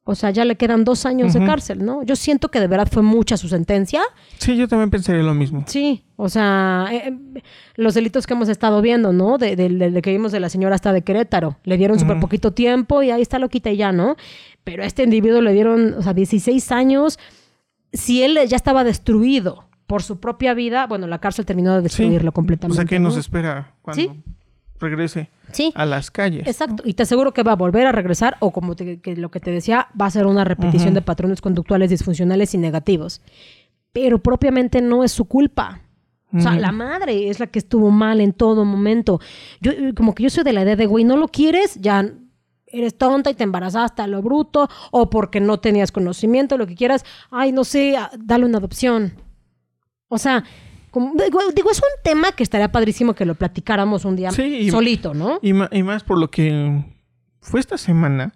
O 0.04 0.16
sea, 0.16 0.30
ya 0.30 0.44
le 0.44 0.56
quedan 0.56 0.82
dos 0.84 1.06
años 1.06 1.32
de 1.32 1.44
cárcel, 1.44 1.84
¿no? 1.84 2.02
Yo 2.02 2.16
siento 2.16 2.48
que 2.48 2.58
de 2.58 2.66
verdad 2.66 2.88
fue 2.90 3.02
mucha 3.04 3.36
su 3.36 3.48
sentencia. 3.48 4.02
Sí, 4.38 4.56
yo 4.56 4.66
también 4.66 4.90
pensaría 4.90 5.22
lo 5.22 5.32
mismo. 5.32 5.62
Sí, 5.68 6.02
o 6.16 6.28
sea, 6.28 6.88
eh, 6.90 7.14
eh, 7.36 7.42
los 7.76 7.94
delitos 7.94 8.26
que 8.26 8.34
hemos 8.34 8.48
estado 8.48 8.82
viendo, 8.82 9.12
¿no? 9.12 9.38
De, 9.38 9.54
de- 9.54 9.68
de- 9.68 9.90
de 9.92 10.02
que 10.02 10.10
vimos 10.10 10.32
de 10.32 10.40
la 10.40 10.48
señora 10.48 10.74
hasta 10.74 10.92
de 10.92 11.02
Querétaro. 11.02 11.56
Le 11.62 11.76
dieron 11.76 12.00
súper 12.00 12.16
Ujú. 12.16 12.22
poquito 12.22 12.52
tiempo 12.52 13.04
y 13.04 13.12
ahí 13.12 13.22
está 13.22 13.38
loquita 13.38 13.70
y 13.70 13.76
ya, 13.76 13.92
¿no? 13.92 14.16
Pero 14.64 14.82
a 14.82 14.86
este 14.86 15.04
individuo 15.04 15.40
le 15.40 15.52
dieron, 15.52 15.94
o 15.94 16.02
sea, 16.02 16.14
16 16.14 16.72
años. 16.72 17.20
Si 17.92 18.22
él 18.22 18.38
ya 18.48 18.56
estaba 18.56 18.84
destruido 18.84 19.64
por 19.86 20.02
su 20.02 20.18
propia 20.20 20.54
vida, 20.54 20.86
bueno, 20.86 21.06
la 21.06 21.18
cárcel 21.18 21.44
terminó 21.44 21.72
de 21.74 21.80
Sí. 21.80 22.02
destruirlo 22.02 22.32
completamente. 22.32 22.72
O 22.72 22.76
sea, 22.76 22.84
¿qué 22.88 22.98
nos 22.98 23.14
¿no? 23.14 23.20
espera 23.20 23.74
cuando 23.82 24.02
Sí. 24.02 24.10
regrese 24.80 25.28
Sí. 25.52 25.72
a 25.74 25.84
las 25.84 26.10
calles? 26.10 26.46
Exacto, 26.46 26.82
y 26.86 26.94
te 26.94 27.02
aseguro 27.02 27.32
que 27.32 27.42
va 27.42 27.52
a 27.52 27.56
volver 27.56 27.86
a 27.86 27.92
regresar 27.92 28.36
o 28.40 28.50
como 28.52 28.74
te- 28.74 29.00
que 29.00 29.16
lo 29.16 29.30
que 29.30 29.40
te 29.40 29.50
decía, 29.50 29.88
va 30.00 30.06
a 30.06 30.10
ser 30.10 30.26
una 30.26 30.44
repetición 30.44 30.94
de 30.94 31.02
patrones 31.02 31.40
conductuales 31.42 31.90
disfuncionales 31.90 32.54
y 32.54 32.58
negativos. 32.58 33.20
Pero 33.92 34.18
propiamente 34.22 34.80
no 34.80 35.04
es 35.04 35.12
su 35.12 35.26
culpa. 35.26 35.80
O 36.34 36.40
sea, 36.40 36.54
la 36.56 36.72
madre 36.72 37.28
es 37.28 37.40
la 37.40 37.46
que 37.48 37.58
estuvo 37.58 37.90
mal 37.90 38.22
en 38.22 38.32
todo 38.32 38.64
momento. 38.64 39.20
Yo, 39.60 39.72
como 39.94 40.14
que 40.14 40.22
yo 40.22 40.30
soy 40.30 40.44
de 40.44 40.54
la 40.54 40.62
idea 40.62 40.76
de, 40.76 40.86
güey, 40.86 41.04
no 41.04 41.18
lo 41.18 41.28
quieres, 41.28 41.74
ya 41.78 42.08
eres 42.72 42.96
tonta 42.96 43.30
y 43.30 43.34
te 43.34 43.44
embarazaste 43.44 44.02
a 44.02 44.06
lo 44.06 44.22
bruto, 44.22 44.68
o 44.90 45.10
porque 45.10 45.40
no 45.40 45.58
tenías 45.60 45.92
conocimiento, 45.92 46.56
lo 46.58 46.66
que 46.66 46.74
quieras. 46.74 47.04
Ay, 47.30 47.52
no 47.52 47.64
sé, 47.64 47.96
a- 47.96 48.10
dale 48.18 48.44
una 48.44 48.58
adopción. 48.58 49.12
O 50.08 50.18
sea, 50.18 50.44
como- 50.90 51.12
digo, 51.14 51.40
digo, 51.54 51.70
es 51.70 51.78
un 51.78 52.02
tema 52.04 52.32
que 52.32 52.42
estaría 52.42 52.70
padrísimo 52.70 53.14
que 53.14 53.24
lo 53.24 53.34
platicáramos 53.34 54.04
un 54.04 54.16
día 54.16 54.30
Sí, 54.30 54.70
solito, 54.70 55.14
¿no? 55.14 55.38
Y, 55.42 55.50
y 55.50 55.82
más 55.82 56.02
por 56.04 56.18
lo 56.18 56.30
que 56.30 56.84
fue 57.40 57.60
esta 57.60 57.78
semana. 57.78 58.34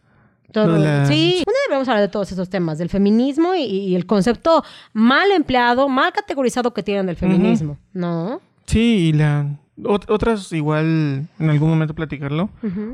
Todo. 0.53 0.79
La- 0.79 1.05
Sí, 1.07 1.35
un 1.47 1.53
día 1.53 1.61
debemos 1.69 1.89
hablar 1.89 2.03
de 2.03 2.09
todos 2.09 2.33
esos 2.33 2.49
temas, 2.49 2.79
del 2.79 2.89
feminismo 2.89 3.55
y, 3.55 3.63
y 3.65 3.95
el 3.97 4.07
concepto 4.07 4.63
mal 4.95 5.31
empleado, 5.33 5.89
mal 5.89 6.13
categorizado 6.13 6.73
que 6.73 6.83
tienen 6.83 7.05
del 7.07 7.17
feminismo, 7.17 7.77
¿no? 7.93 8.41
Sí, 8.65 9.09
y 9.09 9.13
la 9.13 9.47
ot- 9.79 10.07
otras 10.09 10.53
igual 10.53 11.29
en 11.39 11.51
algún 11.51 11.69
momento 11.71 11.95
platicarlo. 11.95 12.51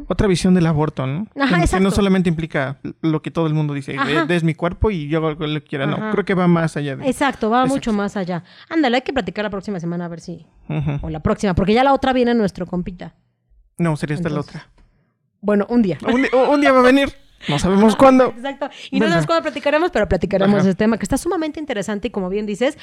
Otra 0.09 0.27
visión 0.29 0.55
del 0.55 0.67
aborto, 0.67 1.07
¿no? 1.07 1.27
Ajá, 1.41 1.65
que, 1.67 1.81
no 1.81 1.91
solamente 1.91 2.29
implica 2.29 2.79
lo 3.01 3.23
que 3.23 3.31
todo 3.31 3.47
el 3.47 3.55
mundo 3.55 3.75
dice, 3.75 3.97
Ajá. 3.97 4.11
"Eh, 4.11 4.27
es 4.29 4.45
mi 4.45 4.55
cuerpo 4.55 4.91
y 4.91 5.09
yo 5.09 5.19
hago 5.19 5.47
lo 5.47 5.61
que 5.61 5.67
quiera. 5.67 5.85
Ajá. 5.87 5.97
No, 6.07 6.11
creo 6.13 6.25
que 6.25 6.35
va 6.35 6.47
más 6.49 6.77
allá 6.77 6.97
de 6.97 7.07
Exacto, 7.09 7.51
va 7.51 7.59
Exacto. 7.61 7.75
mucho 7.75 7.93
más 7.93 8.17
allá. 8.17 8.45
Ándale, 8.69 8.97
hay 8.97 9.03
que 9.03 9.13
platicar 9.13 9.45
la 9.45 9.51
próxima 9.51 9.79
semana 9.81 10.07
a 10.07 10.09
ver 10.09 10.21
si. 10.21 10.47
O 11.03 11.11
la 11.11 11.21
próxima, 11.21 11.55
porque 11.55 11.75
ya 11.75 11.85
la 11.85 11.93
otra 11.93 12.13
viene 12.13 12.35
nuestro 12.35 12.67
compita. 12.67 13.15
No, 13.79 13.97
sería 13.97 14.15
esta 14.17 14.29
Entonces, 14.29 14.55
la 14.55 14.61
otra. 14.61 14.73
Bueno, 15.41 15.67
un 15.69 15.83
día. 15.83 15.99
Un 16.03 16.61
día 16.61 16.73
va 16.73 16.81
a 16.81 16.83
venir. 16.83 17.13
No 17.49 17.59
sabemos 17.59 17.97
cuándo. 17.97 18.27
Exacto. 18.27 18.69
Y 18.91 19.01
no 19.01 19.07
sabemos 19.07 19.27
cuándo 19.27 19.43
platicaremos, 19.43 19.91
pero 19.91 20.09
platicaremos 20.09 20.61
Ajá. 20.61 20.69
ese 20.69 20.75
tema 20.77 20.97
que 20.99 21.05
está 21.05 21.17
sumamente 21.19 21.59
interesante 21.61 22.09
y 22.09 22.11
como 22.11 22.29
bien 22.29 22.47
dices, 22.47 22.79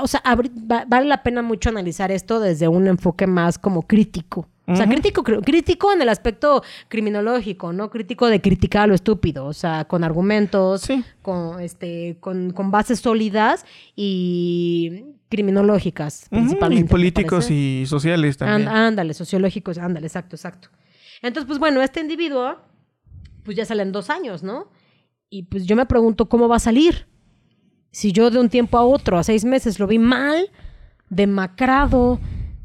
o 0.00 0.06
sea, 0.06 0.22
va- 0.24 0.84
vale 0.86 1.06
la 1.06 1.22
pena 1.22 1.42
mucho 1.42 1.68
analizar 1.68 2.10
esto 2.10 2.40
desde 2.40 2.68
un 2.68 2.86
enfoque 2.88 3.26
más 3.26 3.58
como 3.58 3.82
crítico. 3.82 4.48
O 4.64 4.76
sea, 4.76 4.88
crítico, 4.88 5.22
cr- 5.24 5.44
crítico 5.44 5.92
en 5.92 6.00
el 6.02 6.08
aspecto 6.08 6.62
criminológico, 6.88 7.72
no 7.72 7.90
crítico 7.90 8.28
de 8.28 8.40
criticar 8.40 8.84
a 8.84 8.86
lo 8.86 8.94
estúpido, 8.94 9.44
o 9.44 9.52
sea, 9.52 9.84
con 9.86 10.04
argumentos, 10.04 10.82
Sí. 10.82 11.04
con 11.20 11.60
este, 11.60 12.16
con, 12.20 12.52
con 12.52 12.70
bases 12.70 13.00
sólidas 13.00 13.66
y 13.96 15.02
criminológicas, 15.28 16.26
principalmente. 16.30 16.86
Y 16.86 16.88
políticos 16.88 17.50
y 17.50 17.84
sociales 17.86 18.36
también. 18.36 18.68
Ánd- 18.68 18.72
ándale, 18.72 19.14
sociológicos, 19.14 19.78
ándale, 19.78 20.06
exacto, 20.06 20.36
exacto. 20.36 20.68
Entonces, 21.22 21.46
pues 21.46 21.58
bueno, 21.58 21.82
este 21.82 22.00
individuo, 22.00 22.56
pues 23.44 23.56
ya 23.56 23.64
salen 23.64 23.92
dos 23.92 24.10
años, 24.10 24.42
¿no? 24.42 24.68
Y 25.30 25.44
pues 25.44 25.64
yo 25.66 25.76
me 25.76 25.86
pregunto 25.86 26.28
cómo 26.28 26.48
va 26.48 26.56
a 26.56 26.60
salir. 26.60 27.06
Si 27.90 28.12
yo 28.12 28.30
de 28.30 28.38
un 28.38 28.48
tiempo 28.48 28.78
a 28.78 28.84
otro, 28.84 29.18
a 29.18 29.22
seis 29.22 29.44
meses, 29.44 29.78
lo 29.78 29.86
vi 29.86 29.98
mal, 29.98 30.50
demacrado, 31.10 32.18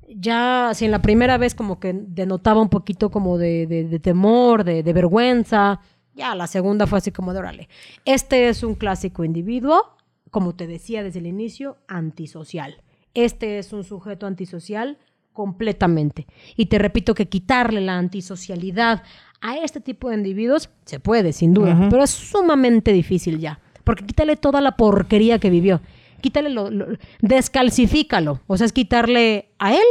ya, 0.10 0.72
si 0.74 0.86
en 0.86 0.92
la 0.92 1.02
primera 1.02 1.38
vez 1.38 1.54
como 1.54 1.80
que 1.80 1.94
denotaba 1.94 2.62
un 2.62 2.70
poquito 2.70 3.12
como 3.12 3.38
de, 3.38 3.68
de- 3.68 4.00
temor, 4.00 4.64
de, 4.64 4.82
de 4.84 4.94
vergüenza, 4.94 5.80
Ya 6.16 6.34
la 6.34 6.48
segunda 6.48 6.88
fue 6.88 6.98
así 6.98 7.12
como 7.12 7.34
de 7.34 7.40
órale. 7.40 7.70
Este 8.06 8.50
es 8.50 8.64
un 8.64 8.74
clásico 8.76 9.24
individuo, 9.24 9.84
como 10.32 10.56
te 10.56 10.66
decía 10.66 11.04
desde 11.04 11.20
el 11.20 11.28
inicio, 11.28 11.78
antisocial. 11.88 12.82
Este 13.14 13.60
es 13.60 13.72
un 13.74 13.84
sujeto 13.84 14.26
antisocial 14.26 14.98
completamente. 15.34 16.26
Y 16.56 16.66
te 16.68 16.80
repito 16.80 17.14
que 17.14 17.30
quitarle 17.30 17.82
la 17.82 17.98
antisocialidad 18.00 19.04
a 19.42 19.58
este 19.58 19.80
tipo 19.80 20.10
de 20.10 20.16
individuos 20.16 20.70
se 20.86 21.00
puede, 21.00 21.32
sin 21.34 21.54
duda, 21.54 21.88
pero 21.90 22.04
es 22.04 22.10
sumamente 22.10 22.92
difícil 22.92 23.40
ya. 23.40 23.60
Porque 23.84 24.06
quítale 24.06 24.36
toda 24.36 24.60
la 24.62 24.76
porquería 24.76 25.40
que 25.40 25.50
vivió. 25.50 25.82
Quítale 26.22 26.50
lo, 26.50 26.70
lo- 26.72 26.88
descalcifícalo. 27.22 28.42
O 28.48 28.58
sea, 28.58 28.66
es 28.66 28.74
quitarle 28.74 29.50
a 29.60 29.74
él. 29.74 29.84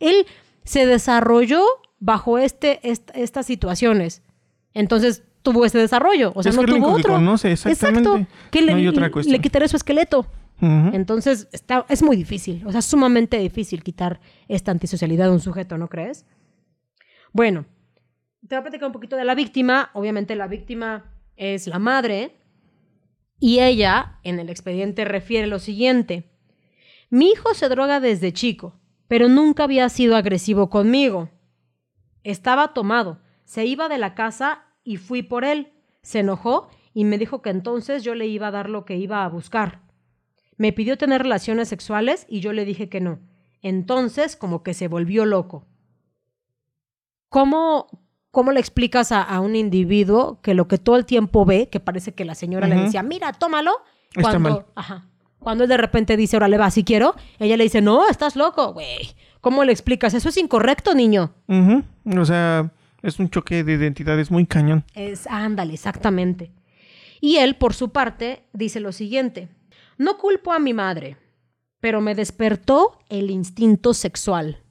Él 0.00 0.26
se 0.64 0.86
desarrolló 0.86 1.62
bajo 2.00 2.38
este, 2.38 2.80
est- 2.88 3.10
estas 3.14 3.46
situaciones. 3.46 4.22
Entonces 4.72 5.22
tuvo 5.42 5.64
ese 5.66 5.78
desarrollo. 5.78 6.32
O 6.34 6.42
sea, 6.42 6.50
Es 6.50 6.56
no 6.56 6.64
que 6.64 6.72
tuvo 6.72 6.94
que 6.96 7.00
otro. 7.02 7.12
conoce, 7.14 7.52
exactamente. 7.52 8.08
Exacto. 8.08 8.26
Que 8.50 8.62
le, 8.62 8.72
No 8.72 8.78
hay 8.78 8.88
otra 8.88 9.06
le- 9.06 9.12
cuestión. 9.12 9.32
le 9.32 9.40
quitaré 9.40 9.68
su 9.68 9.76
esqueleto. 9.76 10.26
Entonces, 10.60 11.46
está, 11.52 11.84
es 11.90 12.02
muy 12.02 12.16
difícil, 12.16 12.62
o 12.64 12.72
sea, 12.72 12.80
sumamente 12.80 13.36
difícil 13.38 13.82
quitar 13.82 14.20
esta 14.48 14.70
antisocialidad 14.70 15.26
de 15.26 15.32
un 15.32 15.40
sujeto, 15.40 15.76
¿no 15.76 15.88
crees? 15.88 16.24
Bueno, 17.34 17.66
te 18.48 18.54
voy 18.54 18.60
a 18.60 18.62
platicar 18.62 18.86
un 18.86 18.92
poquito 18.92 19.16
de 19.16 19.24
la 19.24 19.34
víctima. 19.34 19.90
Obviamente 19.94 20.36
la 20.36 20.46
víctima 20.46 21.12
es 21.36 21.66
la 21.66 21.78
madre 21.78 22.36
y 23.40 23.60
ella 23.60 24.18
en 24.22 24.38
el 24.38 24.50
expediente 24.50 25.04
refiere 25.04 25.46
lo 25.46 25.58
siguiente. 25.58 26.30
Mi 27.10 27.30
hijo 27.30 27.54
se 27.54 27.68
droga 27.68 28.00
desde 28.00 28.32
chico, 28.32 28.78
pero 29.08 29.28
nunca 29.28 29.64
había 29.64 29.88
sido 29.88 30.16
agresivo 30.16 30.68
conmigo. 30.68 31.30
Estaba 32.22 32.74
tomado, 32.74 33.20
se 33.44 33.64
iba 33.66 33.88
de 33.88 33.98
la 33.98 34.14
casa 34.14 34.64
y 34.82 34.96
fui 34.96 35.22
por 35.22 35.44
él. 35.44 35.72
Se 36.02 36.20
enojó 36.20 36.68
y 36.92 37.04
me 37.04 37.18
dijo 37.18 37.40
que 37.40 37.50
entonces 37.50 38.04
yo 38.04 38.14
le 38.14 38.26
iba 38.26 38.48
a 38.48 38.52
dar 38.52 38.68
lo 38.68 38.84
que 38.84 38.96
iba 38.96 39.24
a 39.24 39.28
buscar. 39.28 39.82
Me 40.56 40.72
pidió 40.72 40.98
tener 40.98 41.22
relaciones 41.22 41.68
sexuales 41.68 42.26
y 42.28 42.40
yo 42.40 42.52
le 42.52 42.64
dije 42.64 42.88
que 42.88 43.00
no. 43.00 43.20
Entonces, 43.62 44.36
como 44.36 44.62
que 44.62 44.74
se 44.74 44.88
volvió 44.88 45.24
loco. 45.24 45.66
¿Cómo, 47.28 48.03
cómo 48.34 48.52
le 48.52 48.60
explicas 48.60 49.12
a, 49.12 49.22
a 49.22 49.40
un 49.40 49.56
individuo 49.56 50.40
que 50.42 50.52
lo 50.52 50.68
que 50.68 50.76
todo 50.76 50.96
el 50.96 51.06
tiempo 51.06 51.46
ve, 51.46 51.70
que 51.70 51.80
parece 51.80 52.12
que 52.12 52.26
la 52.26 52.34
señora 52.34 52.68
le 52.68 52.76
decía, 52.76 53.02
mira, 53.02 53.32
tómalo, 53.32 53.72
Está 54.10 54.32
cuando, 54.32 54.50
mal. 54.50 54.66
Ajá, 54.74 55.08
cuando 55.44 55.64
él 55.64 55.70
de 55.70 55.76
repente 55.76 56.16
dice, 56.16 56.36
órale, 56.36 56.58
va, 56.58 56.70
si 56.70 56.84
quiero, 56.84 57.14
ella 57.38 57.56
le 57.56 57.64
dice, 57.64 57.80
no, 57.80 58.08
estás 58.08 58.34
loco, 58.34 58.72
güey. 58.72 59.14
¿Cómo 59.40 59.62
le 59.62 59.72
explicas? 59.72 60.14
Eso 60.14 60.30
es 60.30 60.36
incorrecto, 60.38 60.94
niño. 60.94 61.34
Ujú. 61.48 61.84
O 62.18 62.24
sea, 62.24 62.72
es 63.02 63.18
un 63.18 63.28
choque 63.28 63.62
de 63.62 63.74
identidades 63.74 64.30
muy 64.30 64.46
cañón. 64.46 64.84
Es, 64.94 65.26
ándale, 65.26 65.74
exactamente. 65.74 66.50
Y 67.20 67.36
él, 67.36 67.56
por 67.56 67.74
su 67.74 67.90
parte, 67.90 68.44
dice 68.52 68.80
lo 68.80 68.92
siguiente. 68.92 69.48
No 69.98 70.16
culpo 70.16 70.52
a 70.52 70.58
mi 70.58 70.72
madre, 70.72 71.18
pero 71.78 72.00
me 72.00 72.14
despertó 72.14 72.98
el 73.10 73.30
instinto 73.30 73.92
sexual. 73.92 74.62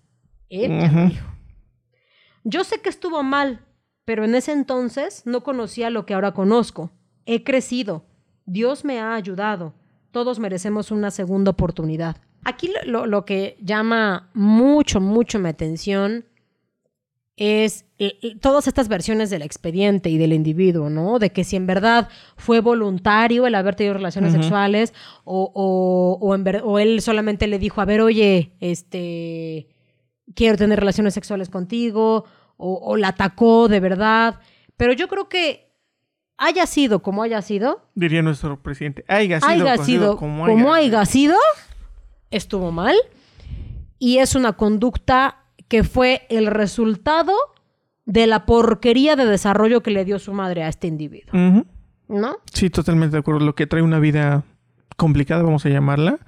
Yo 2.43 2.63
sé 2.63 2.79
que 2.81 2.89
estuvo 2.89 3.23
mal, 3.23 3.61
pero 4.05 4.23
en 4.25 4.35
ese 4.35 4.51
entonces 4.51 5.23
no 5.25 5.43
conocía 5.43 5.89
lo 5.89 6.05
que 6.05 6.13
ahora 6.13 6.33
conozco. 6.33 6.91
He 7.25 7.43
crecido. 7.43 8.05
Dios 8.45 8.83
me 8.83 8.99
ha 8.99 9.15
ayudado. 9.15 9.73
Todos 10.11 10.39
merecemos 10.39 10.91
una 10.91 11.09
segunda 11.11 11.51
oportunidad. 11.51 12.17
Aquí 12.43 12.67
lo, 12.67 12.91
lo- 12.91 13.05
lo 13.07 13.25
que 13.25 13.55
llama 13.61 14.29
mucho, 14.33 14.99
mucho 14.99 15.39
mi 15.39 15.47
atención 15.49 16.25
es 17.35 17.85
eh, 17.97 18.19
eh, 18.21 18.35
todas 18.39 18.67
estas 18.67 18.89
versiones 18.89 19.31
del 19.31 19.41
expediente 19.41 20.09
y 20.11 20.19
del 20.19 20.33
individuo, 20.33 20.89
¿no? 20.91 21.17
De 21.17 21.31
que 21.31 21.43
si 21.43 21.55
en 21.55 21.65
verdad 21.65 22.09
fue 22.37 22.59
voluntario 22.59 23.47
el 23.47 23.55
haber 23.55 23.75
tenido 23.75 23.95
relaciones 23.95 24.33
sexuales 24.33 24.93
o, 25.23 25.49
o- 25.55 26.19
o 26.21 26.35
en 26.35 26.43
ver- 26.43 26.61
o 26.63 26.77
él 26.77 27.01
solamente 27.01 27.47
le 27.47 27.57
dijo, 27.57 27.81
a 27.81 27.85
ver, 27.85 28.01
oye, 28.01 28.51
este, 28.59 29.67
quiero 30.35 30.57
tener 30.57 30.79
relaciones 30.79 31.13
sexuales 31.13 31.49
contigo, 31.49 32.25
o, 32.57 32.79
o 32.83 32.97
la 32.97 33.09
atacó 33.09 33.67
de 33.67 33.79
verdad. 33.79 34.39
Pero 34.77 34.93
yo 34.93 35.07
creo 35.07 35.29
que 35.29 35.71
haya 36.37 36.65
sido 36.65 37.01
como 37.01 37.23
haya 37.23 37.41
sido, 37.41 37.87
Diría 37.95 38.21
nuestro 38.21 38.61
presidente. 38.61 39.05
Haya 39.07 39.39
sido, 39.39 39.51
haya 39.51 39.77
sido 39.83 40.17
como 40.17 40.45
como 40.45 40.73
haya. 40.73 40.99
haya 40.99 41.05
sido, 41.05 41.37
estuvo 42.31 42.71
mal. 42.71 42.95
Y 43.99 44.17
es 44.17 44.35
una 44.35 44.53
conducta 44.53 45.37
que 45.67 45.83
fue 45.83 46.25
el 46.29 46.47
resultado 46.47 47.33
de 48.05 48.27
la 48.27 48.45
porquería 48.45 49.15
de 49.15 49.25
desarrollo 49.25 49.81
que 49.81 49.91
le 49.91 50.03
dio 50.03 50.19
su 50.19 50.33
madre 50.33 50.63
a 50.63 50.67
este 50.67 50.87
individuo. 50.87 51.63
¿no? 52.09 52.37
Sí, 52.51 52.69
totalmente 52.69 53.15
de 53.15 53.19
acuerdo. 53.19 53.45
Lo 53.45 53.55
que 53.55 53.65
trae 53.65 53.81
una 53.81 53.99
vida 53.99 54.43
complicada, 54.97 55.41
vamos 55.43 55.65
a 55.65 55.69
llamarla. 55.69 56.19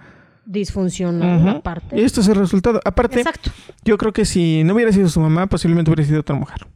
Disfuncional 0.45 1.39
Ujú. 1.41 1.49
aparte. 1.57 1.99
Y 1.99 2.03
esto 2.03 2.21
es 2.21 2.27
el 2.27 2.35
resultado. 2.35 2.79
Aparte, 2.85 3.17
Exacto. 3.19 3.51
yo 3.83 3.97
creo 3.97 4.13
que 4.13 4.25
si 4.25 4.63
no 4.63 4.73
hubiera 4.75 4.91
sido 4.91 5.09
su 5.09 5.19
mamá, 5.19 5.47
posiblemente 5.47 5.91
hubiera 5.91 6.07
sido 6.07 6.21
otra 6.21 6.35
mujer. 6.35 6.67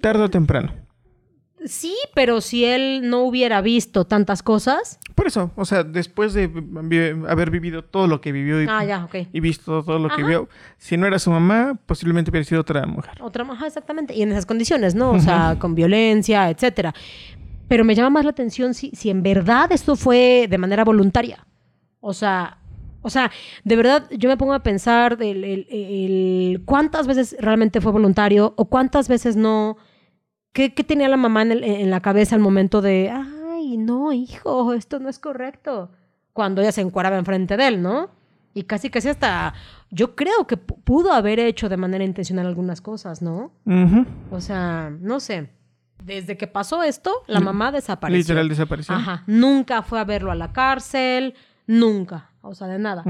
Tarde 0.00 0.22
o 0.22 0.30
temprano. 0.30 0.72
Sí, 1.64 1.94
pero 2.14 2.42
si 2.42 2.66
él 2.66 3.08
no 3.08 3.22
hubiera 3.22 3.62
visto 3.62 4.04
tantas 4.04 4.42
cosas. 4.42 4.98
Por 5.14 5.26
eso, 5.26 5.50
o 5.56 5.64
sea, 5.64 5.82
después 5.82 6.34
de 6.34 6.50
haber 7.26 7.50
vivido 7.50 7.82
todo 7.82 8.06
lo 8.06 8.20
que 8.20 8.32
vivió 8.32 8.62
y, 8.62 8.66
Ah, 8.68 8.84
ya, 8.84 9.04
ok. 9.06 9.28
y 9.32 9.40
visto 9.40 9.82
todo 9.82 9.98
lo 9.98 10.10
que 10.14 10.22
vio, 10.24 10.48
si 10.76 10.98
no 10.98 11.06
era 11.06 11.18
su 11.18 11.30
mamá, 11.30 11.78
posiblemente 11.86 12.30
hubiera 12.30 12.44
sido 12.44 12.60
otra 12.60 12.84
mujer. 12.86 13.12
Otra, 13.22 13.44
ajá, 13.50 13.66
exactamente. 13.66 14.14
Y 14.14 14.20
en 14.20 14.32
esas 14.32 14.44
condiciones, 14.44 14.94
¿no? 14.94 15.12
O 15.12 15.20
sea, 15.20 15.56
con 15.58 15.74
violencia, 15.74 16.50
etcétera. 16.50 16.94
Pero 17.66 17.82
me 17.82 17.94
llama 17.94 18.10
más 18.10 18.24
la 18.24 18.32
atención 18.32 18.74
si, 18.74 18.90
si 18.90 19.08
en 19.08 19.22
verdad 19.22 19.72
esto 19.72 19.96
fue 19.96 20.46
de 20.50 20.58
manera 20.58 20.84
voluntaria. 20.84 21.46
O 22.00 22.12
sea, 22.12 22.58
o 23.04 23.10
sea, 23.10 23.30
de 23.62 23.76
verdad 23.76 24.08
yo 24.10 24.28
me 24.28 24.36
pongo 24.36 24.54
a 24.54 24.62
pensar 24.64 25.18
el, 25.20 25.44
el- 25.44 25.66
el- 25.70 26.62
cuántas 26.64 27.06
veces 27.06 27.36
realmente 27.38 27.80
fue 27.80 27.92
voluntario 27.92 28.54
o 28.56 28.64
cuántas 28.64 29.06
veces 29.08 29.36
no. 29.36 29.76
¿Qué, 30.52 30.72
qué 30.74 30.82
tenía 30.84 31.08
la 31.08 31.16
mamá 31.16 31.42
en, 31.42 31.52
el- 31.52 31.64
en 31.64 31.90
la 31.90 32.00
cabeza 32.00 32.34
al 32.34 32.40
momento 32.40 32.80
de, 32.82 33.10
ay, 33.10 33.76
no, 33.76 34.12
hijo, 34.12 34.72
esto 34.74 34.98
no 34.98 35.08
es 35.08 35.18
correcto? 35.18 35.90
Cuando 36.32 36.60
ella 36.62 36.72
se 36.72 36.80
encuadraba 36.80 37.18
enfrente 37.18 37.56
de 37.56 37.68
él, 37.68 37.82
¿no? 37.82 38.10
Y 38.54 38.62
casi 38.64 38.88
casi 38.88 39.08
hasta, 39.08 39.52
yo 39.90 40.14
creo 40.14 40.46
que 40.46 40.56
pu- 40.56 40.76
pudo 40.84 41.12
haber 41.12 41.40
hecho 41.40 41.68
de 41.68 41.76
manera 41.76 42.04
intencional 42.04 42.46
algunas 42.46 42.80
cosas, 42.80 43.20
¿no? 43.20 43.52
O 44.30 44.40
sea, 44.40 44.92
no 45.00 45.18
sé. 45.20 45.50
Desde 46.04 46.36
que 46.36 46.46
pasó 46.46 46.82
esto, 46.82 47.10
la 47.26 47.40
mamá 47.40 47.72
desapareció. 47.72 48.18
Literal 48.18 48.48
desapareció. 48.48 48.94
Ajá. 48.94 49.22
Nunca 49.26 49.82
fue 49.82 49.98
a 49.98 50.04
verlo 50.04 50.30
a 50.30 50.34
la 50.34 50.52
cárcel, 50.52 51.34
nunca. 51.66 52.30
O 52.46 52.54
sea, 52.54 52.66
de 52.66 52.78
nada. 52.78 53.02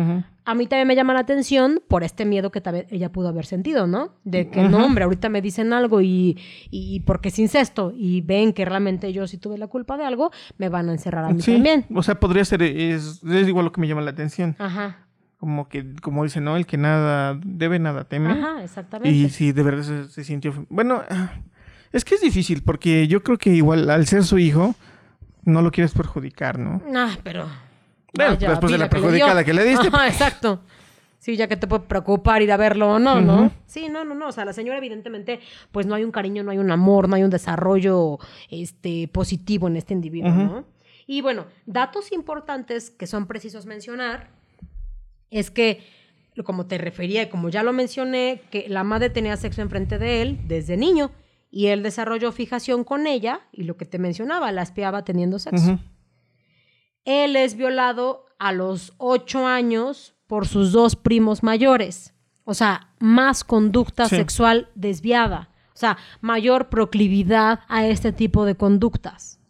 A 0.44 0.54
mí 0.54 0.66
también 0.66 0.86
me 0.86 0.94
llama 0.94 1.12
la 1.12 1.20
atención 1.20 1.80
por 1.88 2.04
este 2.04 2.24
miedo 2.24 2.50
que 2.50 2.60
tal 2.60 2.74
vez 2.74 2.86
ella 2.90 3.10
pudo 3.10 3.28
haber 3.28 3.46
sentido, 3.46 3.86
¿no? 3.86 4.12
De 4.24 4.48
que, 4.48 4.62
no, 4.62 4.84
hombre, 4.84 5.04
ahorita 5.04 5.28
me 5.28 5.42
dicen 5.42 5.72
algo 5.72 6.00
y, 6.00 6.38
y 6.70 7.00
porque 7.00 7.28
es 7.30 7.38
incesto 7.38 7.92
y 7.96 8.20
ven 8.20 8.52
que 8.52 8.64
realmente 8.64 9.12
yo 9.12 9.26
sí 9.26 9.38
tuve 9.38 9.58
la 9.58 9.66
culpa 9.66 9.96
de 9.96 10.04
algo, 10.04 10.30
me 10.58 10.68
van 10.68 10.88
a 10.88 10.92
encerrar 10.92 11.24
a 11.24 11.30
mí 11.32 11.42
Sí, 11.42 11.54
también. 11.54 11.84
o 11.94 12.02
sea, 12.02 12.20
podría 12.20 12.44
ser, 12.44 12.62
es, 12.62 13.22
es 13.24 13.48
igual 13.48 13.64
lo 13.64 13.72
que 13.72 13.80
me 13.80 13.88
llama 13.88 14.02
la 14.02 14.10
atención. 14.12 14.54
Ajá. 14.58 14.98
Como 15.38 15.68
que, 15.68 15.94
como 16.00 16.24
dice, 16.24 16.40
¿no? 16.40 16.56
El 16.56 16.64
que 16.64 16.78
nada 16.78 17.38
debe, 17.44 17.78
nada 17.78 18.04
teme. 18.04 18.30
Ajá, 18.30 18.62
exactamente. 18.62 19.10
Y 19.16 19.28
sí, 19.30 19.52
de 19.52 19.62
verdad 19.62 19.82
se, 19.82 20.08
se 20.10 20.24
sintió... 20.24 20.52
Bueno, 20.70 21.02
es 21.92 22.04
que 22.04 22.14
es 22.14 22.20
difícil 22.20 22.62
porque 22.62 23.08
yo 23.08 23.22
creo 23.22 23.36
que 23.36 23.50
igual 23.50 23.90
al 23.90 24.06
ser 24.06 24.24
su 24.24 24.38
hijo, 24.38 24.74
no 25.44 25.60
lo 25.60 25.70
quieres 25.70 25.92
perjudicar, 25.92 26.58
¿no? 26.58 26.80
Ah, 26.94 27.10
pero. 27.22 27.46
Bueno, 28.14 28.34
vaya 28.34 28.50
después 28.50 28.72
de 28.72 28.78
la 28.78 28.88
perjudicada 28.88 29.44
que 29.44 29.52
le 29.52 29.64
diste. 29.64 29.88
Ajá, 29.92 30.08
exacto. 30.08 30.60
Sí, 31.24 31.36
ya 31.36 31.48
que 31.48 31.56
te 31.56 31.66
puede 31.66 31.84
preocupar 31.84 32.42
ir 32.42 32.52
a 32.52 32.58
verlo 32.58 32.92
o 32.92 32.98
no, 32.98 33.18
¿no? 33.22 33.50
Sí, 33.64 33.88
no, 33.88 34.04
no, 34.04 34.14
no. 34.14 34.28
O 34.28 34.32
sea, 34.32 34.44
la 34.44 34.52
señora, 34.52 34.76
evidentemente, 34.76 35.40
pues 35.72 35.86
no 35.86 35.94
hay 35.94 36.04
un 36.04 36.10
cariño, 36.10 36.42
no 36.42 36.50
hay 36.50 36.58
un 36.58 36.70
amor, 36.70 37.08
no 37.08 37.16
hay 37.16 37.22
un 37.22 37.30
desarrollo 37.30 38.18
este, 38.50 39.08
positivo 39.08 39.66
en 39.66 39.76
este 39.78 39.94
individuo. 39.94 40.30
¿no? 40.30 40.64
Y 41.06 41.22
bueno, 41.22 41.46
datos 41.64 42.12
importantes 42.12 42.90
que 42.90 43.06
son 43.06 43.26
precisos 43.26 43.64
mencionar 43.64 44.28
es 45.30 45.50
que, 45.50 45.82
como 46.44 46.66
te 46.66 46.76
refería 46.76 47.22
y 47.22 47.28
como 47.30 47.48
ya 47.48 47.62
lo 47.62 47.72
mencioné, 47.72 48.42
que 48.50 48.66
la 48.68 48.84
madre 48.84 49.08
tenía 49.08 49.38
sexo 49.38 49.62
enfrente 49.62 49.98
de 49.98 50.20
él 50.20 50.40
desde 50.46 50.76
niño 50.76 51.10
y 51.50 51.68
él 51.68 51.82
desarrolló 51.82 52.32
fijación 52.32 52.84
con 52.84 53.06
ella 53.06 53.40
y 53.50 53.62
lo 53.62 53.78
que 53.78 53.86
te 53.86 53.98
mencionaba, 53.98 54.52
la 54.52 54.60
espiaba 54.60 55.04
teniendo 55.04 55.38
sexo. 55.38 55.72
Ujú. 55.72 55.78
Él 57.04 57.36
es 57.36 57.56
violado 57.56 58.26
a 58.38 58.52
los 58.52 58.92
ocho 58.98 59.46
años 59.46 60.14
por 60.26 60.46
sus 60.48 60.72
dos 60.72 60.96
primos 60.96 61.42
mayores. 61.42 62.14
O 62.44 62.54
sea, 62.54 62.92
más 62.98 63.44
conducta 63.44 64.08
Sí. 64.08 64.16
sexual 64.16 64.68
desviada. 64.74 65.50
O 65.74 65.76
sea, 65.76 65.96
mayor 66.20 66.68
proclividad 66.68 67.60
a 67.68 67.86
este 67.86 68.12
tipo 68.12 68.44
de 68.44 68.54
conductas. 68.54 69.40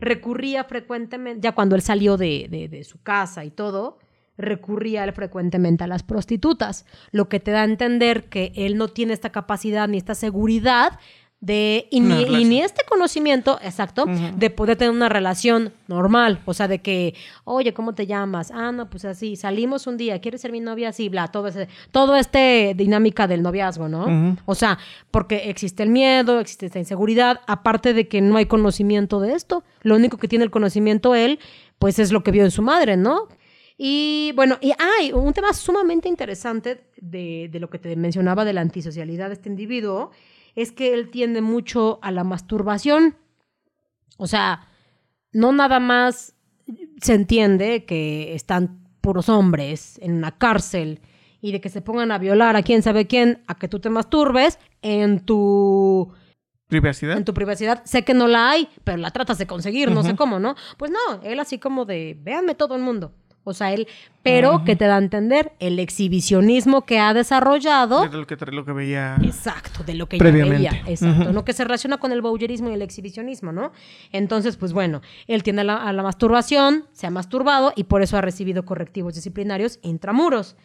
Recurría 0.00 0.64
frecuentemente, 0.64 1.40
ya 1.42 1.52
cuando 1.52 1.76
él 1.76 1.82
salió 1.82 2.16
de, 2.16 2.46
de- 2.50 2.68
de 2.68 2.84
su 2.84 3.02
casa 3.02 3.44
y 3.44 3.50
todo, 3.50 3.98
recurría 4.36 5.04
él 5.04 5.12
frecuentemente 5.12 5.84
a 5.84 5.86
las 5.86 6.02
prostitutas, 6.02 6.84
lo 7.12 7.28
que 7.28 7.40
te 7.40 7.52
da 7.52 7.62
a 7.62 7.64
entender 7.64 8.28
que 8.28 8.52
él 8.56 8.76
no 8.76 8.88
tiene 8.88 9.12
esta 9.12 9.30
capacidad 9.30 9.86
ni 9.88 9.96
esta 9.98 10.14
seguridad 10.14 10.98
de 11.44 11.88
y 11.90 12.00
ni, 12.00 12.22
y 12.22 12.44
ni 12.46 12.62
este 12.62 12.84
conocimiento, 12.88 13.58
exacto, 13.62 14.06
de 14.06 14.48
poder 14.48 14.78
tener 14.78 14.94
una 14.94 15.10
relación 15.10 15.74
normal, 15.88 16.40
o 16.46 16.54
sea, 16.54 16.68
de 16.68 16.80
que, 16.80 17.14
oye, 17.44 17.74
¿cómo 17.74 17.94
te 17.94 18.06
llamas? 18.06 18.50
Ah, 18.50 18.72
no, 18.72 18.88
pues 18.88 19.04
así, 19.04 19.36
salimos 19.36 19.86
un 19.86 19.98
día, 19.98 20.20
¿quieres 20.22 20.40
ser 20.40 20.52
mi 20.52 20.60
novia? 20.60 20.90
Sí, 20.92 21.10
bla, 21.10 21.28
todo 21.28 21.48
ese, 21.48 21.68
todo 21.90 22.16
este 22.16 22.72
dinámica 22.74 23.26
del 23.26 23.42
noviazgo, 23.42 23.90
¿no? 23.90 24.36
O 24.46 24.54
sea, 24.54 24.78
porque 25.10 25.50
existe 25.50 25.82
el 25.82 25.90
miedo, 25.90 26.40
existe 26.40 26.64
esta 26.64 26.78
inseguridad, 26.78 27.42
aparte 27.46 27.92
de 27.92 28.08
que 28.08 28.22
no 28.22 28.38
hay 28.38 28.46
conocimiento 28.46 29.20
de 29.20 29.34
esto, 29.34 29.64
lo 29.82 29.96
único 29.96 30.16
que 30.16 30.28
tiene 30.28 30.46
el 30.46 30.50
conocimiento 30.50 31.14
él, 31.14 31.38
pues 31.78 31.98
es 31.98 32.10
lo 32.10 32.22
que 32.22 32.30
vio 32.30 32.44
en 32.44 32.52
su 32.52 32.62
madre, 32.62 32.96
¿no? 32.96 33.28
Y 33.76 34.32
bueno, 34.34 34.56
y 34.62 34.72
hay 34.78 35.12
un 35.12 35.34
tema 35.34 35.52
sumamente 35.52 36.08
interesante 36.08 36.86
de, 36.96 37.50
de, 37.50 37.60
lo 37.60 37.68
que 37.68 37.78
te 37.78 37.96
mencionaba 37.96 38.46
de 38.46 38.54
la 38.54 38.62
antisocialidad 38.62 39.28
de 39.28 39.34
este 39.34 39.50
individuo, 39.50 40.10
es 40.54 40.72
que 40.72 40.94
él 40.94 41.10
tiende 41.10 41.40
mucho 41.40 41.98
a 42.02 42.10
la 42.10 42.24
masturbación. 42.24 43.16
O 44.16 44.26
sea, 44.26 44.68
no 45.32 45.52
nada 45.52 45.80
más 45.80 46.34
se 47.00 47.14
entiende 47.14 47.84
que 47.84 48.34
están 48.34 48.84
puros 49.00 49.28
hombres 49.28 49.98
en 50.02 50.14
una 50.14 50.38
cárcel 50.38 51.00
y 51.40 51.52
de 51.52 51.60
que 51.60 51.68
se 51.68 51.82
pongan 51.82 52.10
a 52.10 52.18
violar 52.18 52.56
a 52.56 52.62
quién 52.62 52.82
sabe 52.82 53.06
quién, 53.06 53.42
a 53.46 53.56
que 53.56 53.68
tú 53.68 53.78
te 53.78 53.90
masturbes 53.90 54.58
en 54.80 55.20
tu 55.20 56.10
privacidad. 56.68 57.18
En 57.18 57.24
tu 57.24 57.34
privacidad. 57.34 57.82
Sé 57.84 58.02
que 58.02 58.14
no 58.14 58.28
la 58.28 58.50
hay, 58.50 58.68
pero 58.82 58.96
la 58.96 59.10
tratas 59.10 59.36
de 59.38 59.46
conseguir, 59.46 59.90
no 59.90 60.02
sé 60.02 60.16
cómo, 60.16 60.38
¿no? 60.38 60.54
Pues 60.78 60.90
no, 60.90 61.22
él 61.22 61.38
así 61.40 61.58
como 61.58 61.84
de, 61.84 62.16
véanme 62.18 62.54
todo 62.54 62.76
el 62.76 62.82
mundo. 62.82 63.12
O 63.44 63.52
sea, 63.52 63.72
él, 63.74 63.86
pero 64.22 64.64
que 64.64 64.74
te 64.74 64.86
da 64.86 64.96
a 64.96 64.98
entender 64.98 65.52
el 65.60 65.78
exhibicionismo 65.78 66.86
que 66.86 66.98
ha 66.98 67.12
desarrollado. 67.12 68.08
De 68.08 68.16
lo 68.16 68.26
que, 68.26 68.36
lo 68.36 68.64
que 68.64 68.72
veía. 68.72 69.16
Exacto, 69.22 69.84
de 69.84 69.94
lo 69.94 70.08
que 70.08 70.18
ya 70.18 70.24
veía. 70.24 70.82
Exacto. 70.86 71.30
No 71.30 71.44
que 71.44 71.52
se 71.52 71.62
relaciona 71.62 71.98
con 71.98 72.10
el 72.10 72.22
bowlerismo 72.22 72.70
y 72.70 72.72
el 72.72 72.82
exhibicionismo, 72.82 73.52
¿no? 73.52 73.72
Entonces, 74.12 74.56
pues 74.56 74.72
bueno, 74.72 75.02
él 75.26 75.42
tiene 75.42 75.62
la, 75.62 75.76
a 75.76 75.92
la 75.92 76.02
masturbación, 76.02 76.86
se 76.92 77.06
ha 77.06 77.10
masturbado 77.10 77.74
y 77.76 77.84
por 77.84 78.00
eso 78.00 78.16
ha 78.16 78.22
recibido 78.22 78.64
correctivos 78.64 79.14
disciplinarios 79.14 79.78
intramuros. 79.82 80.56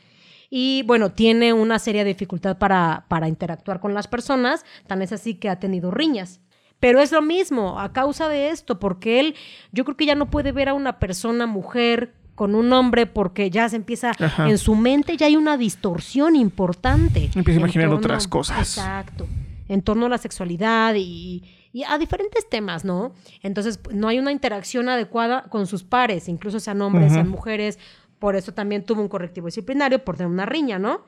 Y 0.49 0.84
bueno, 0.84 1.11
tiene 1.11 1.53
una 1.53 1.80
seria 1.80 2.03
dificultad 2.03 2.57
para, 2.57 3.05
para 3.09 3.27
interactuar 3.27 3.80
con 3.82 3.93
las 3.93 4.07
personas, 4.07 4.65
tan 4.88 5.01
es 5.01 5.11
así 5.11 5.36
que 5.36 5.49
ha 5.49 5.59
tenido 5.59 5.91
riñas. 5.91 6.39
Pero 6.80 7.01
es 7.01 7.11
lo 7.11 7.21
mismo, 7.21 7.80
a 7.80 7.91
causa 7.91 8.30
de 8.30 8.49
esto, 8.49 8.80
porque 8.80 9.19
él, 9.19 9.36
yo 9.71 9.84
creo 9.84 9.97
que 9.97 10.05
ya 10.05 10.15
no 10.15 10.30
puede 10.30 10.53
ver 10.53 10.69
a 10.69 10.73
una 10.73 10.97
persona, 10.97 11.45
mujer, 11.45 12.13
con 12.40 12.56
un 12.56 12.72
hombre 12.72 13.06
porque 13.06 13.50
ya 13.50 13.68
se 13.68 13.76
empieza, 13.76 14.14
en 14.38 14.58
su 14.58 14.74
mente 14.74 15.18
ya 15.18 15.26
hay 15.26 15.36
una 15.36 15.58
distorsión 15.58 16.38
importante. 16.38 17.30
Empieza 17.36 17.58
a 17.58 17.64
imaginar 17.64 17.90
otras 17.90 18.30
cosas. 18.30 18.78
Exacto, 18.78 19.28
en 19.68 19.82
torno 19.82 20.06
a 20.06 20.10
la 20.10 20.18
sexualidad 20.18 20.96
y, 20.96 21.44
a 21.86 21.98
diferentes 21.98 22.48
temas, 22.48 22.86
¿no? 22.86 23.12
Entonces, 23.44 23.82
no 23.92 24.08
hay 24.08 24.20
una 24.20 24.32
interacción 24.32 24.88
adecuada 24.88 25.50
con 25.50 25.68
sus 25.68 25.84
pares, 25.84 26.30
incluso 26.30 26.62
sean 26.62 26.82
hombres, 26.82 27.12
sean 27.12 27.28
mujeres, 27.28 27.78
por 28.20 28.38
eso 28.38 28.54
también 28.54 28.86
tuvo 28.86 29.02
un 29.02 29.10
correctivo 29.10 29.48
disciplinario, 29.48 30.06
por 30.06 30.16
tener 30.16 30.32
una 30.32 30.46
riña, 30.46 30.80
¿no? 30.80 31.04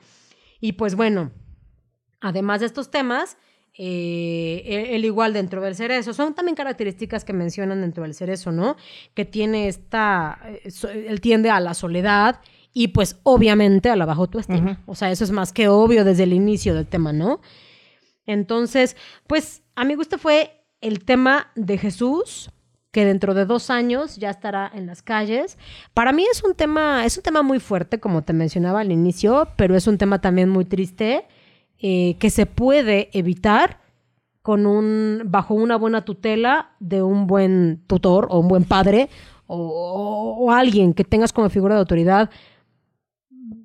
Y 0.60 0.72
pues 0.72 0.96
bueno, 0.96 1.30
además 2.20 2.60
de 2.60 2.66
estos 2.66 2.90
temas, 2.90 3.38
eh, 3.74 4.90
el 4.90 5.04
igual 5.04 5.32
dentro 5.32 5.62
del 5.62 5.74
cerezo. 5.74 6.12
Son 6.12 6.34
también 6.34 6.54
características 6.54 7.24
que 7.24 7.32
mencionan 7.32 7.80
dentro 7.80 8.02
del 8.02 8.14
cerezo, 8.14 8.52
¿no? 8.52 8.76
Que 9.14 9.24
tiene 9.24 9.68
esta, 9.68 10.38
eh, 10.46 11.06
él 11.08 11.20
tiende 11.20 11.50
a 11.50 11.60
la 11.60 11.74
soledad 11.74 12.40
y 12.74 12.88
pues 12.88 13.18
obviamente 13.22 13.88
a 13.90 13.96
la 13.96 14.04
baja 14.04 14.20
autoestima. 14.20 14.82
O 14.86 14.94
sea, 14.94 15.10
eso 15.10 15.24
es 15.24 15.30
más 15.30 15.52
que 15.52 15.68
obvio 15.68 16.04
desde 16.04 16.24
el 16.24 16.32
inicio 16.32 16.74
del 16.74 16.86
tema, 16.86 17.12
¿no? 17.12 17.40
Entonces, 18.26 18.96
pues 19.26 19.62
a 19.74 19.84
mi 19.84 19.94
gusto 19.94 20.18
fue 20.18 20.64
el 20.80 21.04
tema 21.04 21.50
de 21.54 21.78
Jesús, 21.78 22.50
que 22.90 23.06
dentro 23.06 23.32
de 23.32 23.46
dos 23.46 23.70
años 23.70 24.16
ya 24.16 24.30
estará 24.30 24.70
en 24.74 24.86
las 24.86 25.02
calles. 25.02 25.56
Para 25.94 26.12
mí 26.12 26.26
es 26.30 26.44
un 26.44 26.54
tema, 26.54 27.06
es 27.06 27.16
un 27.16 27.22
tema 27.22 27.42
muy 27.42 27.58
fuerte, 27.58 28.00
como 28.00 28.22
te 28.22 28.34
mencionaba 28.34 28.80
al 28.80 28.92
inicio, 28.92 29.48
pero 29.56 29.76
es 29.76 29.86
un 29.86 29.96
tema 29.96 30.20
también 30.20 30.50
muy 30.50 30.66
triste 30.66 31.26
eh, 31.82 32.16
que 32.20 32.30
se 32.30 32.46
puede 32.46 33.10
evitar 33.12 33.80
con 34.40 34.66
un, 34.66 35.22
bajo 35.24 35.54
una 35.54 35.76
buena 35.76 36.04
tutela 36.04 36.76
de 36.78 37.02
un 37.02 37.26
buen 37.26 37.82
tutor 37.88 38.28
o 38.30 38.38
un 38.38 38.46
buen 38.48 38.64
padre 38.64 39.08
o, 39.48 40.50
alguien 40.52 40.94
que 40.94 41.04
tengas 41.04 41.32
como 41.32 41.50
figura 41.50 41.74
de 41.74 41.80
autoridad, 41.80 42.30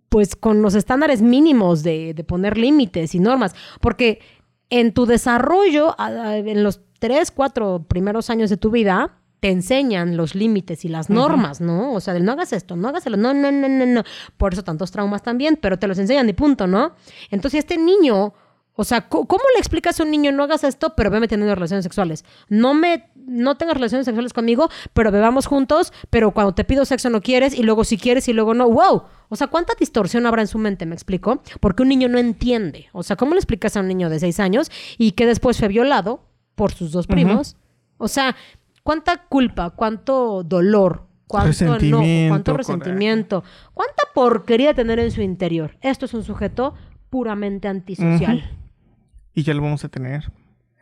pues 0.09 0.35
con 0.35 0.61
los 0.61 0.73
estándares 0.75 1.21
mínimos 1.21 1.83
de, 1.83 2.13
de 2.13 2.23
poner 2.23 2.57
límites 2.57 3.15
y 3.15 3.19
normas. 3.19 3.55
Porque 3.79 4.19
en 4.69 4.93
tu 4.93 5.05
desarrollo, 5.05 5.95
en 5.99 6.63
los 6.63 6.81
tres, 6.99 7.31
cuatro 7.31 7.85
primeros 7.87 8.29
años 8.29 8.49
de 8.49 8.57
tu 8.57 8.71
vida, 8.71 9.21
te 9.39 9.49
enseñan 9.49 10.17
los 10.17 10.33
límites 10.33 10.83
y 10.85 10.89
las 10.89 11.09
normas, 11.09 11.61
¿no? 11.61 11.93
O 11.93 11.99
sea, 11.99 12.13
del 12.13 12.25
no 12.25 12.31
hagas 12.31 12.53
esto, 12.53 12.75
no 12.75 12.87
hagas 12.87 13.05
no, 13.05 13.17
no, 13.33 13.51
no, 13.51 13.69
no, 13.69 13.85
no. 13.85 14.03
Por 14.37 14.53
eso 14.53 14.63
tantos 14.63 14.91
traumas 14.91 15.21
también, 15.21 15.57
pero 15.61 15.77
te 15.77 15.87
los 15.87 15.99
enseñan 15.99 16.27
y 16.29 16.33
punto, 16.33 16.65
¿no? 16.65 16.95
Entonces, 17.29 17.59
este 17.59 17.77
niño, 17.77 18.33
o 18.73 18.83
sea, 18.83 19.07
¿cómo 19.09 19.43
le 19.53 19.59
explicas 19.59 19.99
a 19.99 20.03
un 20.03 20.11
niño 20.11 20.31
no 20.31 20.43
hagas 20.43 20.63
esto, 20.63 20.95
pero 20.95 21.11
veme 21.11 21.27
teniendo 21.27 21.53
relaciones 21.53 21.83
sexuales? 21.83 22.25
No 22.49 22.73
me, 22.73 23.11
no 23.15 23.57
tengas 23.57 23.75
relaciones 23.75 24.05
sexuales 24.05 24.33
conmigo, 24.33 24.69
pero 24.93 25.11
bebamos 25.11 25.45
juntos, 25.45 25.93
pero 26.09 26.31
cuando 26.31 26.55
te 26.55 26.63
pido 26.63 26.83
sexo 26.85 27.09
no 27.11 27.21
quieres 27.21 27.57
y 27.57 27.61
luego 27.61 27.83
sí 27.83 27.97
quieres 27.97 28.27
y 28.27 28.33
luego 28.33 28.55
no. 28.55 28.67
¡Wow! 28.67 29.03
O 29.29 29.35
sea, 29.35 29.47
¿cuánta 29.47 29.73
distorsión 29.79 30.25
habrá 30.25 30.41
en 30.41 30.47
su 30.47 30.57
mente? 30.57 30.87
¿Me 30.87 30.95
explico? 30.95 31.43
Porque 31.59 31.83
un 31.83 31.89
niño 31.89 32.09
no 32.09 32.17
entiende. 32.17 32.87
O 32.91 33.03
sea, 33.03 33.17
¿cómo 33.17 33.33
le 33.33 33.39
explicas 33.39 33.77
a 33.77 33.81
un 33.81 33.87
niño 33.87 34.09
de 34.09 34.19
seis 34.19 34.39
años 34.39 34.71
y 34.97 35.11
que 35.11 35.27
después 35.27 35.59
fue 35.59 35.67
violado 35.67 36.23
por 36.55 36.71
sus 36.71 36.91
dos 36.91 37.05
primos? 37.05 37.55
O 37.97 38.07
sea, 38.07 38.35
cuánta 38.87 39.17
culpa, 39.17 39.71
cuánto 39.71 40.43
dolor, 40.43 41.07
cuánto 41.27 41.75
enojo, 41.75 42.05
cuánto 42.29 42.55
resentimiento, 42.55 43.43
cuánta 43.73 44.03
porquería 44.15 44.73
tener 44.73 44.97
en 44.99 45.11
su 45.11 45.21
interior. 45.21 45.75
Esto 45.81 46.05
es 46.05 46.13
un 46.13 46.23
sujeto 46.23 46.73
puramente 47.09 47.67
antisocial. 47.67 48.49
Y 49.33 49.43
ya 49.43 49.53
lo 49.53 49.61
vamos 49.61 49.83
a 49.83 49.89
tener 49.89 50.31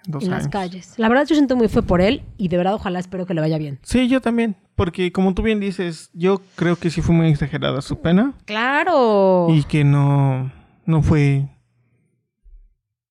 en, 0.05 0.11
dos 0.11 0.23
en 0.23 0.29
las 0.29 0.47
calles. 0.49 0.93
La 0.97 1.09
verdad 1.09 1.25
yo 1.25 1.33
siento 1.33 1.55
muy 1.55 1.67
fe 1.67 1.81
por 1.81 1.99
él 1.99 2.21
y 2.37 2.49
de 2.49 2.57
verdad 2.57 2.75
ojalá 2.75 2.99
espero 2.99 3.25
que 3.25 3.33
le 3.33 3.41
vaya 3.41 3.57
bien. 3.57 3.79
Sí, 3.81 4.07
yo 4.07 4.21
también, 4.21 4.55
porque 4.75 5.11
como 5.11 5.33
tú 5.33 5.41
bien 5.41 5.59
dices, 5.59 6.11
yo 6.13 6.43
creo 6.53 6.75
que 6.75 6.91
sí 6.91 7.01
fue 7.01 7.15
muy 7.15 7.29
exagerada 7.29 7.81
su 7.81 8.01
pena. 8.01 8.35
Claro. 8.45 9.47
Y 9.49 9.63
que 9.63 9.83
no, 9.83 10.51
no 10.85 11.01
fue... 11.01 11.47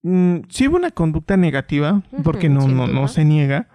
Mm, 0.03 0.43
sí 0.51 0.69
hubo 0.69 0.77
una 0.77 0.93
conducta 0.93 1.37
negativa, 1.37 2.01
porque 2.23 2.49
no, 2.49 2.69
no, 2.69 2.87
no 2.87 3.09
se 3.09 3.25
niega 3.25 3.67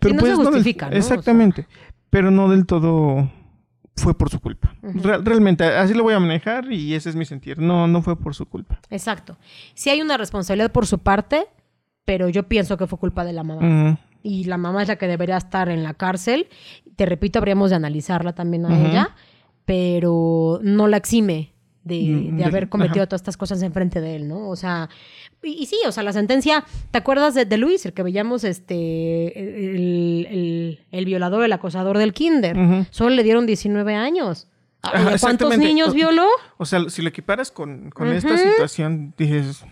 pero 0.00 0.14
no 0.14 0.20
pues, 0.20 0.36
se 0.36 0.44
justifica, 0.44 0.90
¿no? 0.90 0.96
Exactamente. 0.96 1.66
Pero 2.10 2.30
no 2.30 2.48
del 2.48 2.66
todo 2.66 3.30
fue 3.96 4.16
por 4.16 4.30
su 4.30 4.40
culpa. 4.40 4.74
realmente, 4.82 5.64
así 5.64 5.94
lo 5.94 6.02
voy 6.02 6.14
a 6.14 6.20
manejar 6.20 6.72
y 6.72 6.94
ese 6.94 7.10
es 7.10 7.16
mi 7.16 7.24
sentir. 7.24 7.58
No, 7.58 7.86
no 7.86 8.02
fue 8.02 8.18
por 8.18 8.34
su 8.34 8.46
culpa. 8.46 8.80
Exacto. 8.90 9.36
Sí 9.74 9.90
hay 9.90 10.00
una 10.00 10.16
responsabilidad 10.16 10.72
por 10.72 10.86
su 10.86 10.98
parte, 10.98 11.46
pero 12.04 12.28
yo 12.28 12.48
pienso 12.48 12.76
que 12.76 12.86
fue 12.86 12.98
culpa 12.98 13.24
de 13.24 13.32
la 13.32 13.44
mamá. 13.44 13.98
Y 14.22 14.44
la 14.44 14.56
mamá 14.56 14.82
es 14.82 14.88
la 14.88 14.96
que 14.96 15.06
debería 15.06 15.36
estar 15.36 15.68
en 15.68 15.82
la 15.82 15.94
cárcel. 15.94 16.48
Te 16.96 17.06
repito, 17.06 17.38
habríamos 17.38 17.70
de 17.70 17.76
analizarla 17.76 18.34
también 18.34 18.66
a 18.66 18.88
ella, 18.88 19.14
pero 19.64 20.60
no 20.62 20.88
la 20.88 20.96
exime 20.96 21.52
de, 21.84 22.30
mm, 22.32 22.42
haber 22.42 22.68
cometido 22.68 23.06
todas 23.06 23.20
estas 23.20 23.36
cosas 23.36 23.62
enfrente 23.62 24.00
de 24.00 24.16
él, 24.16 24.28
¿no? 24.28 24.48
O 24.48 24.56
sea, 24.56 24.90
y, 25.42 25.66
sí, 25.66 25.78
o 25.86 25.92
sea, 25.92 26.02
la 26.02 26.12
sentencia, 26.12 26.64
¿te 26.90 26.98
acuerdas 26.98 27.34
de, 27.34 27.56
Luis, 27.56 27.86
el 27.86 27.92
que 27.92 28.02
veíamos 28.02 28.44
este, 28.44 29.38
el, 29.38 31.04
violador, 31.04 31.44
el 31.44 31.52
acosador 31.52 31.98
del 31.98 32.12
kinder? 32.12 32.86
Solo 32.90 33.10
le 33.10 33.22
dieron 33.22 33.46
19 33.46 33.94
años. 33.94 34.48
¿Cuántos 35.20 35.56
niños 35.58 35.94
violó? 35.94 36.26
O, 36.58 36.64
sea, 36.64 36.88
si 36.88 37.02
lo 37.02 37.08
equiparas 37.08 37.50
con, 37.50 37.92
esta 38.14 38.36
situación, 38.36 39.14
dices, 39.16 39.64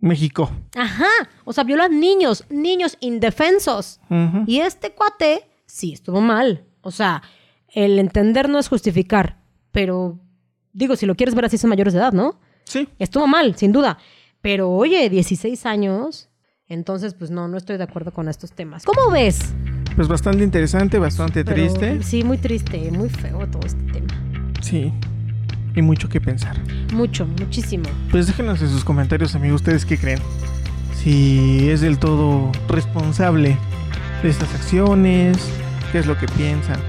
México. 0.00 0.50
Ajá, 0.76 1.10
o 1.44 1.52
sea, 1.52 1.64
viola 1.64 1.88
niños, 1.88 2.44
niños 2.50 2.96
indefensos. 3.00 4.00
Y 4.46 4.60
este 4.60 4.92
cuate, 4.92 5.48
sí, 5.66 5.92
estuvo 5.92 6.20
mal. 6.20 6.64
O 6.80 6.90
sea, 6.90 7.22
el 7.68 7.98
entender 7.98 8.48
no 8.48 8.58
es 8.58 8.68
justificar, 8.68 9.38
pero 9.70 10.18
digo, 10.72 10.96
si 10.96 11.06
lo 11.06 11.14
quieres 11.14 11.34
ver 11.34 11.44
así 11.44 11.58
son 11.58 11.70
mayores 11.70 11.92
de 11.92 12.00
edad, 12.00 12.12
¿no? 12.12 12.40
Sí. 12.64 12.88
Estuvo 12.98 13.26
mal, 13.26 13.56
sin 13.56 13.72
duda. 13.72 13.98
Pero 14.42 14.70
oye, 14.70 15.08
16 15.08 15.64
años, 15.66 16.28
entonces 16.68 17.14
pues 17.14 17.30
no, 17.30 17.46
no 17.46 17.56
estoy 17.56 17.76
de 17.76 17.84
acuerdo 17.84 18.12
con 18.12 18.28
estos 18.28 18.52
temas. 18.52 18.84
¿Cómo 18.84 19.12
ves? 19.12 19.54
Pues 19.94 20.08
bastante 20.08 20.42
interesante, 20.42 20.98
bastante 20.98 21.44
triste. 21.44 22.02
Sí, 22.02 22.24
muy 22.24 22.38
triste, 22.38 22.90
muy 22.90 23.08
feo 23.08 23.46
todo 23.46 23.64
este 23.64 23.82
tema. 23.84 24.08
Sí. 24.60 24.92
Y 25.76 25.82
mucho 25.82 26.08
que 26.08 26.20
pensar. 26.20 26.56
Mucho, 26.92 27.24
muchísimo. 27.24 27.84
Pues 28.10 28.26
déjenos 28.26 28.60
en 28.62 28.68
sus 28.68 28.84
comentarios, 28.84 29.34
amigos, 29.34 29.60
ustedes 29.60 29.86
qué 29.86 29.96
creen. 29.96 30.18
Si 30.96 31.70
es 31.70 31.80
del 31.80 31.98
todo 31.98 32.50
responsable 32.68 33.56
de 34.22 34.28
estas 34.28 34.52
acciones, 34.54 35.38
qué 35.92 36.00
es 36.00 36.06
lo 36.06 36.18
que 36.18 36.26
piensan. 36.26 36.80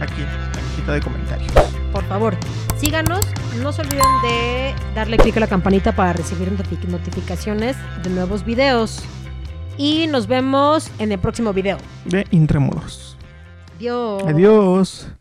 Aquí, 0.00 0.22
en 0.22 0.26
la 0.26 0.52
cajita 0.52 0.92
de 0.94 1.00
comentarios. 1.00 1.81
Por 1.92 2.04
favor, 2.04 2.36
Síganos, 2.82 3.24
no 3.62 3.72
se 3.72 3.82
olviden 3.82 4.04
de 4.24 4.74
darle 4.92 5.16
clic 5.16 5.36
a 5.36 5.40
la 5.40 5.46
campanita 5.46 5.92
para 5.94 6.12
recibir 6.12 6.50
notificaciones 6.88 7.76
de 8.02 8.10
nuevos 8.10 8.44
videos. 8.44 9.04
Y 9.78 10.08
nos 10.08 10.26
vemos 10.26 10.90
en 10.98 11.12
el 11.12 11.20
próximo 11.20 11.52
video. 11.52 11.78
De 12.06 12.26
Intrémulos. 12.32 13.16
Adiós. 13.76 14.24
Adiós. 14.26 15.12